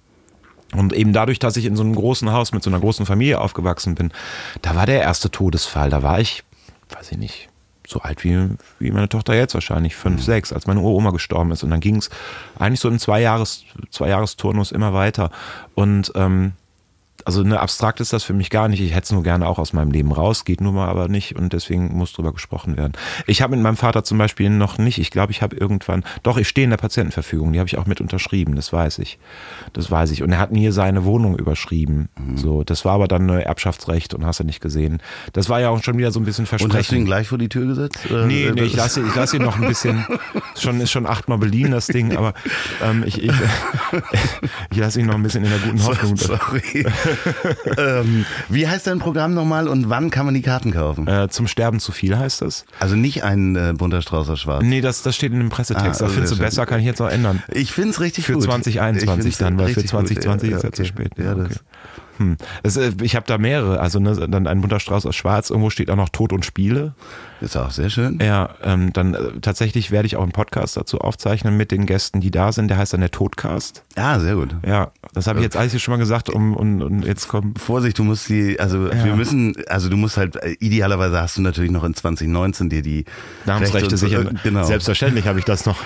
[0.75, 3.41] und eben dadurch, dass ich in so einem großen Haus mit so einer großen Familie
[3.41, 4.13] aufgewachsen bin,
[4.63, 6.45] da war der erste Todesfall, da war ich,
[6.91, 7.49] weiß ich nicht,
[7.91, 8.49] so alt wie,
[8.79, 11.65] wie meine Tochter jetzt wahrscheinlich, fünf, sechs, als meine Uroma gestorben ist.
[11.65, 12.09] Und dann ging es
[12.57, 15.33] eigentlich so in zwei Jahres, zwei Jahresturnus immer weiter.
[15.75, 16.53] Und ähm,
[17.27, 18.81] also ne, abstrakt ist das für mich gar nicht.
[18.81, 21.37] Ich hätte es nur gerne auch aus meinem Leben raus, geht nun mal aber nicht
[21.37, 22.93] und deswegen muss drüber gesprochen werden.
[23.27, 26.37] Ich habe mit meinem Vater zum Beispiel noch nicht, ich glaube, ich habe irgendwann, doch,
[26.37, 29.19] ich stehe in der Patientenverfügung, die habe ich auch mit unterschrieben, das weiß ich.
[29.73, 30.23] Das weiß ich.
[30.23, 32.09] Und er hat mir seine Wohnung überschrieben.
[32.37, 35.03] So, das war aber dann ein Erbschaftsrecht und hast du nicht gesehen.
[35.33, 37.05] Das war ja auch schon wieder so ein bisschen Und hast du ihn Versprechen.
[37.07, 37.99] gleich vor die Tür gesetzt?
[38.11, 40.07] Äh, Nee, nee, ich lasse ich lass ihn noch ein bisschen,
[40.59, 42.35] schon, ist schon achtmal beliehen, das Ding, aber
[42.83, 43.33] ähm, ich, ich,
[44.71, 46.17] ich lasse ihn noch ein bisschen in der guten Hoffnung.
[46.17, 46.87] Sorry.
[47.79, 51.07] ähm, wie heißt dein Programm nochmal und wann kann man die Karten kaufen?
[51.07, 52.65] Äh, zum Sterben zu viel heißt das.
[52.79, 54.63] Also nicht ein äh, bunter Strauß aus Schwarz.
[54.65, 56.01] Nee, das, das steht in dem Pressetext.
[56.03, 56.45] Ah, da findest du schön.
[56.45, 57.43] besser, kann ich jetzt noch ändern.
[57.53, 58.43] Ich finde es richtig Für gut.
[58.45, 60.09] 2021 Ich find's dann, weil für richtig gut.
[60.09, 60.77] 2020 ist ja okay.
[60.77, 61.13] zu spät.
[61.17, 61.47] Ja, Okay.
[61.49, 61.61] das,
[62.19, 62.37] Hm.
[62.63, 63.81] Das, äh, ich habe da mehrere.
[63.81, 65.49] Also ne, dann ein bunter Strauß aus Schwarz.
[65.49, 66.95] Irgendwo steht auch noch Tod und Spiele.
[67.41, 68.19] Ist auch sehr schön.
[68.23, 72.21] Ja, ähm, dann äh, tatsächlich werde ich auch einen Podcast dazu aufzeichnen mit den Gästen,
[72.21, 72.69] die da sind.
[72.69, 73.83] Der heißt dann der Todcast.
[73.97, 74.55] Ja, sehr gut.
[74.67, 76.29] Ja, das habe ich jetzt alles hier schon mal gesagt.
[76.31, 79.17] Um, und, und jetzt kommt Vorsicht, du musst die, also wir Ja.
[79.17, 83.05] müssen, also du musst halt, äh, idealerweise hast du natürlich noch in 2019 dir die
[83.47, 84.27] Namensrechte sichern.
[84.37, 84.65] äh, Genau.
[84.65, 85.79] Selbstverständlich habe ich das noch.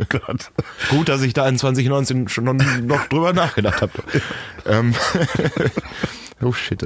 [0.00, 0.50] Oh Gott.
[0.90, 3.92] Gut, dass ich da in 2019 schon noch, noch drüber nachgedacht habe.
[4.66, 4.94] ähm,
[6.42, 6.84] oh shit.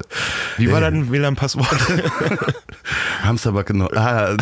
[0.57, 1.69] Wie war dein WLAN-Passwort?
[3.23, 3.89] Hamsterback genau.
[3.95, 4.37] Ah,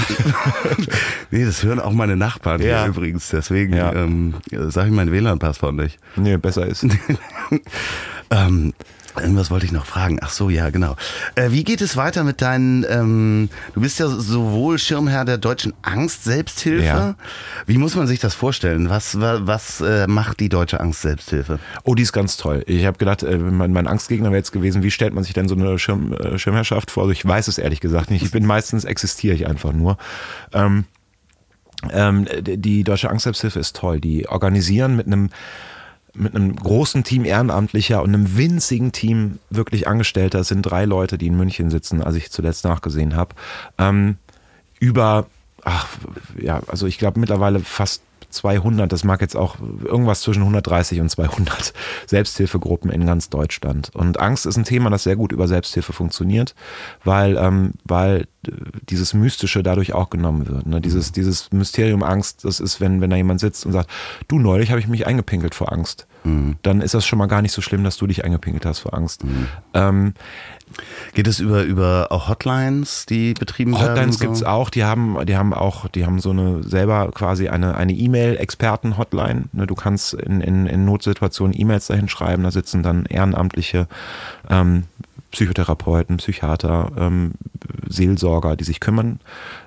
[1.30, 2.80] nee, das hören auch meine Nachbarn Ja.
[2.82, 3.28] hier übrigens.
[3.28, 3.92] Deswegen Ja.
[3.92, 5.98] ähm, sage ich mein WLAN-Passwort nicht.
[6.16, 6.86] nee, besser ist.
[8.30, 8.72] Ähm,
[9.22, 10.18] irgendwas wollte ich noch fragen.
[10.22, 10.96] Ach so, ja, genau.
[11.34, 15.72] Äh, wie geht es weiter mit deinen, ähm, du bist ja sowohl Schirmherr der deutschen
[15.82, 16.84] Angst-Selbsthilfe.
[16.84, 17.14] Ja.
[17.66, 18.90] Wie muss man sich das vorstellen?
[18.90, 21.58] Was, wa- was äh, macht die deutsche Angst-Selbsthilfe?
[21.84, 22.62] Oh, die ist ganz toll.
[22.66, 25.48] Ich habe gedacht, äh, mein, mein Angstgegner wäre jetzt gewesen, wie stellt man sich denn
[25.48, 27.04] so eine Schirm, äh, Schirmherrschaft vor?
[27.04, 28.22] Also ich weiß es ehrlich gesagt nicht.
[28.24, 29.96] Ich bin meistens, existiere ich einfach nur.
[30.52, 30.84] Ähm,
[31.92, 34.00] ähm, die Deutsche Angstselbsthilfe ist toll.
[34.00, 35.30] Die organisieren mit einem
[36.14, 41.18] mit einem großen Team Ehrenamtlicher und einem winzigen Team wirklich Angestellter, es sind drei Leute,
[41.18, 43.34] die in München sitzen, als ich zuletzt nachgesehen habe,
[43.78, 44.16] ähm,
[44.78, 45.26] über,
[45.64, 45.88] ach,
[46.40, 48.02] ja, also ich glaube mittlerweile fast
[48.34, 51.72] 200, das mag jetzt auch irgendwas zwischen 130 und 200
[52.06, 53.90] Selbsthilfegruppen in ganz Deutschland.
[53.94, 56.54] Und Angst ist ein Thema, das sehr gut über Selbsthilfe funktioniert,
[57.04, 58.26] weil, ähm, weil
[58.88, 60.66] dieses Mystische dadurch auch genommen wird.
[60.66, 60.80] Ne?
[60.80, 63.90] Dieses, dieses Mysterium Angst, das ist, wenn, wenn da jemand sitzt und sagt,
[64.28, 66.06] du neulich habe ich mich eingepinkelt vor Angst.
[66.62, 68.94] Dann ist das schon mal gar nicht so schlimm, dass du dich eingepinkelt hast vor
[68.94, 69.22] Angst.
[69.74, 70.14] Ähm,
[71.14, 73.90] Geht es über, über auch Hotlines, die betrieben werden?
[73.90, 74.24] Hotlines so?
[74.24, 77.92] gibt's auch, die haben, die haben auch, die haben so eine selber quasi eine, eine
[77.92, 79.44] E-Mail-Experten-Hotline.
[79.52, 83.88] Ne, Du kannst in, in, in Notsituationen E-Mails dahin schreiben, da sitzen dann ehrenamtliche
[84.50, 84.84] ähm,
[85.34, 87.32] Psychotherapeuten, Psychiater, ähm,
[87.88, 89.20] Seelsorger, die sich kümmern.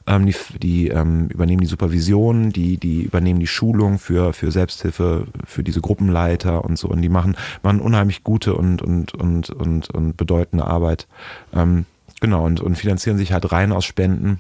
[0.08, 5.28] Ähm, die die ähm, übernehmen die Supervision, die, die übernehmen die Schulung für, für Selbsthilfe,
[5.45, 6.88] für diese Gruppenleiter und so.
[6.88, 11.08] Und die machen, machen unheimlich gute und, und, und, und, und bedeutende Arbeit.
[11.53, 11.86] Ähm,
[12.22, 14.39] genau, und, und finanzieren sich halt rein aus Spenden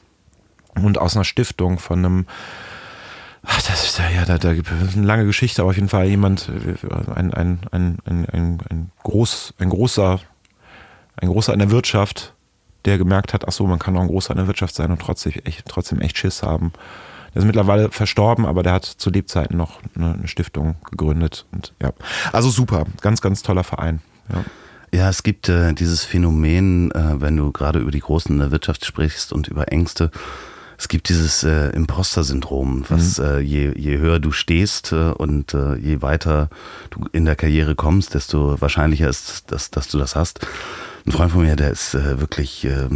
[0.75, 2.25] und aus einer Stiftung von einem
[3.49, 5.87] Ach, das ist ja, ja, da, da gibt es eine lange Geschichte, aber auf jeden
[5.87, 6.51] Fall jemand,
[7.15, 10.19] ein, ein, ein, ein, ein, ein, groß, ein großer,
[11.15, 12.33] ein großer in der Wirtschaft,
[12.85, 15.01] der gemerkt hat, ach so, man kann auch ein großer in der Wirtschaft sein und
[15.01, 16.71] trotzdem echt, trotzdem echt Schiss haben.
[17.33, 21.45] Der ist mittlerweile verstorben, aber der hat zu Lebzeiten noch eine, eine Stiftung gegründet.
[21.51, 21.91] Und ja,
[22.31, 24.01] also super, ganz, ganz toller Verein.
[24.29, 24.43] Ja.
[24.93, 28.51] Ja, es gibt äh, dieses Phänomen, äh, wenn du gerade über die Großen in der
[28.51, 30.11] Wirtschaft sprichst und über Ängste.
[30.77, 35.75] Es gibt dieses äh, Imposter-Syndrom, was äh, je, je höher du stehst äh, und äh,
[35.75, 36.49] je weiter
[36.91, 40.45] du in der Karriere kommst, desto wahrscheinlicher ist, dass, dass du das hast.
[41.07, 42.89] Ein Freund von mir, der ist äh, wirklich äh,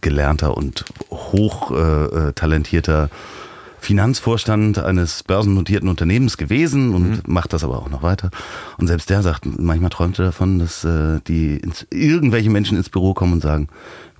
[0.00, 3.10] gelernter und hoch äh, äh, talentierter
[3.80, 8.30] Finanzvorstand eines börsennotierten Unternehmens gewesen und macht das aber auch noch weiter.
[8.78, 12.88] Und selbst der sagt, manchmal träumt er davon, dass äh, die ins, irgendwelche Menschen ins
[12.88, 13.68] Büro kommen und sagen,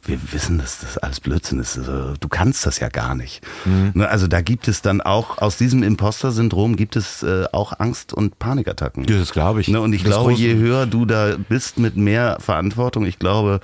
[0.05, 1.77] wir wissen, dass das alles Blödsinn ist.
[1.79, 3.43] Also, du kannst das ja gar nicht.
[3.65, 8.13] Ne, Also da gibt es dann auch, aus diesem Imposter-Syndrom gibt es äh, auch Angst-
[8.13, 9.05] und Panikattacken.
[9.09, 9.69] Ja, das glaube ich.
[9.69, 13.61] Ne, und ich Das glaube, je höher du da bist mit mehr Verantwortung, ich glaube,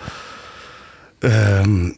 [1.22, 1.94] ähm,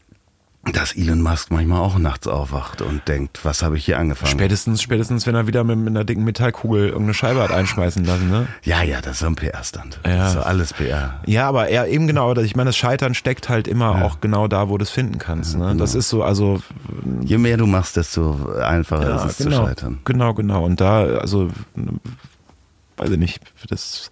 [0.73, 4.31] dass Elon Musk manchmal auch nachts aufwacht und denkt, was habe ich hier angefangen?
[4.31, 8.31] Spätestens, spätestens, wenn er wieder mit, mit einer dicken Metallkugel irgendeine Scheibe hat einschmeißen lassen,
[8.31, 8.47] ne?
[8.63, 10.01] ja, ja, das ist so ein PR-Stand.
[10.05, 10.17] Ja.
[10.17, 11.21] Das ist so alles PR.
[11.27, 14.69] Ja, aber er eben genau, ich meine, das Scheitern steckt halt immer auch genau da,
[14.69, 15.57] wo du es finden kannst.
[15.57, 15.77] Ne?
[15.77, 16.61] Das ist so, also
[17.23, 20.01] Je mehr du machst, desto einfacher ist es genau, zu scheitern.
[20.05, 20.65] genau, genau.
[20.65, 21.49] Und da, also
[22.97, 24.11] weiß ich nicht, das,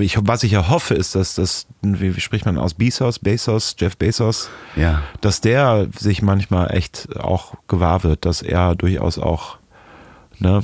[0.00, 3.74] ich, was ich ja hoffe, ist, dass das, wie, wie spricht man aus, Bezos, Bezos,
[3.78, 5.02] Jeff Bezos, Ja.
[5.20, 9.58] dass der sich manchmal echt auch gewahr wird, dass er durchaus auch,
[10.38, 10.62] ne,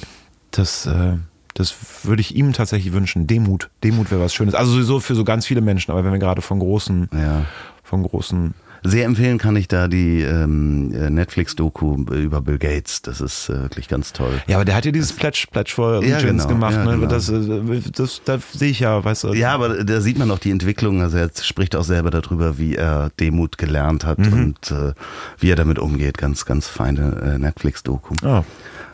[0.52, 1.16] das, äh,
[1.54, 1.74] das
[2.04, 3.26] würde ich ihm tatsächlich wünschen.
[3.26, 3.70] Demut.
[3.82, 4.54] Demut wäre was Schönes.
[4.54, 7.46] Also sowieso für so ganz viele Menschen, aber wenn wir gerade von großen, Ja.
[7.82, 8.54] von großen
[8.88, 13.02] Sehr empfehlen kann ich da die ähm, äh, Netflix-Doku über Bill Gates.
[13.02, 14.40] Das ist äh, wirklich ganz toll.
[14.46, 16.74] Ja, aber der hat ja dieses Pledge, Pledge for Ja, Allegiance genau, gemacht.
[16.74, 16.92] ja, ne?
[16.92, 17.06] genau.
[17.06, 19.34] das, äh, das, das sehe ich ja, weißt du.
[19.34, 21.02] Ja, aber da sieht man auch die Entwicklung.
[21.02, 24.32] Also er spricht auch selber darüber, wie er Demut gelernt hat Mhm.
[24.32, 24.92] und äh,
[25.38, 26.18] wie er damit umgeht.
[26.18, 28.14] Ganz, ganz feine äh, Netflix-Doku.
[28.26, 28.44] Ah,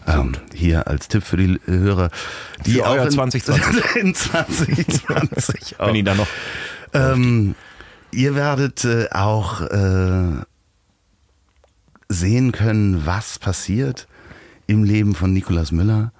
[0.07, 2.11] Ähm, hier als Tipp für die Hörer,
[2.67, 3.97] die Für auch in, 2020.
[4.03, 4.15] in
[4.97, 5.87] 2020 auch.
[5.87, 6.27] wenn ihn dann noch.
[6.95, 7.55] Ähm,
[8.13, 10.43] ihr werdet äh, auch äh,
[12.09, 14.07] sehen können, was passiert
[14.67, 16.13] im Leben von Nikolas Müller,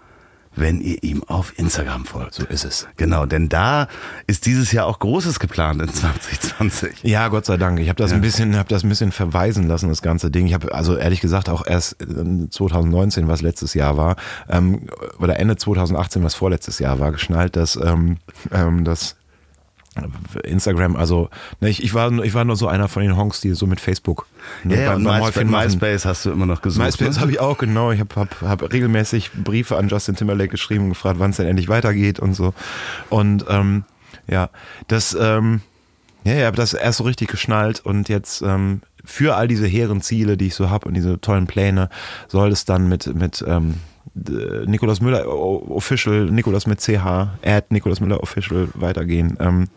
[0.55, 2.35] wenn ihr ihm auf Instagram folgt.
[2.35, 2.87] So ist es.
[2.97, 3.89] Genau, denn da
[4.27, 7.05] ist dieses Jahr auch Großes geplant in 2020.
[7.05, 7.81] Ja, Gott sei Dank.
[7.81, 10.47] Ich habe das ein bisschen, habe das ein bisschen verweisen lassen, das ganze Ding.
[10.47, 14.17] Ich habe also ehrlich gesagt auch erst ähm, 2019, was letztes Jahr war,
[14.49, 14.89] ähm,
[15.19, 18.19] oder Ende 2018, was vorletztes Jahr war, geschnallt, dass ähm,
[18.53, 19.17] ähm, das
[20.43, 21.29] Instagram, also
[21.61, 23.79] ne, ich, ich war ich war nur so einer von den Honks, die so mit
[23.79, 24.27] Facebook
[24.65, 25.45] ne, Ja, und beim MySpace.
[25.45, 26.85] MySpace hast du immer noch gesucht.
[26.85, 27.21] MySpace ne?
[27.21, 27.93] habe ich auch, genau.
[27.93, 31.47] Ich habe hab, hab regelmäßig Briefe an Justin Timberlake geschrieben und gefragt, wann es denn
[31.47, 32.55] endlich weitergeht und so.
[33.11, 33.85] Und ähm,
[34.27, 34.49] ja,
[34.89, 35.61] das, ähm,
[36.25, 40.01] ja, ich habe das erst so richtig geschnallt und jetzt ähm, für all diese hehren
[40.01, 41.91] Ziele, die ich so habe und diese tollen Pläne,
[42.29, 43.75] soll es dann mit, mit ähm,
[44.15, 49.37] d- Nikolaus Müller Official, Nikolaus mit CH, at Nikolaus Müller Official weitergehen.
[49.41, 49.69] Ähm,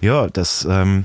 [0.00, 1.04] ja, das ähm,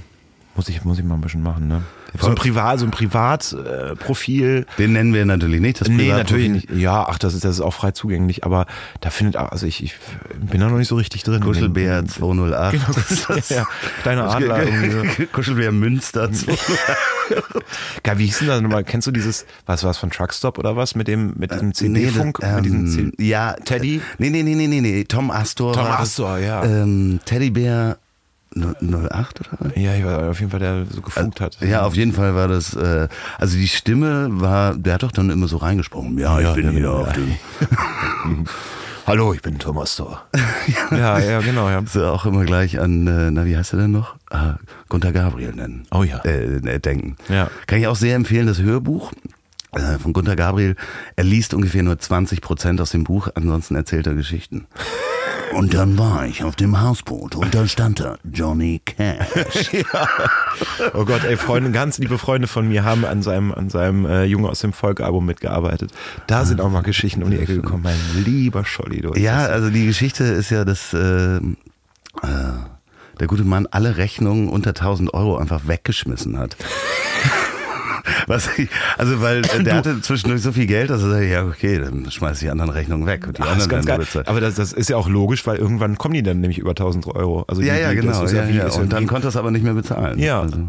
[0.56, 1.84] muss ich, muss ich mal ein bisschen machen, ne?
[2.20, 4.66] So ein Privat, so ein Privatprofil.
[4.70, 4.78] Äh.
[4.78, 5.82] Den nennen wir natürlich nicht.
[5.82, 6.70] Das Nee, natürlich nicht.
[6.72, 8.66] Ja, ach, das ist, das ist auch frei zugänglich, aber
[9.02, 9.96] da findet, also ich, ich
[10.40, 11.42] bin da noch nicht so richtig drin.
[11.42, 12.72] Kuschelbär 208.
[12.74, 12.86] Genau,
[13.28, 13.66] Das- ja,
[14.04, 15.24] kleiner Adler so.
[15.32, 16.64] Kuschelbär Münster 208.
[18.04, 18.84] Geil, wie hieß denn das nochmal?
[18.84, 20.96] Kennst du dieses, was war es von Truckstop oder was?
[20.96, 22.40] Mit dem, mit diesem CD-Funk?
[22.42, 24.02] Nee, mit diesem ähm, ja, Teddy?
[24.18, 25.04] Nee, nee, nee, nee, nee, nee.
[25.06, 25.74] Tom Astor.
[25.74, 25.86] Tom.
[25.86, 26.64] Astor, ja.
[26.64, 27.98] Ähm, Teddybär
[28.56, 29.78] 08 oder?
[29.78, 31.58] Ja, ich war auf jeden Fall, der so gefunkt hat.
[31.62, 35.30] Ja, auf jeden Fall war das, äh, also die Stimme war, der hat doch dann
[35.30, 36.18] immer so reingesprochen.
[36.18, 37.36] Ja, ich Ja, bin ja, hier auf dem.
[39.06, 40.24] Hallo, ich bin Thomas Thor.
[40.92, 41.84] ja, ja, genau, ja.
[41.86, 44.16] So auch immer gleich an, äh, na, wie heißt er denn noch?
[44.30, 44.56] Ah,
[44.88, 45.86] Gunter Gabriel nennen.
[45.92, 46.20] Oh ja.
[46.20, 47.18] Äh, äh, denken.
[47.28, 47.50] Ja.
[47.68, 49.12] Kann ich auch sehr empfehlen, das Hörbuch
[49.74, 50.78] äh, von Gunter Gabriel.
[51.18, 54.68] Er liest ungefähr nur 20 Prozent aus dem Buch, ansonsten erzählt er Geschichten.
[55.56, 59.72] Und dann war ich auf dem Hausboot und da stand da Johnny Cash.
[60.94, 64.24] Oh Gott, ey, Freunde, ganz liebe Freunde von mir haben an seinem, an seinem äh,
[64.26, 65.92] Junge aus dem Volk-Album mitgearbeitet.
[66.28, 69.02] Da sind auch mal Geschichten um die Ecke gekommen, mein lieber Scholli.
[69.02, 69.14] Du.
[69.14, 71.40] Ja, also die Geschichte ist ja, dass äh, äh,
[73.20, 76.56] der gute Mann alle Rechnungen unter 1000 Euro einfach weggeschmissen hat.
[78.28, 81.46] Was ich, also weil äh, der hatte zwischendurch so viel Geld, dass er sagte, ja
[81.46, 83.26] okay, dann schmeiß ich die anderen Rechnungen weg.
[83.28, 83.98] Und die Ach, das ist anderen ganz geil.
[84.00, 84.28] bezahlt.
[84.28, 87.08] Aber das, das ist ja auch logisch, weil irgendwann kommen die dann nämlich über 1000
[87.08, 87.46] Euro.
[87.48, 88.26] Also Ja, die, ja, genau.
[88.26, 88.68] Ja, wie, ja.
[88.68, 90.20] ist Und dann konnte er es aber nicht mehr bezahlen.
[90.20, 90.42] Ja.
[90.42, 90.68] Also,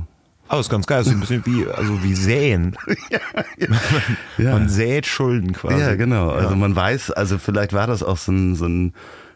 [0.50, 0.98] Oh, ist ganz geil.
[0.98, 2.76] Das ist ein bisschen wie, also wie säen.
[4.38, 4.52] ja.
[4.52, 5.80] Man sät Schulden quasi.
[5.80, 6.30] ja, genau.
[6.30, 8.92] Also man weiß, also vielleicht war das auch so ein, so ein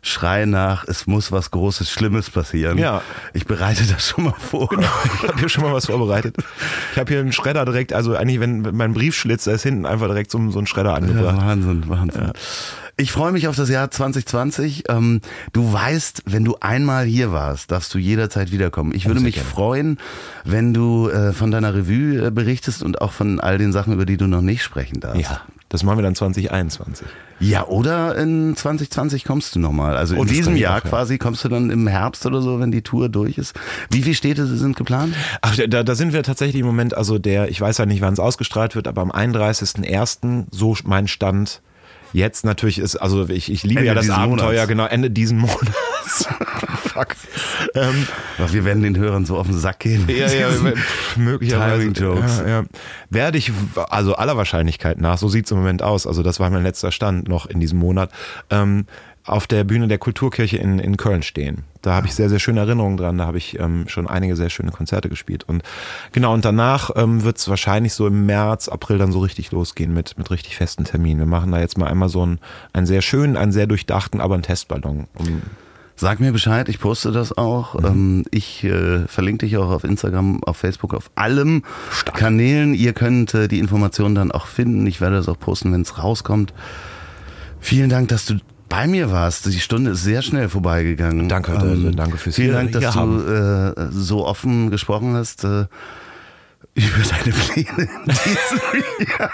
[0.08, 2.78] Schrei nach, es muss was Großes, Schlimmes passieren.
[2.78, 3.02] Ja.
[3.34, 4.68] Ich bereite das schon mal vor.
[4.68, 6.36] Genau, ich habe hier schon mal was vorbereitet.
[6.92, 10.06] Ich habe hier einen Schredder direkt, also eigentlich, wenn mein Briefschlitz, da ist hinten einfach
[10.06, 11.36] direkt so, so ein Schredder Ja, angebracht.
[11.36, 12.32] Wahnsinn, Wahnsinn.
[13.00, 14.84] Ich freue mich auf das Jahr 2020.
[14.88, 15.20] Ähm,
[15.52, 18.92] du weißt, wenn du einmal hier warst, darfst du jederzeit wiederkommen.
[18.92, 19.48] Ich würde mich gerne.
[19.48, 19.98] freuen,
[20.44, 24.04] wenn du äh, von deiner Revue äh, berichtest und auch von all den Sachen, über
[24.04, 25.22] die du noch nicht sprechen darfst.
[25.22, 27.06] Ja, das machen wir dann 2021.
[27.38, 29.96] Ja, oder in 2020 kommst du nochmal.
[29.96, 30.90] Also in Oh, das diesem Jahr auch, ja.
[30.90, 33.54] quasi kommst du dann im Herbst oder so, wenn die Tour durch ist.
[33.90, 35.14] Wie viele Städte sind geplant?
[35.40, 38.14] Ach, da, da sind wir tatsächlich im Moment, also der, ich weiß ja nicht, wann
[38.14, 41.60] es ausgestrahlt wird, aber am 31.01., so mein Stand
[42.12, 44.68] jetzt natürlich ist, also ich, ich liebe Ende ja das Abenteuer, Monats.
[44.68, 45.68] genau, Ende diesen Monats.
[46.82, 47.16] Fuck.
[47.74, 48.06] Ähm,
[48.38, 50.06] Ach, wir werden den Hörern so auf den Sack gehen.
[50.08, 50.48] ja, ja,
[51.16, 51.78] möglicherweise.
[51.78, 52.38] Timing Jokes.
[52.38, 52.64] Ja, ja.
[53.10, 53.52] Werde ich,
[53.90, 56.92] also aller Wahrscheinlichkeit nach, so sieht es im Moment aus, also das war mein letzter
[56.92, 58.10] Stand noch in diesem Monat,
[58.50, 58.86] ähm,
[59.28, 61.64] auf der Bühne der Kulturkirche in, in Köln stehen.
[61.82, 63.18] Da habe ich sehr, sehr schöne Erinnerungen dran.
[63.18, 65.44] Da habe ich ähm, schon einige sehr schöne Konzerte gespielt.
[65.44, 65.62] Und
[66.12, 69.94] genau, und danach ähm, wird es wahrscheinlich so im März, April dann so richtig losgehen
[69.94, 71.20] mit, mit richtig festen Terminen.
[71.20, 72.40] Wir machen da jetzt mal einmal so einen,
[72.72, 75.06] einen sehr schönen, einen sehr durchdachten, aber einen Testballon.
[75.14, 75.42] Um,
[76.00, 77.74] Sag mir Bescheid, ich poste das auch.
[77.74, 77.86] Mhm.
[77.86, 81.64] Ähm, ich äh, verlinke dich auch auf Instagram, auf Facebook, auf allem
[82.14, 82.72] Kanälen.
[82.72, 84.86] Ihr könnt äh, die Informationen dann auch finden.
[84.86, 86.54] Ich werde das auch posten, wenn es rauskommt.
[87.58, 88.36] Vielen Dank, dass du
[88.68, 89.46] bei mir warst.
[89.46, 91.28] Die Stunde ist sehr schnell vorbeigegangen.
[91.28, 95.66] Danke, äh, danke fürs Vielen Dank, dass du äh, so offen gesprochen hast äh,
[96.74, 99.30] über deine Pläne in diesem Jahr.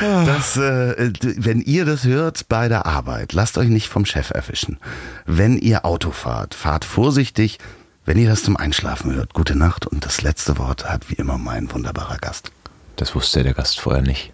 [0.00, 4.78] Das, äh, wenn ihr das hört bei der Arbeit, lasst euch nicht vom Chef erwischen.
[5.24, 7.58] Wenn ihr Auto fahrt, fahrt vorsichtig.
[8.04, 9.86] Wenn ihr das zum Einschlafen hört, gute Nacht.
[9.86, 12.50] Und das letzte Wort hat wie immer mein wunderbarer Gast.
[12.96, 14.32] das wusste der Gast vorher nicht.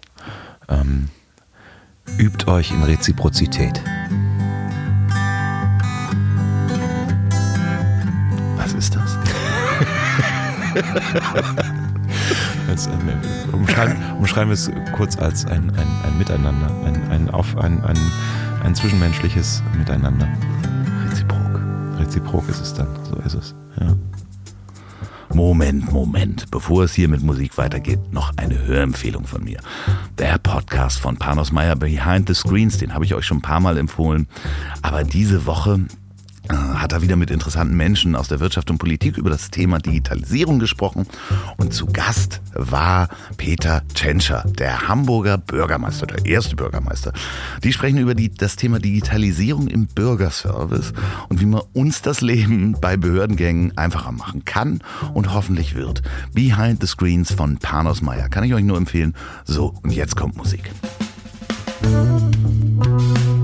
[0.67, 1.09] Ähm,
[2.17, 3.81] übt euch in Reziprozität.
[8.57, 9.17] Was ist das?
[12.69, 13.09] Als, ähm,
[13.51, 17.97] umschreiben, umschreiben wir es kurz als ein, ein, ein Miteinander, ein, ein, auf, ein, ein,
[18.63, 20.27] ein zwischenmenschliches Miteinander.
[21.05, 21.59] Reziprok.
[21.99, 23.55] Reziprok ist es dann, so ist es.
[23.79, 23.95] Ja.
[25.33, 26.51] Moment, Moment.
[26.51, 29.59] Bevor es hier mit Musik weitergeht, noch eine Hörempfehlung von mir.
[30.17, 33.61] Der Podcast von Panos Meyer Behind the Screens, den habe ich euch schon ein paar
[33.61, 34.27] Mal empfohlen.
[34.81, 35.85] Aber diese Woche
[36.49, 40.59] hat er wieder mit interessanten Menschen aus der Wirtschaft und Politik über das Thema Digitalisierung
[40.59, 41.05] gesprochen.
[41.57, 47.13] Und zu Gast war Peter Tschentscher, der Hamburger Bürgermeister, der erste Bürgermeister.
[47.63, 50.93] Die sprechen über die, das Thema Digitalisierung im Bürgerservice
[51.29, 54.79] und wie man uns das Leben bei Behördengängen einfacher machen kann
[55.13, 56.01] und hoffentlich wird.
[56.33, 58.29] Behind the Screens von Panos Meyer.
[58.29, 59.13] Kann ich euch nur empfehlen.
[59.45, 60.71] So, und jetzt kommt Musik.
[61.81, 63.40] Das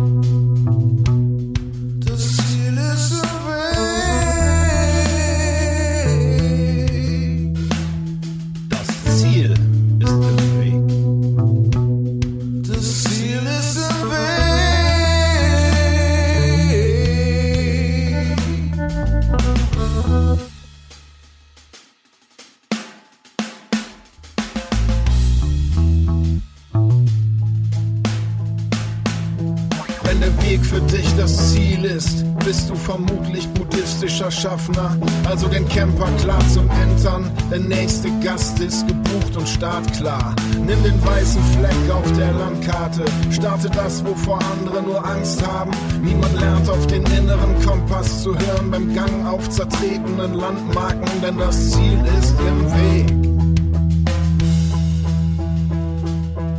[32.88, 34.98] vermutlich buddhistischer Schaffner.
[35.26, 40.34] Also den Camper klar zum Entern, der nächste Gast ist gebucht und startklar.
[40.66, 45.72] Nimm den weißen Fleck auf der Landkarte, starte das, wovor andere nur Angst haben.
[46.02, 51.72] Niemand lernt auf den inneren Kompass zu hören beim Gang auf zertretenen Landmarken, denn das
[51.72, 53.08] Ziel ist im Weg.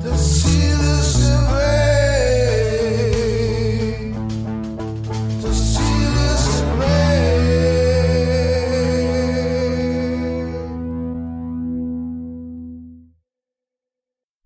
[0.05, 1.88] Das Ziel ist im Weg.